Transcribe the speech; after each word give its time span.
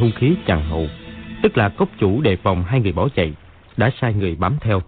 hung 0.00 0.12
khí 0.12 0.36
chằng 0.46 0.68
hậu, 0.68 0.86
tức 1.42 1.58
là 1.58 1.68
cốc 1.68 1.88
chủ 1.98 2.20
đề 2.20 2.36
phòng 2.36 2.64
hai 2.64 2.80
người 2.80 2.92
bỏ 2.92 3.08
chạy, 3.08 3.34
đã 3.76 3.90
sai 4.00 4.14
người 4.14 4.36
bám 4.36 4.56
theo. 4.60 4.82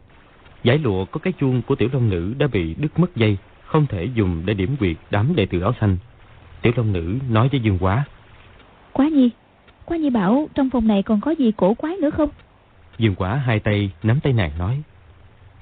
Giải 0.63 0.79
lụa 0.79 1.05
có 1.05 1.21
cái 1.21 1.33
chuông 1.33 1.63
của 1.63 1.75
tiểu 1.75 1.89
long 1.93 2.11
nữ 2.11 2.35
đã 2.39 2.47
bị 2.47 2.75
đứt 2.75 2.99
mất 2.99 3.17
dây, 3.17 3.37
không 3.65 3.87
thể 3.87 4.05
dùng 4.05 4.43
để 4.45 4.55
điểm 4.55 4.77
quyệt 4.77 4.97
đám 5.11 5.37
đệ 5.37 5.47
tử 5.47 5.61
áo 5.61 5.73
xanh. 5.81 5.97
Tiểu 6.63 6.73
long 6.77 6.93
nữ 6.93 7.19
nói 7.29 7.49
với 7.49 7.61
Dương 7.61 7.79
Quá. 7.81 8.05
Quá 8.93 9.09
nhi, 9.09 9.31
Quá 9.85 9.97
nhi 9.97 10.11
bảo 10.11 10.49
trong 10.55 10.71
phòng 10.71 10.87
này 10.87 11.03
còn 11.03 11.21
có 11.21 11.31
gì 11.31 11.53
cổ 11.57 11.75
quái 11.75 11.97
nữa 11.97 12.11
không? 12.11 12.31
Dương 12.99 13.15
Quá 13.15 13.37
hai 13.37 13.61
tay 13.61 13.91
nắm 14.03 14.21
tay 14.21 14.33
nàng 14.33 14.59
nói. 14.59 14.83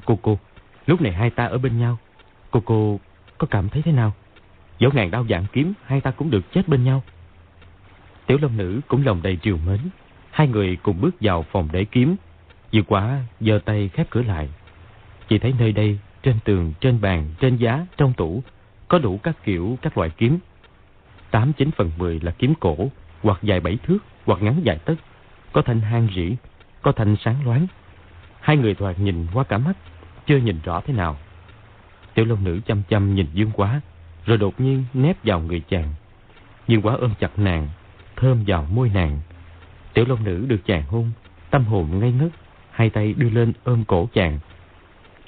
Cô 0.04 0.18
cô, 0.22 0.38
lúc 0.86 1.00
này 1.00 1.12
hai 1.12 1.30
ta 1.30 1.44
ở 1.44 1.58
bên 1.58 1.78
nhau. 1.78 1.98
Cô 2.50 2.62
cô 2.64 3.00
có 3.38 3.46
cảm 3.50 3.68
thấy 3.68 3.82
thế 3.82 3.92
nào? 3.92 4.12
Dẫu 4.78 4.90
ngàn 4.94 5.10
đau 5.10 5.24
dạng 5.30 5.44
kiếm, 5.52 5.72
hai 5.84 6.00
ta 6.00 6.10
cũng 6.10 6.30
được 6.30 6.52
chết 6.52 6.68
bên 6.68 6.84
nhau. 6.84 7.02
Tiểu 8.30 8.38
Long 8.42 8.56
Nữ 8.56 8.80
cũng 8.88 9.06
lòng 9.06 9.22
đầy 9.22 9.38
triều 9.42 9.56
mến. 9.56 9.78
Hai 10.30 10.48
người 10.48 10.76
cùng 10.82 11.00
bước 11.00 11.14
vào 11.20 11.42
phòng 11.42 11.68
để 11.72 11.84
kiếm. 11.84 12.16
Dương 12.70 12.84
Quả 12.84 13.18
giơ 13.40 13.58
tay 13.64 13.88
khép 13.88 14.06
cửa 14.10 14.22
lại. 14.22 14.48
Chỉ 15.28 15.38
thấy 15.38 15.54
nơi 15.58 15.72
đây, 15.72 15.98
trên 16.22 16.38
tường, 16.44 16.72
trên 16.80 17.00
bàn, 17.00 17.30
trên 17.40 17.56
giá, 17.56 17.86
trong 17.96 18.12
tủ, 18.12 18.42
có 18.88 18.98
đủ 18.98 19.20
các 19.22 19.44
kiểu 19.44 19.78
các 19.82 19.98
loại 19.98 20.10
kiếm. 20.10 20.38
Tám 21.30 21.52
chín 21.52 21.70
phần 21.70 21.90
mười 21.98 22.20
là 22.20 22.32
kiếm 22.38 22.54
cổ, 22.60 22.76
hoặc 23.22 23.38
dài 23.42 23.60
bảy 23.60 23.78
thước, 23.82 23.98
hoặc 24.26 24.42
ngắn 24.42 24.60
dài 24.64 24.78
tấc, 24.78 24.98
có 25.52 25.62
thanh 25.62 25.80
hang 25.80 26.08
rỉ, 26.16 26.36
có 26.82 26.92
thanh 26.92 27.16
sáng 27.24 27.46
loáng. 27.46 27.66
Hai 28.40 28.56
người 28.56 28.74
thoạt 28.74 28.98
nhìn 28.98 29.26
qua 29.34 29.44
cả 29.44 29.58
mắt, 29.58 29.76
chưa 30.26 30.36
nhìn 30.36 30.60
rõ 30.64 30.80
thế 30.80 30.94
nào. 30.94 31.16
Tiểu 32.14 32.24
Long 32.24 32.44
Nữ 32.44 32.60
chăm 32.66 32.82
chăm 32.88 33.14
nhìn 33.14 33.26
Dương 33.32 33.50
Quá, 33.54 33.80
rồi 34.26 34.38
đột 34.38 34.60
nhiên 34.60 34.84
nép 34.94 35.16
vào 35.24 35.40
người 35.40 35.62
chàng. 35.68 35.94
Dương 36.68 36.82
Quá 36.82 36.96
ôm 37.00 37.14
chặt 37.20 37.38
nàng, 37.38 37.68
thơm 38.20 38.44
vào 38.46 38.66
môi 38.70 38.90
nàng. 38.94 39.20
Tiểu 39.94 40.04
Long 40.08 40.24
Nữ 40.24 40.44
được 40.48 40.60
chàng 40.66 40.82
hôn, 40.82 41.10
tâm 41.50 41.64
hồn 41.64 41.98
ngây 41.98 42.12
ngất, 42.12 42.30
hai 42.70 42.90
tay 42.90 43.14
đưa 43.16 43.30
lên 43.30 43.52
ôm 43.64 43.84
cổ 43.84 44.08
chàng. 44.12 44.38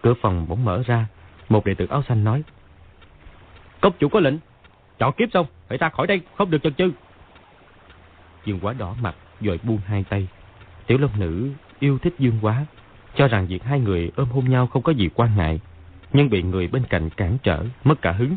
Cửa 0.02 0.14
phòng 0.22 0.46
bỗng 0.48 0.64
mở 0.64 0.82
ra, 0.86 1.06
một 1.48 1.66
đệ 1.66 1.74
tử 1.74 1.86
áo 1.90 2.02
xanh 2.08 2.24
nói. 2.24 2.42
Cốc 3.80 3.94
chủ 3.98 4.08
có 4.08 4.20
lệnh, 4.20 4.34
chọn 4.98 5.12
kiếp 5.12 5.28
xong, 5.32 5.46
phải 5.68 5.78
ra 5.78 5.88
khỏi 5.88 6.06
đây, 6.06 6.20
không 6.36 6.50
được 6.50 6.62
chần 6.62 6.74
chừ. 6.74 6.90
Dương 8.44 8.60
Quá 8.60 8.72
đỏ 8.72 8.94
mặt, 9.02 9.14
rồi 9.40 9.60
buông 9.62 9.80
hai 9.86 10.04
tay. 10.04 10.28
Tiểu 10.86 10.98
Long 10.98 11.20
Nữ 11.20 11.50
yêu 11.78 11.98
thích 11.98 12.14
Dương 12.18 12.38
Quá, 12.42 12.66
cho 13.14 13.28
rằng 13.28 13.46
việc 13.46 13.64
hai 13.64 13.80
người 13.80 14.10
ôm 14.16 14.28
hôn 14.28 14.50
nhau 14.50 14.66
không 14.66 14.82
có 14.82 14.92
gì 14.92 15.08
quan 15.14 15.30
ngại, 15.36 15.60
nhưng 16.12 16.30
bị 16.30 16.42
người 16.42 16.66
bên 16.66 16.82
cạnh 16.90 17.10
cản 17.10 17.38
trở, 17.42 17.64
mất 17.84 18.02
cả 18.02 18.12
hứng. 18.12 18.36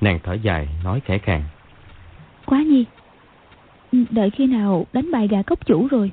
Nàng 0.00 0.18
thở 0.22 0.32
dài, 0.32 0.68
nói 0.84 1.00
khẽ 1.04 1.18
khàng. 1.18 1.42
Quá 2.46 2.58
nhi, 2.58 2.84
đợi 3.92 4.30
khi 4.30 4.46
nào 4.46 4.86
đánh 4.92 5.10
bài 5.12 5.28
gà 5.28 5.42
cốc 5.42 5.66
chủ 5.66 5.88
rồi, 5.88 6.10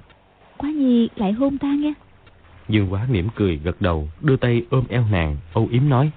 Quá 0.58 0.70
nhi 0.70 1.10
lại 1.16 1.32
hôn 1.32 1.58
ta 1.58 1.68
nghe. 1.68 1.94
Dương 2.70 2.94
Quá 2.94 3.08
mỉm 3.10 3.28
cười 3.36 3.58
gật 3.58 3.82
đầu, 3.82 4.10
đưa 4.22 4.38
tay 4.38 4.64
ôm 4.70 4.84
eo 4.90 5.06
nàng, 5.12 5.38
âu 5.54 5.68
yếm 5.72 5.90
nói. 5.90 6.12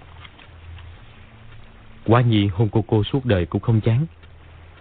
Quá 2.07 2.21
nhi 2.21 2.47
hôn 2.47 2.69
cô 2.73 2.85
cô 2.87 3.05
suốt 3.05 3.25
đời 3.25 3.47
cũng 3.47 3.63
không 3.63 3.81
chán. 3.81 4.07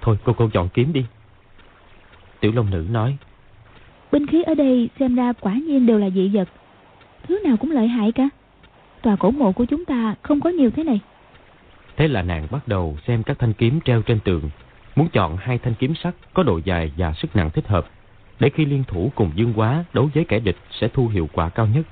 Thôi 0.01 0.17
cô 0.23 0.33
cô 0.33 0.49
chọn 0.53 0.69
kiếm 0.69 0.93
đi. 0.93 1.05
Tiểu 2.39 2.51
Long 2.55 2.69
Nữ 2.69 2.85
nói. 2.91 3.17
Binh 4.11 4.27
khí 4.27 4.43
ở 4.43 4.53
đây 4.53 4.89
xem 4.99 5.15
ra 5.15 5.33
quả 5.33 5.53
nhiên 5.53 5.85
đều 5.85 5.97
là 5.97 6.09
dị 6.09 6.29
vật. 6.33 6.49
Thứ 7.27 7.39
nào 7.43 7.57
cũng 7.57 7.71
lợi 7.71 7.87
hại 7.87 8.11
cả. 8.11 8.29
Tòa 9.01 9.15
cổ 9.15 9.31
mộ 9.31 9.51
của 9.51 9.65
chúng 9.65 9.85
ta 9.85 10.15
không 10.21 10.41
có 10.41 10.49
nhiều 10.49 10.69
thế 10.75 10.83
này. 10.83 10.99
Thế 11.97 12.07
là 12.07 12.21
nàng 12.21 12.47
bắt 12.51 12.67
đầu 12.67 12.97
xem 13.07 13.23
các 13.23 13.39
thanh 13.39 13.53
kiếm 13.53 13.79
treo 13.85 14.01
trên 14.01 14.19
tường. 14.19 14.49
Muốn 14.99 15.09
chọn 15.09 15.37
hai 15.37 15.57
thanh 15.57 15.73
kiếm 15.73 15.95
sắt 15.95 16.15
có 16.33 16.43
độ 16.43 16.59
dài 16.63 16.91
và 16.97 17.13
sức 17.13 17.35
nặng 17.35 17.49
thích 17.49 17.67
hợp. 17.67 17.85
Để 18.39 18.49
khi 18.49 18.65
liên 18.65 18.83
thủ 18.87 19.11
cùng 19.15 19.31
dương 19.35 19.53
quá 19.55 19.83
đấu 19.93 20.09
với 20.13 20.25
kẻ 20.25 20.39
địch 20.39 20.55
sẽ 20.71 20.87
thu 20.87 21.07
hiệu 21.07 21.29
quả 21.33 21.49
cao 21.49 21.67
nhất. 21.67 21.85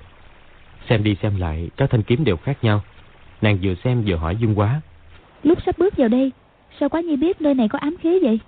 Xem 0.90 1.03
đi 1.03 1.16
xem 1.22 1.35
lại 1.40 1.69
các 1.78 1.90
thanh 1.90 2.03
kiếm 2.03 2.23
đều 2.23 2.38
khác 2.38 2.57
nhau. 2.62 2.81
Nàng 3.41 3.57
vừa 3.62 3.73
xem 3.84 4.03
vừa 4.06 4.16
hỏi 4.16 4.35
Dương 4.35 4.59
Quá. 4.59 4.81
Lúc 5.44 5.57
sắp 5.66 5.78
bước 5.78 5.97
vào 5.97 6.07
đây, 6.07 6.31
sao 6.79 6.90
quá 6.90 7.01
nhi 7.01 7.16
biết 7.16 7.41
nơi 7.41 7.53
này 7.53 7.69
có 7.69 7.79
ám 7.79 7.96
khí 8.00 8.19
vậy? 8.23 8.40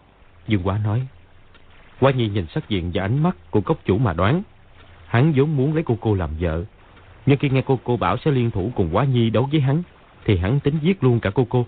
Dương 0.48 0.62
Quá 0.64 0.80
nói. 0.84 1.08
Quá 2.00 2.12
nhi 2.12 2.30
nhìn 2.30 2.46
sắc 2.48 2.70
diện 2.70 2.92
và 2.94 3.04
ánh 3.04 3.24
mắt 3.24 3.36
của 3.52 3.62
cốc 3.62 3.80
chủ 3.86 3.98
mà 3.98 4.14
đoán. 4.14 4.42
Hắn 5.08 5.34
vốn 5.36 5.58
muốn 5.58 5.74
lấy 5.74 5.84
cô 5.84 5.98
cô 6.02 6.16
làm 6.16 6.30
vợ. 6.40 6.64
Nhưng 7.26 7.38
khi 7.38 7.50
nghe 7.50 7.62
cô 7.66 7.80
cô 7.84 7.98
bảo 7.98 8.18
sẽ 8.18 8.32
liên 8.32 8.52
thủ 8.52 8.72
cùng 8.76 8.90
Quá 8.96 9.04
nhi 9.06 9.30
đấu 9.30 9.50
với 9.52 9.62
hắn, 9.62 9.84
thì 10.26 10.38
hắn 10.38 10.60
tính 10.60 10.76
giết 10.82 11.04
luôn 11.04 11.20
cả 11.20 11.30
cô 11.30 11.48
cô. 11.50 11.66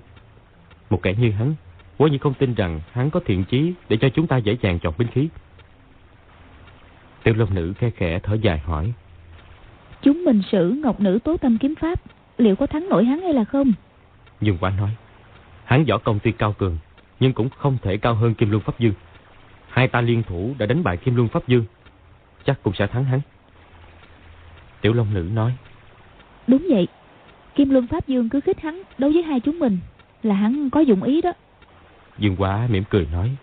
Một 0.90 1.02
kẻ 1.02 1.14
như 1.20 1.32
hắn, 1.32 1.56
Quá 1.98 2.10
nhi 2.10 2.18
không 2.18 2.34
tin 2.34 2.54
rằng 2.54 2.82
hắn 2.92 3.10
có 3.10 3.20
thiện 3.26 3.44
chí 3.44 3.74
để 3.90 3.98
cho 4.02 4.10
chúng 4.10 4.28
ta 4.28 4.38
dễ 4.38 4.58
dàng 4.62 4.80
chọn 4.80 4.94
binh 4.98 5.08
khí. 5.08 5.30
Tiểu 7.24 7.34
Long 7.38 7.54
Nữ 7.54 7.74
khe 7.78 7.90
khẽ 7.90 8.20
thở 8.20 8.34
dài 8.34 8.60
hỏi. 8.60 8.94
Chúng 10.02 10.24
mình 10.26 10.42
sử 10.52 10.70
Ngọc 10.84 11.00
Nữ 11.00 11.20
tố 11.24 11.38
tâm 11.38 11.58
kiếm 11.58 11.76
pháp, 11.76 12.02
liệu 12.38 12.56
có 12.56 12.68
thắng 12.68 12.90
nổi 12.90 13.06
hắn 13.06 13.22
hay 13.22 13.34
là 13.34 13.44
không? 13.44 13.74
Dương 14.42 14.58
Quá 14.62 14.70
nói. 14.78 14.90
Hắn 15.66 15.86
võ 15.86 15.98
công 15.98 16.20
tuy 16.24 16.32
cao 16.32 16.54
cường, 16.54 16.78
nhưng 17.20 17.34
cũng 17.34 17.50
không 17.50 17.78
thể 17.82 17.98
cao 17.98 18.14
hơn 18.14 18.34
Kim 18.34 18.50
Luân 18.50 18.62
Pháp 18.62 18.80
Dương. 18.80 18.94
Hai 19.68 19.88
ta 19.88 20.02
liên 20.02 20.24
thủ 20.24 20.54
đã 20.58 20.66
đánh 20.66 20.84
bại 20.84 20.98
Kim 20.98 21.16
Luân 21.16 21.28
Pháp 21.28 21.48
Dương, 21.48 21.66
chắc 22.46 22.64
cũng 22.64 22.74
sẽ 22.74 22.88
thắng 22.88 23.04
hắn. 23.04 23.22
Tiểu 24.82 24.94
Long 24.94 25.14
Nữ 25.14 25.30
nói. 25.34 25.54
Đúng 26.48 26.68
vậy, 26.70 26.88
Kim 27.56 27.70
Luân 27.70 27.88
Pháp 27.88 28.08
Dương 28.08 28.30
cứ 28.30 28.40
khích 28.40 28.62
hắn 28.62 28.82
đấu 28.98 29.12
với 29.14 29.24
hai 29.24 29.40
chúng 29.40 29.60
mình, 29.60 29.78
là 30.24 30.36
hắn 30.36 30.70
có 30.70 30.80
dụng 30.80 31.04
ý 31.04 31.22
đó. 31.22 31.34
Dương 32.22 32.36
Quá 32.36 32.68
mỉm 32.70 32.84
cười 32.90 33.08
nói. 33.12 33.36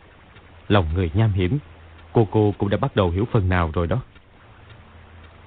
Lòng 0.69 0.87
người 0.95 1.11
nham 1.15 1.33
hiểm, 1.33 1.59
cô 2.13 2.29
cô 2.31 2.55
cũng 2.59 2.69
đã 2.69 2.77
bắt 2.77 2.97
đầu 2.97 3.11
hiểu 3.11 3.25
phần 3.33 3.49
nào 3.49 3.71
rồi 3.75 3.87
đó. 3.87 4.01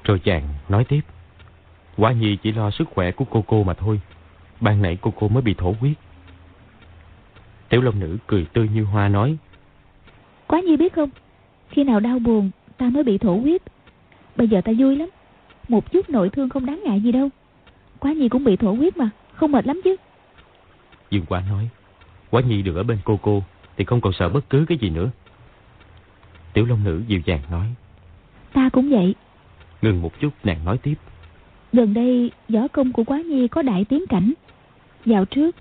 Rồi 0.04 0.20
chàng 0.20 0.44
nói 0.70 0.84
tiếp. 0.84 1.02
Quá 1.98 2.12
nhi 2.12 2.38
chỉ 2.44 2.52
lo 2.52 2.72
sức 2.72 2.90
khỏe 2.90 3.12
của 3.12 3.26
cô 3.26 3.44
cô 3.48 3.64
mà 3.64 3.74
thôi. 3.74 4.02
Ban 4.60 4.82
nãy 4.82 4.98
cô 5.02 5.14
cô 5.20 5.28
mới 5.28 5.42
bị 5.42 5.54
thổ 5.54 5.76
huyết. 5.80 5.98
Tiểu 7.70 7.82
Long 7.82 8.00
Nữ 8.00 8.18
cười 8.28 8.46
tươi 8.54 8.70
như 8.74 8.84
hoa 8.84 9.08
nói. 9.08 9.38
Quá 10.48 10.62
nhi 10.62 10.78
biết 10.78 10.94
không, 10.94 11.10
khi 11.70 11.84
nào 11.84 12.00
đau 12.00 12.20
buồn 12.20 12.52
ta 12.78 12.90
mới 12.90 13.04
bị 13.04 13.18
thổ 13.18 13.36
huyết. 13.36 13.62
Bây 14.36 14.48
giờ 14.48 14.62
ta 14.62 14.72
vui 14.78 14.96
lắm. 14.96 15.10
Một 15.68 15.92
chút 15.92 16.10
nội 16.10 16.30
thương 16.30 16.50
không 16.50 16.66
đáng 16.66 16.82
ngại 16.84 17.02
gì 17.02 17.12
đâu. 17.12 17.30
Quá 18.00 18.14
nhi 18.14 18.30
cũng 18.30 18.44
bị 18.44 18.56
thổ 18.56 18.74
huyết 18.74 18.98
mà, 18.98 19.10
không 19.34 19.52
mệt 19.52 19.68
lắm 19.68 19.82
chứ. 19.84 19.96
Dương 21.10 21.26
Quá 21.30 21.44
nói. 21.50 21.70
Quá 22.32 22.42
nhi 22.42 22.62
được 22.62 22.76
ở 22.76 22.84
bên 22.84 22.98
cô 23.04 23.20
cô 23.22 23.44
thì 23.78 23.86
không 23.86 24.02
còn 24.02 24.14
sợ 24.14 24.30
bất 24.30 24.50
cứ 24.50 24.66
cái 24.68 24.78
gì 24.78 24.90
nữa. 24.90 25.10
Tiểu 26.54 26.66
Long 26.66 26.84
Nữ 26.84 27.04
dịu 27.08 27.22
dàng 27.26 27.42
nói. 27.52 27.68
Ta 28.54 28.70
cũng 28.70 28.90
vậy. 28.90 29.16
Ngừng 29.82 30.02
một 30.02 30.20
chút 30.20 30.30
nàng 30.44 30.66
nói 30.66 30.78
tiếp. 30.78 30.96
Gần 31.74 31.94
đây 31.94 32.32
võ 32.50 32.68
công 32.68 32.92
của 32.92 33.04
Quá 33.04 33.22
Nhi 33.22 33.48
có 33.48 33.62
đại 33.62 33.86
tiến 33.86 34.06
cảnh. 34.10 34.34
Dạo 35.06 35.26
trước, 35.26 35.56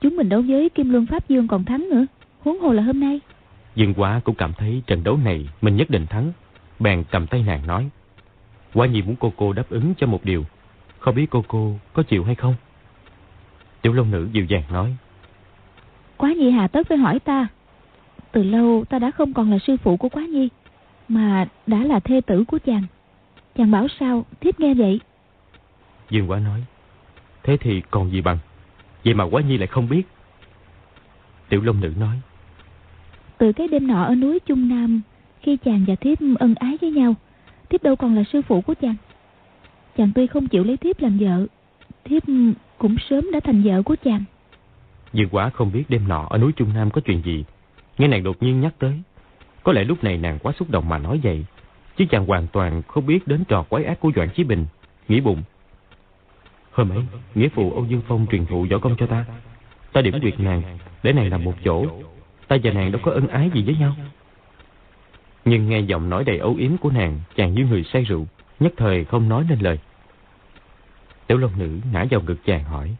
chúng 0.00 0.16
mình 0.16 0.28
đấu 0.28 0.42
với 0.48 0.68
Kim 0.68 0.90
Luân 0.90 1.06
Pháp 1.06 1.28
Dương 1.28 1.48
còn 1.48 1.64
thắng 1.64 1.88
nữa. 1.90 2.06
Huống 2.40 2.60
hồ 2.60 2.72
là 2.72 2.82
hôm 2.82 3.00
nay. 3.00 3.20
Dương 3.74 3.94
Quá 3.94 4.20
cũng 4.24 4.34
cảm 4.34 4.52
thấy 4.52 4.82
trận 4.86 5.04
đấu 5.04 5.16
này 5.24 5.48
mình 5.62 5.76
nhất 5.76 5.90
định 5.90 6.06
thắng. 6.06 6.32
Bèn 6.80 7.04
cầm 7.10 7.26
tay 7.26 7.42
nàng 7.42 7.66
nói. 7.66 7.88
Quá 8.74 8.86
Nhi 8.86 9.02
muốn 9.02 9.16
cô 9.20 9.32
cô 9.36 9.52
đáp 9.52 9.70
ứng 9.70 9.94
cho 9.98 10.06
một 10.06 10.24
điều. 10.24 10.44
Không 10.98 11.14
biết 11.14 11.26
cô 11.30 11.44
cô 11.48 11.78
có 11.92 12.02
chịu 12.02 12.24
hay 12.24 12.34
không? 12.34 12.54
Tiểu 13.82 13.92
Long 13.92 14.10
Nữ 14.10 14.28
dịu 14.32 14.44
dàng 14.44 14.62
nói. 14.72 14.96
Quá 16.16 16.32
Nhi 16.32 16.50
hà 16.50 16.68
tất 16.68 16.86
phải 16.88 16.98
hỏi 16.98 17.18
ta. 17.18 17.46
Từ 18.32 18.42
lâu 18.42 18.84
ta 18.88 18.98
đã 18.98 19.10
không 19.10 19.32
còn 19.32 19.50
là 19.50 19.58
sư 19.58 19.76
phụ 19.76 19.96
của 19.96 20.08
Quá 20.08 20.22
Nhi. 20.22 20.48
Mà 21.08 21.46
đã 21.66 21.84
là 21.84 22.00
thê 22.00 22.20
tử 22.20 22.44
của 22.44 22.58
chàng. 22.66 22.82
Chàng 23.56 23.70
bảo 23.70 23.86
sao, 24.00 24.24
thiếp 24.40 24.60
nghe 24.60 24.74
vậy. 24.74 25.00
Dương 26.10 26.30
Quá 26.30 26.38
nói. 26.38 26.64
Thế 27.42 27.56
thì 27.56 27.82
còn 27.90 28.10
gì 28.10 28.20
bằng. 28.20 28.38
Vậy 29.04 29.14
mà 29.14 29.24
Quá 29.24 29.42
Nhi 29.42 29.58
lại 29.58 29.66
không 29.66 29.88
biết. 29.88 30.02
Tiểu 31.48 31.62
Long 31.62 31.80
Nữ 31.80 31.92
nói. 32.00 32.20
Từ 33.38 33.52
cái 33.52 33.68
đêm 33.68 33.86
nọ 33.86 34.04
ở 34.04 34.14
núi 34.14 34.38
Trung 34.46 34.68
Nam, 34.68 35.00
khi 35.40 35.56
chàng 35.56 35.84
và 35.86 35.94
thiếp 35.94 36.18
ân 36.38 36.54
ái 36.54 36.78
với 36.80 36.90
nhau, 36.90 37.14
thiếp 37.68 37.82
đâu 37.82 37.96
còn 37.96 38.14
là 38.14 38.22
sư 38.32 38.42
phụ 38.42 38.60
của 38.60 38.74
chàng. 38.74 38.94
Chàng 39.96 40.10
tuy 40.14 40.26
không 40.26 40.48
chịu 40.48 40.64
lấy 40.64 40.76
thiếp 40.76 41.00
làm 41.00 41.18
vợ, 41.18 41.46
thiếp 42.04 42.22
cũng 42.78 42.96
sớm 43.10 43.30
đã 43.32 43.40
thành 43.40 43.62
vợ 43.62 43.82
của 43.82 43.96
chàng. 44.04 44.24
Dương 45.14 45.28
Quá 45.28 45.50
không 45.50 45.72
biết 45.72 45.84
đêm 45.88 46.08
nọ 46.08 46.26
ở 46.30 46.38
núi 46.38 46.52
Trung 46.52 46.74
Nam 46.74 46.90
có 46.90 47.00
chuyện 47.00 47.22
gì. 47.22 47.44
Nghe 47.98 48.08
nàng 48.08 48.22
đột 48.22 48.42
nhiên 48.42 48.60
nhắc 48.60 48.74
tới. 48.78 49.02
Có 49.62 49.72
lẽ 49.72 49.84
lúc 49.84 50.04
này 50.04 50.18
nàng 50.18 50.38
quá 50.38 50.52
xúc 50.58 50.70
động 50.70 50.88
mà 50.88 50.98
nói 50.98 51.20
vậy. 51.22 51.44
Chứ 51.96 52.04
chàng 52.10 52.26
hoàn 52.26 52.46
toàn 52.46 52.82
không 52.82 53.06
biết 53.06 53.28
đến 53.28 53.44
trò 53.44 53.62
quái 53.62 53.84
ác 53.84 54.00
của 54.00 54.12
Doãn 54.16 54.28
Chí 54.30 54.44
Bình. 54.44 54.66
Nghĩ 55.08 55.20
bụng. 55.20 55.42
Hôm 56.72 56.90
ấy, 56.90 56.98
nghĩa 57.34 57.48
phụ 57.48 57.72
Âu 57.72 57.84
Dương 57.84 58.02
Phong 58.08 58.26
truyền 58.30 58.46
thụ 58.46 58.66
võ 58.70 58.78
công 58.78 58.96
cho 58.96 59.06
ta. 59.06 59.24
Ta 59.92 60.00
điểm 60.00 60.20
quyệt 60.20 60.40
nàng, 60.40 60.78
để 61.02 61.12
nàng 61.12 61.30
làm 61.30 61.44
một 61.44 61.54
chỗ. 61.64 61.86
Ta 62.48 62.56
và 62.62 62.72
nàng 62.72 62.92
đâu 62.92 63.00
có 63.04 63.12
ân 63.12 63.28
ái 63.28 63.50
gì 63.54 63.62
với 63.62 63.76
nhau. 63.76 63.96
Nhưng 65.44 65.68
nghe 65.68 65.80
giọng 65.80 66.10
nói 66.10 66.24
đầy 66.24 66.38
ấu 66.38 66.54
yếm 66.54 66.76
của 66.76 66.90
nàng, 66.90 67.20
chàng 67.36 67.54
như 67.54 67.66
người 67.66 67.84
say 67.84 68.04
rượu, 68.04 68.26
nhất 68.60 68.72
thời 68.76 69.04
không 69.04 69.28
nói 69.28 69.46
nên 69.48 69.58
lời. 69.58 69.78
Tiểu 71.26 71.38
Long 71.38 71.58
Nữ 71.58 71.78
ngã 71.92 72.04
vào 72.10 72.20
ngực 72.20 72.44
chàng 72.44 72.64
hỏi. 72.64 72.96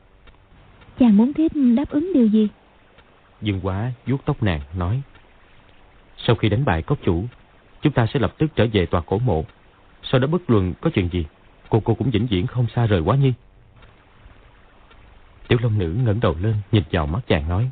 Chàng 0.99 1.17
muốn 1.17 1.33
thiếp 1.33 1.51
đáp 1.77 1.91
ứng 1.91 2.13
điều 2.15 2.27
gì? 2.27 2.49
Dương 3.43 3.61
Quá 3.63 3.93
vuốt 4.07 4.25
tóc 4.25 4.43
nàng, 4.43 4.61
nói. 4.79 5.03
Sau 6.17 6.37
khi 6.37 6.49
đánh 6.49 6.65
bại 6.65 6.83
cốc 6.83 6.99
chủ, 7.05 7.25
chúng 7.83 7.93
ta 7.93 8.07
sẽ 8.15 8.21
lập 8.21 8.35
tức 8.39 8.51
trở 8.57 8.67
về 8.73 8.87
tòa 8.87 9.01
cổ 9.01 9.19
mộ. 9.19 9.45
Sau 10.03 10.21
đó 10.21 10.27
bất 10.27 10.51
luận 10.51 10.75
có 10.81 10.91
chuyện 10.95 11.09
gì, 11.13 11.27
cô 11.69 11.81
cô 11.81 11.95
cũng 11.95 12.11
vĩnh 12.11 12.27
viễn 12.27 12.47
không 12.47 12.67
xa 12.75 12.87
rời 12.87 13.01
quá 13.01 13.17
nhi. 13.17 13.33
Tiểu 15.49 15.59
Long 15.63 15.79
Nữ 15.79 15.97
ngẩng 16.05 16.21
đầu 16.21 16.37
lên, 16.41 16.55
nhìn 16.73 16.83
vào 16.91 17.07
mắt 17.07 17.21
chàng 17.27 17.49
nói. 17.49 17.71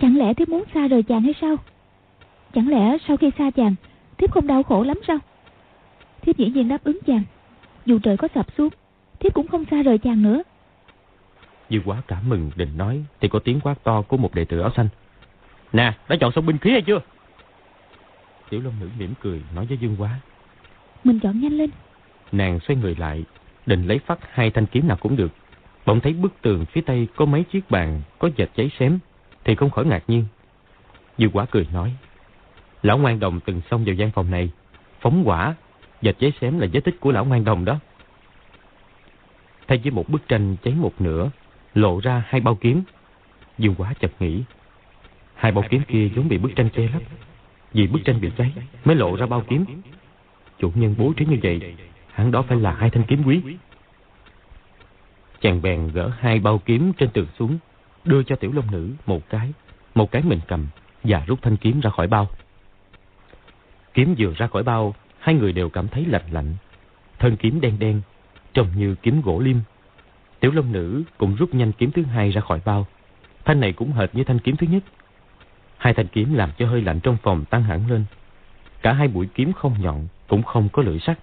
Chẳng 0.00 0.16
lẽ 0.16 0.34
thiếp 0.34 0.48
muốn 0.48 0.64
xa 0.74 0.88
rời 0.88 1.02
chàng 1.02 1.22
hay 1.22 1.34
sao? 1.40 1.56
Chẳng 2.54 2.68
lẽ 2.68 2.96
sau 3.08 3.16
khi 3.16 3.30
xa 3.38 3.50
chàng, 3.50 3.74
thiếp 4.18 4.32
không 4.32 4.46
đau 4.46 4.62
khổ 4.62 4.82
lắm 4.82 4.98
sao? 5.06 5.18
Thiếp 6.22 6.36
dĩ 6.36 6.50
nhiên 6.54 6.68
đáp 6.68 6.84
ứng 6.84 6.98
chàng. 7.06 7.22
Dù 7.86 7.98
trời 7.98 8.16
có 8.16 8.28
sập 8.34 8.46
xuống, 8.58 8.68
thiếp 9.20 9.34
cũng 9.34 9.46
không 9.46 9.64
xa 9.70 9.82
rời 9.82 9.98
chàng 9.98 10.22
nữa. 10.22 10.42
Dương 11.68 11.82
quá 11.84 12.02
cảm 12.08 12.28
mừng 12.28 12.50
định 12.56 12.76
nói, 12.76 13.04
thì 13.20 13.28
có 13.28 13.38
tiếng 13.38 13.60
quát 13.60 13.84
to 13.84 14.02
của 14.02 14.16
một 14.16 14.34
đệ 14.34 14.44
tử 14.44 14.60
áo 14.60 14.70
xanh. 14.76 14.88
Nè, 15.72 15.92
đã 16.08 16.16
chọn 16.20 16.32
xong 16.32 16.46
binh 16.46 16.58
khí 16.58 16.70
hay 16.70 16.82
chưa? 16.82 17.00
Tiểu 18.50 18.60
Long 18.60 18.74
Nữ 18.80 18.88
mỉm 18.98 19.14
cười 19.22 19.42
nói 19.54 19.66
với 19.66 19.78
Dương 19.78 19.96
quá. 19.98 20.20
Mình 21.04 21.20
chọn 21.20 21.40
nhanh 21.40 21.52
lên. 21.52 21.70
Nàng 22.32 22.60
xoay 22.60 22.76
người 22.76 22.94
lại, 22.94 23.24
định 23.66 23.86
lấy 23.86 23.98
phát 23.98 24.18
hai 24.32 24.50
thanh 24.50 24.66
kiếm 24.66 24.88
nào 24.88 24.96
cũng 25.00 25.16
được. 25.16 25.32
Bỗng 25.86 26.00
thấy 26.00 26.12
bức 26.12 26.32
tường 26.42 26.64
phía 26.64 26.80
tây 26.80 27.08
có 27.16 27.24
mấy 27.24 27.44
chiếc 27.44 27.70
bàn 27.70 28.02
có 28.18 28.30
dệt 28.36 28.50
cháy 28.56 28.70
xém, 28.78 28.98
thì 29.44 29.54
không 29.54 29.70
khỏi 29.70 29.86
ngạc 29.86 30.02
nhiên. 30.08 30.24
Dương 31.18 31.30
quá 31.30 31.46
cười 31.50 31.66
nói. 31.72 31.94
Lão 32.82 32.98
ngoan 32.98 33.20
đồng 33.20 33.40
từng 33.40 33.60
xông 33.70 33.84
vào 33.84 33.94
gian 33.94 34.10
phòng 34.10 34.30
này, 34.30 34.50
phóng 35.00 35.22
quả, 35.26 35.54
dệt 36.02 36.16
cháy 36.18 36.32
xém 36.40 36.58
là 36.58 36.66
vết 36.72 36.80
tích 36.80 37.00
của 37.00 37.12
lão 37.12 37.24
ngoan 37.24 37.44
đồng 37.44 37.64
đó. 37.64 37.78
Thay 39.68 39.78
với 39.78 39.90
một 39.90 40.08
bức 40.08 40.28
tranh 40.28 40.56
cháy 40.62 40.74
một 40.74 40.92
nửa, 40.98 41.30
lộ 41.78 42.00
ra 42.00 42.24
hai 42.28 42.40
bao 42.40 42.54
kiếm. 42.54 42.82
Dương 43.58 43.74
quá 43.78 43.94
chợt 44.00 44.12
nghĩ, 44.20 44.42
hai 45.34 45.52
bao 45.52 45.64
kiếm 45.70 45.82
kia 45.88 46.08
giống 46.16 46.28
bị 46.28 46.38
bức 46.38 46.56
tranh 46.56 46.70
che 46.70 46.82
lấp. 46.82 47.02
Vì 47.72 47.86
bức 47.86 47.98
tranh 48.04 48.20
bị 48.20 48.30
cháy 48.38 48.52
mới 48.84 48.96
lộ 48.96 49.16
ra 49.16 49.26
bao 49.26 49.42
kiếm. 49.48 49.64
Chủ 50.58 50.72
nhân 50.74 50.94
bố 50.98 51.12
trí 51.16 51.24
như 51.24 51.38
vậy, 51.42 51.76
hẳn 52.12 52.30
đó 52.30 52.42
phải 52.42 52.58
là 52.58 52.72
hai 52.72 52.90
thanh 52.90 53.04
kiếm 53.04 53.22
quý. 53.26 53.40
Chàng 55.40 55.62
bèn 55.62 55.88
gỡ 55.88 56.10
hai 56.18 56.38
bao 56.40 56.58
kiếm 56.58 56.92
trên 56.92 57.10
tường 57.10 57.26
xuống, 57.38 57.58
đưa 58.04 58.22
cho 58.22 58.36
tiểu 58.36 58.52
long 58.52 58.70
nữ 58.70 58.90
một 59.06 59.28
cái, 59.28 59.52
một 59.94 60.10
cái 60.10 60.22
mình 60.22 60.40
cầm 60.48 60.66
và 61.04 61.24
rút 61.26 61.42
thanh 61.42 61.56
kiếm 61.56 61.80
ra 61.80 61.90
khỏi 61.90 62.06
bao. 62.06 62.26
Kiếm 63.94 64.14
vừa 64.18 64.34
ra 64.36 64.46
khỏi 64.46 64.62
bao, 64.62 64.94
hai 65.18 65.34
người 65.34 65.52
đều 65.52 65.68
cảm 65.68 65.88
thấy 65.88 66.04
lạnh 66.04 66.30
lạnh. 66.30 66.54
Thân 67.18 67.36
kiếm 67.36 67.60
đen 67.60 67.78
đen, 67.78 68.00
trông 68.54 68.68
như 68.76 68.94
kiếm 68.94 69.20
gỗ 69.20 69.40
lim. 69.40 69.60
Tiểu 70.40 70.50
long 70.50 70.72
nữ 70.72 71.02
cũng 71.18 71.36
rút 71.36 71.54
nhanh 71.54 71.72
kiếm 71.72 71.90
thứ 71.90 72.02
hai 72.02 72.30
ra 72.30 72.40
khỏi 72.40 72.60
bao. 72.64 72.86
Thanh 73.44 73.60
này 73.60 73.72
cũng 73.72 73.92
hệt 73.92 74.14
như 74.14 74.24
thanh 74.24 74.38
kiếm 74.38 74.56
thứ 74.56 74.66
nhất. 74.70 74.82
Hai 75.76 75.94
thanh 75.94 76.08
kiếm 76.08 76.34
làm 76.34 76.50
cho 76.58 76.66
hơi 76.66 76.82
lạnh 76.82 77.00
trong 77.00 77.16
phòng 77.22 77.44
tăng 77.44 77.62
hẳn 77.62 77.90
lên. 77.90 78.04
Cả 78.82 78.92
hai 78.92 79.08
mũi 79.08 79.28
kiếm 79.34 79.52
không 79.52 79.74
nhọn, 79.80 80.08
cũng 80.28 80.42
không 80.42 80.68
có 80.68 80.82
lưỡi 80.82 80.98
sắc. 80.98 81.18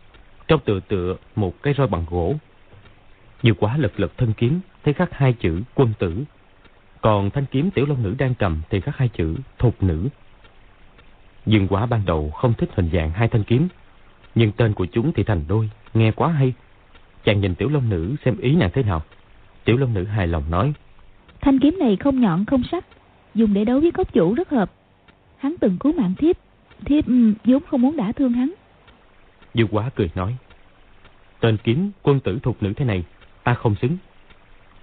Trong 0.48 0.60
tựa 0.66 0.80
tựa 0.80 1.16
một 1.36 1.64
cái 1.64 1.74
roi 1.78 1.88
bằng 1.88 2.06
gỗ. 2.10 2.36
Nhiều 3.44 3.56
quá 3.60 3.78
lật 3.78 4.00
lật 4.00 4.18
thân 4.18 4.34
kiếm, 4.34 4.60
thấy 4.84 4.94
khắc 4.94 5.14
hai 5.14 5.34
chữ 5.34 5.62
quân 5.76 5.94
tử. 6.00 6.24
Còn 7.02 7.30
thanh 7.30 7.46
kiếm 7.46 7.72
tiểu 7.72 7.86
long 7.86 8.04
nữ 8.04 8.16
đang 8.18 8.36
cầm 8.36 8.62
thì 8.70 8.82
khắc 8.82 8.98
hai 8.98 9.08
chữ 9.08 9.36
thục 9.58 9.84
nữ. 9.84 10.08
Dương 11.46 11.68
quá 11.68 11.86
ban 11.86 12.06
đầu 12.06 12.32
không 12.32 12.54
thích 12.54 12.70
hình 12.76 12.90
dạng 12.94 13.12
hai 13.12 13.28
thanh 13.28 13.44
kiếm. 13.44 13.68
Nhưng 14.36 14.52
tên 14.52 14.74
của 14.74 14.86
chúng 14.86 15.14
thì 15.14 15.24
thành 15.24 15.44
đôi, 15.48 15.70
nghe 15.94 16.12
quá 16.12 16.30
hay. 16.30 16.54
Chàng 17.26 17.42
nhìn 17.42 17.56
tiểu 17.56 17.70
long 17.70 17.90
nữ 17.90 18.16
xem 18.26 18.38
ý 18.38 18.56
nàng 18.56 18.70
thế 18.74 18.84
nào. 18.84 19.02
Tiểu 19.64 19.78
long 19.78 19.94
nữ 19.94 20.04
hài 20.04 20.28
lòng 20.28 20.44
nói. 20.50 20.74
Thanh 21.42 21.60
kiếm 21.60 21.76
này 21.80 21.96
không 21.96 22.22
nhọn 22.22 22.46
không 22.46 22.64
sắc, 22.72 22.86
dùng 23.36 23.54
để 23.54 23.66
đấu 23.66 23.80
với 23.80 23.92
cốc 23.92 24.14
chủ 24.14 24.34
rất 24.34 24.50
hợp. 24.50 24.72
Hắn 25.38 25.56
từng 25.62 25.78
cứu 25.80 25.94
mạng 25.94 26.14
thiếp, 26.18 26.36
thiếp 26.86 27.08
um, 27.08 27.34
vốn 27.44 27.64
không 27.70 27.82
muốn 27.82 27.98
đả 27.98 28.12
thương 28.12 28.34
hắn. 28.34 28.54
Dương 29.54 29.68
quá 29.72 29.90
cười 29.96 30.10
nói. 30.16 30.36
Tên 31.40 31.58
kiếm 31.64 31.92
quân 32.04 32.20
tử 32.20 32.40
thuộc 32.44 32.64
nữ 32.64 32.74
thế 32.74 32.86
này, 32.86 33.04
ta 33.44 33.54
không 33.54 33.76
xứng. 33.82 33.98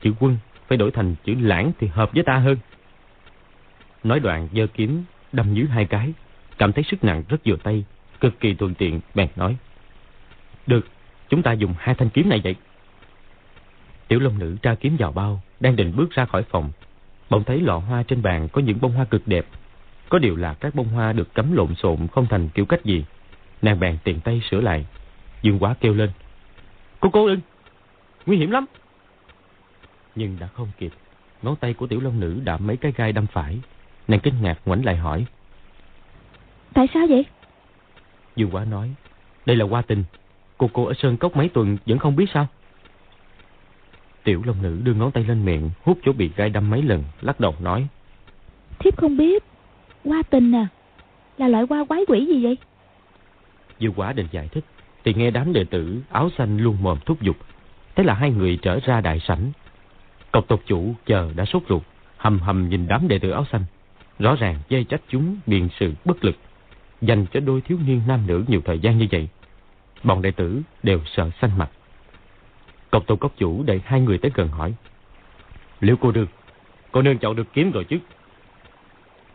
Chữ 0.01 0.13
quân 0.21 0.37
phải 0.69 0.79
đổi 0.79 0.91
thành 0.91 1.15
chữ 1.25 1.35
lãng 1.41 1.73
thì 1.79 1.87
hợp 1.87 2.11
với 2.15 2.23
ta 2.23 2.39
hơn. 2.39 2.57
Nói 4.05 4.21
đoạn 4.21 4.49
giơ 4.55 4.67
kiếm 4.67 5.05
đâm 5.33 5.55
dưới 5.55 5.67
hai 5.67 5.85
cái, 5.85 6.13
cảm 6.59 6.73
thấy 6.73 6.85
sức 6.91 7.05
nặng 7.05 7.23
rất 7.29 7.41
vừa 7.45 7.57
tay, 7.57 7.85
cực 8.21 8.41
kỳ 8.41 8.55
thuận 8.55 8.75
tiện, 8.75 9.01
bèn 9.15 9.29
nói. 9.37 9.57
Được, 10.67 10.87
chúng 11.33 11.43
ta 11.43 11.53
dùng 11.53 11.75
hai 11.79 11.95
thanh 11.95 12.11
kiếm 12.11 12.29
này 12.29 12.41
vậy. 12.45 12.55
Tiểu 14.09 14.21
Long 14.21 14.39
Nữ 14.39 14.57
tra 14.63 14.75
kiếm 14.75 14.97
vào 14.99 15.13
bao, 15.13 15.41
đang 15.61 15.77
định 15.77 15.93
bước 15.97 16.11
ra 16.11 16.25
khỏi 16.25 16.43
phòng. 16.43 16.71
Bỗng 17.31 17.45
thấy 17.45 17.61
lọ 17.61 17.79
hoa 17.79 18.03
trên 18.03 18.23
bàn 18.23 18.49
có 18.53 18.61
những 18.61 18.81
bông 18.81 18.93
hoa 18.93 19.05
cực 19.05 19.29
đẹp. 19.29 19.47
Có 20.09 20.19
điều 20.19 20.37
là 20.37 20.55
các 20.55 20.75
bông 20.75 20.89
hoa 20.89 21.13
được 21.13 21.35
cắm 21.35 21.53
lộn 21.53 21.75
xộn 21.75 22.09
không 22.09 22.27
thành 22.27 22.49
kiểu 22.49 22.65
cách 22.65 22.85
gì. 22.85 23.05
Nàng 23.63 23.81
bèn 23.81 23.99
tiện 24.05 24.21
tay 24.21 24.41
sửa 24.51 24.61
lại. 24.61 24.87
Dương 25.43 25.59
quá 25.59 25.75
kêu 25.81 25.95
lên. 25.95 26.11
Cô 27.01 27.11
cô 27.13 27.29
đừng, 27.29 27.41
nguy 28.27 28.37
hiểm 28.37 28.51
lắm. 28.51 28.65
Nhưng 30.15 30.37
đã 30.41 30.47
không 30.47 30.69
kịp. 30.79 30.93
Ngón 31.43 31.57
tay 31.57 31.75
của 31.75 31.87
tiểu 31.87 32.01
long 32.01 32.21
nữ 32.21 32.41
đã 32.45 32.57
mấy 32.57 32.77
cái 32.77 32.93
gai 32.97 33.13
đâm 33.13 33.27
phải. 33.27 33.59
Nàng 34.09 34.21
kinh 34.21 34.43
ngạc 34.43 34.59
ngoảnh 34.65 34.85
lại 34.85 34.97
hỏi. 34.97 35.27
Tại 36.75 36.87
sao 36.95 37.07
vậy? 37.09 37.25
Dương 38.37 38.51
quá 38.51 38.65
nói. 38.65 38.95
Đây 39.47 39.57
là 39.57 39.65
hoa 39.65 39.83
tình. 39.83 40.05
Cô 40.63 40.71
cô 40.73 40.85
ở 40.85 40.95
Sơn 40.95 41.17
Cốc 41.17 41.37
mấy 41.37 41.49
tuần 41.49 41.77
vẫn 41.87 41.99
không 41.99 42.17
biết 42.17 42.27
sao? 42.35 42.47
Tiểu 44.25 44.43
Long 44.45 44.63
Nữ 44.63 44.81
đưa 44.85 44.95
ngón 44.95 45.11
tay 45.11 45.25
lên 45.25 45.45
miệng, 45.45 45.71
hút 45.83 45.99
chỗ 46.05 46.13
bị 46.13 46.31
gai 46.37 46.51
đâm 46.51 46.71
mấy 46.71 46.83
lần, 46.83 47.03
lắc 47.21 47.41
đầu 47.41 47.55
nói. 47.61 47.87
Thiếp 48.79 48.97
không 48.97 49.17
biết. 49.17 49.45
Hoa 50.05 50.23
tình 50.31 50.53
à? 50.55 50.69
Là 51.39 51.49
loại 51.49 51.65
hoa 51.71 51.85
quái 51.85 52.01
quỷ 52.09 52.27
gì 52.27 52.45
vậy? 52.45 52.57
Dư 53.81 53.89
quả 53.97 54.13
định 54.13 54.27
giải 54.31 54.49
thích, 54.49 54.65
thì 55.05 55.15
nghe 55.15 55.31
đám 55.31 55.53
đệ 55.53 55.65
tử 55.65 56.01
áo 56.11 56.31
xanh 56.39 56.59
luôn 56.59 56.77
mồm 56.83 56.99
thúc 57.07 57.23
giục. 57.23 57.37
Thế 57.95 58.05
là 58.05 58.15
hai 58.15 58.31
người 58.31 58.59
trở 58.63 58.81
ra 58.85 59.01
đại 59.01 59.21
sảnh. 59.21 59.53
Cộc 60.33 60.49
tộc 60.49 60.61
chủ 60.67 60.95
chờ 61.07 61.33
đã 61.37 61.45
sốt 61.45 61.63
ruột, 61.69 61.83
hầm 62.17 62.39
hầm 62.39 62.69
nhìn 62.69 62.89
đám 62.89 63.09
đệ 63.09 63.19
tử 63.19 63.31
áo 63.31 63.45
xanh. 63.53 63.65
Rõ 64.19 64.37
ràng 64.37 64.59
dây 64.69 64.85
trách 64.85 65.01
chúng 65.09 65.37
biện 65.47 65.69
sự 65.81 65.93
bất 66.05 66.25
lực, 66.25 66.37
dành 67.01 67.27
cho 67.33 67.41
đôi 67.41 67.61
thiếu 67.61 67.79
niên 67.87 68.01
nam 68.07 68.27
nữ 68.27 68.45
nhiều 68.49 68.61
thời 68.65 68.79
gian 68.79 68.99
như 68.99 69.07
vậy. 69.11 69.29
Bọn 70.05 70.23
đệ 70.23 70.31
tử 70.31 70.63
đều 70.83 71.01
sợ 71.17 71.31
xanh 71.41 71.59
mặt. 71.59 71.71
Cộc 72.91 73.07
tổ 73.07 73.17
cốc 73.17 73.33
chủ 73.37 73.63
đẩy 73.63 73.81
hai 73.85 74.01
người 74.01 74.19
tới 74.19 74.31
gần 74.35 74.49
hỏi. 74.49 74.75
Liệu 75.81 75.97
cô 75.97 76.11
được, 76.11 76.29
cô 76.93 77.03
nương 77.03 77.19
chọn 77.19 77.37
được 77.37 77.53
kiếm 77.53 77.71
rồi 77.71 77.85
chứ? 77.85 77.99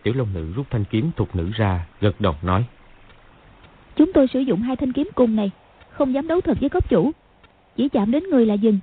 Tiểu 0.04 0.14
Long 0.14 0.34
Nữ 0.34 0.54
rút 0.56 0.66
thanh 0.70 0.84
kiếm 0.86 1.12
thục 1.16 1.36
nữ 1.36 1.52
ra, 1.56 1.86
gật 2.02 2.22
đầu 2.22 2.36
nói. 2.42 2.66
Chúng 3.96 4.14
tôi 4.14 4.28
sử 4.28 4.40
dụng 4.40 4.62
hai 4.62 4.76
thanh 4.76 4.94
kiếm 4.94 5.10
cùng 5.16 5.36
này, 5.36 5.52
không 5.90 6.14
dám 6.14 6.28
đấu 6.28 6.42
thật 6.42 6.58
với 6.60 6.70
cốc 6.70 6.90
chủ. 6.90 7.12
Chỉ 7.76 7.90
chạm 7.90 8.12
đến 8.12 8.24
người 8.24 8.46
là 8.46 8.54
dừng. 8.54 8.80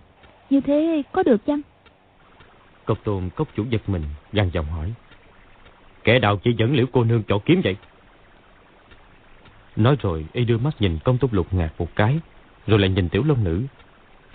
Như 0.50 0.60
thế 0.60 1.02
có 1.12 1.22
được 1.22 1.46
chăng? 1.46 1.60
Cốc 2.84 2.98
tôn 3.04 3.30
cốc 3.30 3.48
chủ 3.56 3.64
giật 3.70 3.88
mình, 3.88 4.02
gằn 4.32 4.50
giọng 4.52 4.66
hỏi. 4.66 4.92
Kẻ 6.04 6.18
đạo 6.18 6.40
chỉ 6.44 6.54
dẫn 6.58 6.74
liễu 6.74 6.86
cô 6.92 7.04
nương 7.04 7.22
chọn 7.22 7.40
kiếm 7.44 7.60
vậy? 7.64 7.76
Nói 9.76 9.96
rồi, 10.00 10.26
y 10.32 10.44
đưa 10.44 10.58
mắt 10.58 10.74
nhìn 10.78 10.98
công 11.04 11.18
túc 11.18 11.32
lục 11.32 11.46
ngạc 11.54 11.70
một 11.78 11.96
cái, 11.96 12.20
rồi 12.66 12.78
lại 12.78 12.90
nhìn 12.90 13.08
tiểu 13.08 13.24
long 13.24 13.44
nữ. 13.44 13.62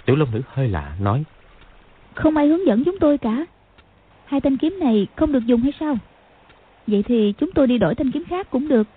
Tiểu 0.06 0.16
long 0.16 0.32
nữ 0.32 0.42
hơi 0.48 0.68
lạ, 0.68 0.96
nói. 1.00 1.24
Không 2.14 2.38
ai 2.38 2.48
hướng 2.48 2.66
dẫn 2.66 2.84
chúng 2.86 3.00
tôi 3.00 3.18
cả. 3.18 3.46
Hai 4.26 4.42
thanh 4.42 4.58
kiếm 4.58 4.78
này 4.80 5.08
không 5.16 5.32
được 5.32 5.46
dùng 5.46 5.62
hay 5.62 5.74
sao? 5.80 5.98
Vậy 6.88 7.04
thì 7.04 7.34
chúng 7.38 7.52
tôi 7.52 7.68
đi 7.68 7.78
đổi 7.78 7.96
thanh 7.96 8.12
kiếm 8.12 8.24
khác 8.30 8.48
cũng 8.50 8.68
được. 8.68 8.88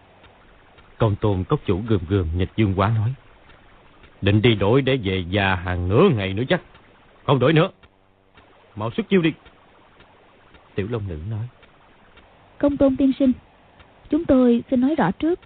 Công 0.99 1.17
tôn 1.17 1.45
cốc 1.45 1.61
chủ 1.67 1.83
gườm 1.89 2.01
gườm 2.09 2.27
nhịch 2.37 2.51
dương 2.57 2.75
quá 2.77 2.93
nói. 2.97 3.15
Định 4.21 4.43
đi 4.43 4.55
đổi 4.55 4.83
để 4.83 4.97
về 4.97 5.25
già 5.31 5.55
hàng 5.55 5.89
nửa 5.89 6.09
ngày 6.17 6.35
nữa 6.35 6.43
chắc. 6.49 6.63
Không 7.25 7.39
đổi 7.39 7.53
nữa. 7.53 7.71
Mau 8.77 8.91
xuất 8.97 9.09
chiêu 9.09 9.23
đi. 9.23 9.33
Tiểu 10.75 10.87
Long 10.91 11.09
Nữ 11.09 11.19
nói. 11.31 11.49
Công 12.59 12.77
tôn 12.77 12.97
tiên 12.97 13.13
sinh. 13.19 13.33
Chúng 14.11 14.25
tôi 14.25 14.63
xin 14.71 14.81
nói 14.81 14.95
rõ 14.95 15.11
trước. 15.11 15.41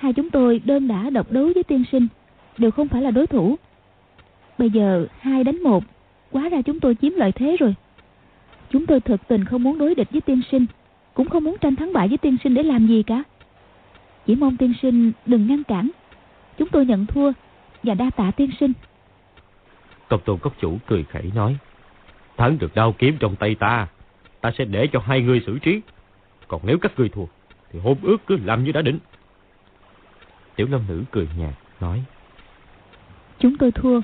Hai 0.00 0.12
chúng 0.12 0.30
tôi 0.30 0.60
đơn 0.64 0.88
đã 0.88 1.10
độc 1.10 1.32
đấu 1.32 1.50
với 1.54 1.62
tiên 1.62 1.84
sinh. 1.92 2.08
Đều 2.58 2.70
không 2.70 2.88
phải 2.88 3.02
là 3.02 3.10
đối 3.10 3.26
thủ. 3.26 3.56
Bây 4.58 4.70
giờ 4.70 5.06
hai 5.18 5.44
đánh 5.44 5.62
một. 5.62 5.84
Quá 6.30 6.48
ra 6.48 6.62
chúng 6.62 6.80
tôi 6.80 6.96
chiếm 7.02 7.12
lợi 7.12 7.32
thế 7.32 7.56
rồi. 7.60 7.74
Chúng 8.70 8.86
tôi 8.86 9.00
thực 9.00 9.28
tình 9.28 9.44
không 9.44 9.62
muốn 9.62 9.78
đối 9.78 9.94
địch 9.94 10.08
với 10.10 10.20
tiên 10.20 10.40
sinh. 10.50 10.66
Cũng 11.14 11.28
không 11.28 11.44
muốn 11.44 11.56
tranh 11.60 11.76
thắng 11.76 11.92
bại 11.92 12.08
với 12.08 12.18
tiên 12.18 12.36
sinh 12.44 12.54
để 12.54 12.62
làm 12.62 12.86
gì 12.86 13.02
cả. 13.02 13.22
Chỉ 14.26 14.34
mong 14.34 14.56
tiên 14.56 14.72
sinh 14.82 15.12
đừng 15.26 15.46
ngăn 15.46 15.64
cản. 15.64 15.90
Chúng 16.58 16.68
tôi 16.68 16.86
nhận 16.86 17.06
thua 17.06 17.32
và 17.82 17.94
đa 17.94 18.10
tạ 18.10 18.30
tiên 18.30 18.50
sinh. 18.60 18.72
Công 20.08 20.20
tôn 20.24 20.38
cốc 20.38 20.54
chủ 20.60 20.78
cười 20.86 21.04
khẩy 21.04 21.30
nói. 21.34 21.56
Thắng 22.36 22.58
được 22.58 22.74
đao 22.74 22.92
kiếm 22.98 23.16
trong 23.20 23.36
tay 23.36 23.54
ta, 23.54 23.86
ta 24.40 24.52
sẽ 24.58 24.64
để 24.64 24.86
cho 24.92 25.00
hai 25.00 25.20
người 25.20 25.42
xử 25.46 25.58
trí. 25.58 25.80
Còn 26.48 26.60
nếu 26.64 26.78
các 26.78 26.92
ngươi 26.96 27.08
thua, 27.08 27.26
thì 27.72 27.78
hôn 27.78 27.96
ước 28.02 28.16
cứ 28.26 28.38
làm 28.44 28.64
như 28.64 28.72
đã 28.72 28.82
định. 28.82 28.98
Tiểu 30.60 30.68
Lâm 30.70 30.80
Nữ 30.88 31.04
cười 31.10 31.28
nhạt, 31.38 31.54
nói. 31.80 32.02
Chúng 33.38 33.56
tôi 33.58 33.72
thua. 33.72 34.00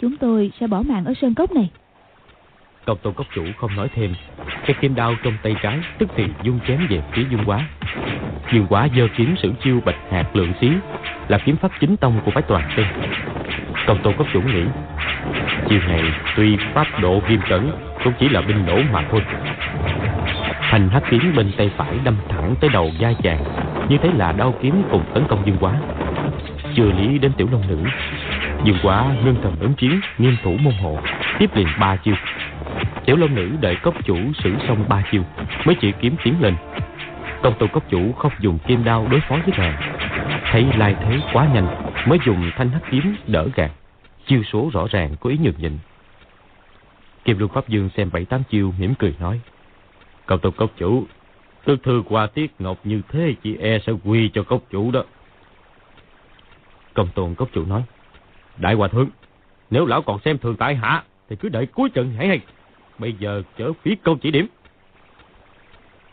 Chúng 0.00 0.16
tôi 0.16 0.52
sẽ 0.60 0.66
bỏ 0.66 0.82
mạng 0.82 1.04
ở 1.04 1.12
sơn 1.20 1.34
cốc 1.34 1.52
này. 1.52 1.70
Công 2.86 2.98
tôn 3.02 3.14
cốc 3.14 3.26
chủ 3.34 3.44
không 3.58 3.76
nói 3.76 3.88
thêm. 3.94 4.14
Cái 4.66 4.76
kim 4.80 4.94
đao 4.94 5.14
trong 5.22 5.34
tay 5.42 5.56
trái 5.62 5.80
tức 5.98 6.08
thì 6.16 6.24
dung 6.42 6.60
chém 6.68 6.86
về 6.90 7.02
phía 7.12 7.24
dung 7.30 7.44
quá. 7.46 7.68
Dương 8.52 8.66
quá 8.68 8.88
dơ 8.96 9.08
kiếm 9.16 9.34
sử 9.42 9.52
chiêu 9.64 9.80
bạch 9.84 9.96
hạt 10.10 10.36
lượng 10.36 10.52
xí 10.60 10.70
Là 11.28 11.38
kiếm 11.38 11.56
pháp 11.56 11.72
chính 11.80 11.96
tông 11.96 12.20
của 12.24 12.30
phái 12.30 12.42
toàn 12.42 12.70
chân 12.76 12.86
Công 13.86 14.02
tôn 14.02 14.16
cấp 14.16 14.26
chủ 14.32 14.40
nghĩ 14.42 14.64
Chiêu 15.68 15.80
này 15.88 16.02
tuy 16.36 16.56
pháp 16.74 16.86
độ 17.00 17.22
nghiêm 17.28 17.40
cẩn 17.48 17.72
Cũng 18.04 18.12
chỉ 18.20 18.28
là 18.28 18.40
binh 18.40 18.66
nổ 18.66 18.78
mà 18.92 19.04
thôi 19.10 19.22
Thành 20.72 20.88
hắc 20.88 21.02
kiếm 21.10 21.32
bên 21.36 21.52
tay 21.56 21.70
phải 21.76 21.98
đâm 22.04 22.16
thẳng 22.28 22.54
tới 22.60 22.70
đầu 22.72 22.90
da 22.98 23.12
chàng. 23.22 23.44
Như 23.88 23.98
thế 23.98 24.10
là 24.16 24.32
đau 24.32 24.54
kiếm 24.62 24.82
cùng 24.90 25.04
tấn 25.14 25.24
công 25.28 25.46
dương 25.46 25.56
quá. 25.60 25.76
Chưa 26.74 26.92
lý 26.92 27.18
đến 27.18 27.32
tiểu 27.36 27.48
long 27.52 27.68
nữ. 27.68 27.78
Dương 28.64 28.78
quá 28.82 29.14
ngưng 29.24 29.36
thần 29.42 29.56
ứng 29.60 29.74
chiến, 29.74 30.00
Nghiêm 30.18 30.36
thủ 30.42 30.56
môn 30.62 30.74
hộ, 30.74 30.98
Tiếp 31.38 31.50
liền 31.54 31.66
ba 31.80 31.96
chiêu. 31.96 32.14
Tiểu 33.04 33.16
long 33.16 33.34
nữ 33.34 33.50
đợi 33.60 33.76
cốc 33.76 33.94
chủ 34.04 34.16
xử 34.44 34.54
xong 34.68 34.84
ba 34.88 35.02
chiêu, 35.12 35.22
Mới 35.64 35.74
chỉ 35.80 35.92
kiếm 36.00 36.16
tiến 36.24 36.34
lên. 36.40 36.54
Công 37.42 37.54
tôn 37.58 37.68
cốc 37.68 37.84
chủ 37.90 38.12
không 38.12 38.32
dùng 38.40 38.58
kim 38.58 38.84
đao 38.84 39.08
đối 39.10 39.20
phó 39.20 39.36
với 39.46 39.54
nàng. 39.58 39.76
Thấy 40.50 40.66
lai 40.76 40.96
thế 41.00 41.20
quá 41.32 41.48
nhanh, 41.54 41.66
Mới 42.06 42.18
dùng 42.26 42.50
thanh 42.56 42.70
hắc 42.70 42.82
kiếm 42.90 43.16
đỡ 43.26 43.48
gạt. 43.54 43.70
Chiêu 44.26 44.42
số 44.52 44.70
rõ 44.72 44.86
ràng 44.90 45.16
có 45.20 45.30
ý 45.30 45.38
nhường 45.42 45.58
nhịn. 45.58 45.78
Kim 47.24 47.38
Luân 47.38 47.50
Pháp 47.52 47.68
Dương 47.68 47.88
xem 47.96 48.10
bảy 48.12 48.24
tám 48.24 48.42
chiêu 48.50 48.74
mỉm 48.78 48.94
cười 48.94 49.14
nói. 49.20 49.40
Công 50.26 50.38
tôn 50.38 50.52
cốc 50.52 50.70
chủ, 50.76 51.06
tôi 51.64 51.76
thư 51.82 52.02
qua 52.08 52.26
tiết 52.26 52.52
ngọc 52.58 52.78
như 52.84 53.02
thế, 53.08 53.34
Chị 53.42 53.56
e 53.56 53.78
sẽ 53.86 53.92
quy 54.04 54.30
cho 54.34 54.42
cốc 54.42 54.62
chủ 54.70 54.90
đó. 54.90 55.02
Công 56.94 57.08
tôn 57.14 57.34
cốc 57.34 57.48
chủ 57.52 57.64
nói, 57.64 57.84
Đại 58.56 58.74
hòa 58.74 58.88
thượng, 58.88 59.08
Nếu 59.70 59.86
lão 59.86 60.02
còn 60.02 60.20
xem 60.24 60.38
thường 60.38 60.56
tại 60.56 60.74
hạ, 60.74 61.02
Thì 61.28 61.36
cứ 61.36 61.48
đợi 61.48 61.66
cuối 61.66 61.90
trận 61.90 62.14
hãy 62.16 62.28
hay. 62.28 62.40
Bây 62.98 63.12
giờ 63.12 63.42
chở 63.56 63.72
phía 63.82 63.94
câu 64.02 64.16
chỉ 64.22 64.30
điểm. 64.30 64.46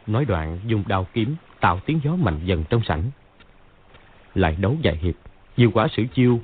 Nói 0.07 0.25
đoạn, 0.25 0.59
dùng 0.65 0.83
đao 0.87 1.07
kiếm, 1.13 1.35
Tạo 1.59 1.79
tiếng 1.85 1.99
gió 2.03 2.15
mạnh 2.15 2.39
dần 2.43 2.63
trong 2.69 2.81
sảnh. 2.83 3.03
Lại 4.35 4.55
đấu 4.59 4.77
dài 4.81 4.95
hiệp 4.95 5.15
Diêu 5.57 5.71
quả 5.71 5.87
sử 5.87 6.05
chiêu 6.13 6.39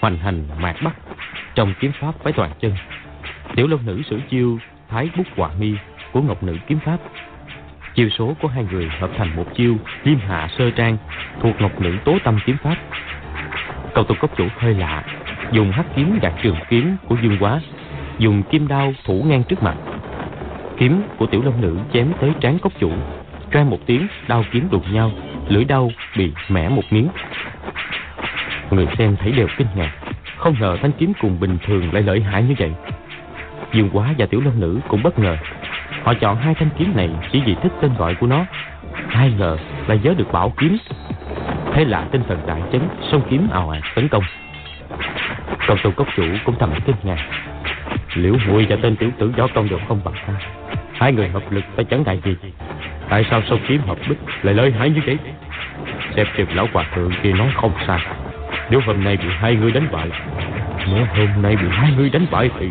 Hoành 0.00 0.16
hành 0.16 0.48
mạc 0.60 0.76
bắc 0.84 0.94
Trong 1.54 1.74
kiếm 1.80 1.92
pháp 2.00 2.14
phải 2.22 2.32
toàn 2.32 2.52
chân. 2.60 2.72
Tiểu 3.56 3.66
long 3.66 3.86
nữ 3.86 4.02
sử 4.10 4.20
chiêu, 4.30 4.58
Thái 4.88 5.10
bút 5.16 5.26
quả 5.36 5.50
mi 5.58 5.74
của 6.12 6.22
ngọc 6.22 6.42
nữ 6.42 6.56
kiếm 6.66 6.78
pháp. 6.84 6.98
Chiêu 7.94 8.08
số 8.08 8.34
của 8.42 8.48
hai 8.48 8.64
người 8.70 8.88
hợp 9.00 9.10
thành 9.18 9.36
một 9.36 9.44
chiêu, 9.54 9.76
Liêm 10.04 10.18
hạ 10.18 10.48
sơ 10.58 10.70
trang 10.70 10.96
Thuộc 11.40 11.60
ngọc 11.60 11.80
nữ 11.80 11.94
tố 12.04 12.18
tâm 12.24 12.38
kiếm 12.46 12.56
pháp. 12.62 12.76
Cầu 13.94 14.04
tục 14.04 14.16
cốc 14.20 14.36
chủ 14.36 14.44
hơi 14.58 14.74
lạ, 14.74 15.04
Dùng 15.52 15.72
hắc 15.72 15.86
kiếm 15.96 16.18
gạt 16.22 16.32
trường 16.42 16.56
kiếm 16.68 16.96
của 17.08 17.16
dương 17.22 17.36
quá, 17.40 17.60
Dùng 18.18 18.42
kim 18.42 18.68
đao 18.68 18.92
thủ 19.04 19.22
ngang 19.26 19.42
trước 19.44 19.62
mặt. 19.62 19.74
Kiếm 20.76 21.02
của 21.18 21.26
tiểu 21.26 21.42
long 21.44 21.60
nữ 21.60 21.78
chém 21.92 22.12
tới 22.20 22.32
trán 22.40 22.58
cốc 22.58 22.72
chủ 22.80 22.92
Choang 23.52 23.70
một 23.70 23.78
tiếng, 23.86 24.06
đao 24.28 24.44
kiếm 24.52 24.68
đụng 24.70 24.92
nhau, 24.92 25.10
Lưỡi 25.48 25.64
đau 25.64 25.90
bị 26.16 26.32
mẻ 26.48 26.68
một 26.68 26.84
miếng. 26.90 27.08
Người 28.70 28.86
xem 28.98 29.16
thấy 29.16 29.32
đều 29.32 29.48
kinh 29.56 29.68
ngạc, 29.76 29.92
Không 30.36 30.54
ngờ 30.60 30.78
thanh 30.82 30.92
kiếm 30.92 31.12
cùng 31.20 31.40
bình 31.40 31.58
thường 31.66 31.92
lại 31.92 32.02
lợi 32.02 32.20
hại 32.20 32.42
như 32.42 32.54
vậy. 32.58 32.72
Dương 33.72 33.90
Quá 33.92 34.14
và 34.18 34.26
Tiểu 34.26 34.40
Long 34.44 34.60
Nữ 34.60 34.80
cũng 34.88 35.02
bất 35.02 35.18
ngờ 35.18 35.36
Họ 36.08 36.14
chọn 36.14 36.36
hai 36.36 36.54
thanh 36.54 36.68
kiếm 36.78 36.96
này 36.96 37.08
chỉ 37.32 37.42
vì 37.46 37.54
thích 37.62 37.72
tên 37.80 37.90
gọi 37.98 38.14
của 38.14 38.26
nó. 38.26 38.44
Ai 39.12 39.32
ngờ 39.38 39.56
là 39.86 39.94
nhớ 39.94 40.14
được 40.16 40.32
bảo 40.32 40.52
kiếm. 40.58 40.78
Thế 41.72 41.84
là 41.84 42.04
tinh 42.10 42.22
thần 42.28 42.38
đại 42.46 42.62
chấn 42.72 42.80
Sông 43.12 43.22
kiếm 43.30 43.48
ào 43.52 43.70
ạt 43.70 43.82
tấn 43.94 44.08
công. 44.08 44.22
Còn 45.66 45.78
tôn 45.82 45.92
cốc 45.92 46.08
chủ 46.16 46.24
cũng 46.44 46.54
thầm 46.58 46.72
kinh 46.86 46.96
ngạc. 47.02 47.26
Liễu 48.14 48.34
Mùi 48.48 48.66
và 48.66 48.76
tên 48.82 48.96
tiểu 48.96 49.10
tử 49.18 49.32
võ 49.36 49.46
công 49.46 49.68
đều 49.68 49.78
không 49.88 50.00
bằng 50.04 50.14
ta. 50.26 50.32
Hai 50.92 51.12
người 51.12 51.28
hợp 51.28 51.52
lực 51.52 51.64
ta 51.76 51.82
chẳng 51.82 52.04
đại 52.04 52.20
gì. 52.24 52.36
Tại 53.08 53.24
sao 53.30 53.42
sông 53.48 53.60
kiếm 53.68 53.80
hợp 53.86 53.98
bích 54.08 54.18
lại 54.42 54.54
lợi 54.54 54.72
hại 54.72 54.90
như 54.90 55.00
vậy? 55.06 55.18
Xem 56.16 56.26
chừng 56.36 56.54
lão 56.54 56.68
hòa 56.72 56.84
thượng 56.94 57.12
kia 57.22 57.32
nói 57.32 57.48
không 57.54 57.72
sai. 57.86 58.00
Nếu 58.70 58.80
hôm 58.86 59.04
nay 59.04 59.16
bị 59.16 59.28
hai 59.30 59.54
người 59.56 59.72
đánh 59.72 59.88
bại, 59.92 60.08
Nếu 60.94 61.06
hôm 61.16 61.42
nay 61.42 61.56
bị 61.56 61.68
hai 61.70 61.92
người 61.96 62.10
đánh 62.10 62.26
bại 62.30 62.50
thì 62.60 62.70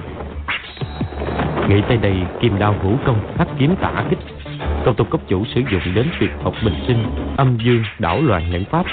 Nghĩ 1.67 1.81
tới 1.87 1.97
đây 1.97 2.15
kim 2.39 2.59
đao 2.59 2.75
vũ 2.83 2.95
công 3.05 3.19
thắt 3.37 3.47
kiếm 3.59 3.75
tả 3.75 4.03
kích. 4.09 4.19
Công 4.85 4.95
tôn 4.95 5.07
cấp 5.09 5.21
chủ 5.27 5.45
sử 5.55 5.61
dụng 5.71 5.93
đến 5.95 6.07
tuyệt 6.19 6.31
học 6.43 6.53
bình 6.65 6.73
sinh 6.87 7.03
Âm 7.37 7.57
dương 7.57 7.83
đảo 7.99 8.21
loạn 8.21 8.51
nhẫn 8.51 8.65
pháp. 8.65 8.85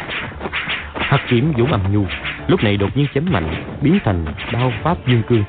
Hắc 0.95 1.21
kiếm 1.29 1.53
vũ 1.57 1.67
âm 1.71 1.81
nhu 1.93 2.05
Lúc 2.49 2.65
này 2.65 2.77
đột 2.77 2.97
nhiên 2.97 3.07
chém 3.15 3.33
mạnh 3.33 3.55
Biến 3.83 3.99
thành 4.05 4.25
đao 4.53 4.73
pháp 4.83 5.07
dương 5.07 5.23
cương. 5.23 5.45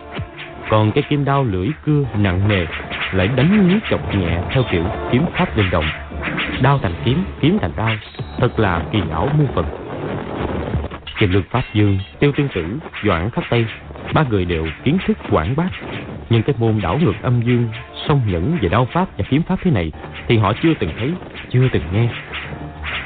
Còn 0.69 0.91
cái 0.91 1.03
kim 1.09 1.25
đao 1.25 1.43
lưỡi 1.43 1.67
cưa 1.85 2.03
nặng 2.17 2.47
nề 2.47 2.65
Lại 3.11 3.27
đánh 3.27 3.67
nhí 3.67 3.75
chọc 3.89 4.15
nhẹ 4.15 4.39
Theo 4.49 4.63
kiểu 4.71 4.83
kiếm 5.11 5.25
pháp 5.33 5.57
linh 5.57 5.69
động. 5.69 5.85
Đao 6.61 6.79
thành 6.79 6.93
kiếm, 7.05 7.23
kiếm 7.41 7.57
thành 7.61 7.71
đao 7.75 7.95
Thật 8.37 8.59
là 8.59 8.81
kỳ 8.91 9.01
ảo 9.11 9.29
muôn 9.37 9.47
phần 9.55 9.65
trình 11.19 11.31
lực 11.31 11.45
pháp 11.49 11.63
dương, 11.73 11.99
tiêu 12.19 12.31
tương 12.35 12.47
tử, 12.47 12.79
doãn 13.03 13.29
khắc 13.29 13.43
tây 13.49 13.65
Ba 14.13 14.23
người 14.29 14.45
đều 14.45 14.67
kiến 14.83 14.97
thức 15.05 15.17
quảng 15.29 15.55
bác 15.55 15.69
nhưng 16.29 16.43
cái 16.43 16.55
môn 16.59 16.79
đảo 16.81 16.99
ngược 17.03 17.21
âm 17.21 17.41
dương 17.41 17.69
song 18.07 18.21
nhẫn 18.27 18.57
về 18.61 18.69
đao 18.69 18.85
pháp 18.85 19.17
và 19.17 19.25
kiếm 19.29 19.41
pháp 19.43 19.59
thế 19.63 19.71
này 19.71 19.91
thì 20.27 20.37
họ 20.37 20.53
chưa 20.63 20.73
từng 20.79 20.89
thấy 20.99 21.13
chưa 21.49 21.67
từng 21.71 21.83
nghe. 21.93 22.09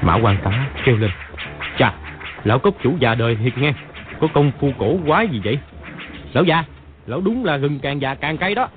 Mã 0.02 0.16
quan 0.16 0.38
tá 0.44 0.68
kêu 0.84 0.98
lên 0.98 1.12
chà 1.78 1.94
lão 2.44 2.60
cốc 2.60 2.76
chủ 2.84 2.96
già 3.00 3.16
đời 3.16 3.36
thiệt 3.36 3.58
nghe 3.58 3.74
có 4.20 4.28
công 4.34 4.52
phu 4.60 4.72
cổ 4.78 4.98
quái 5.08 5.28
gì 5.28 5.42
vậy? 5.44 5.58
Lão 6.34 6.44
già 6.44 6.64
lão 7.06 7.22
đúng 7.22 7.46
là 7.46 7.58
gừng 7.58 7.80
càng 7.80 8.02
già 8.02 8.16
càng 8.16 8.38
cay 8.38 8.56
đó. 8.56 8.68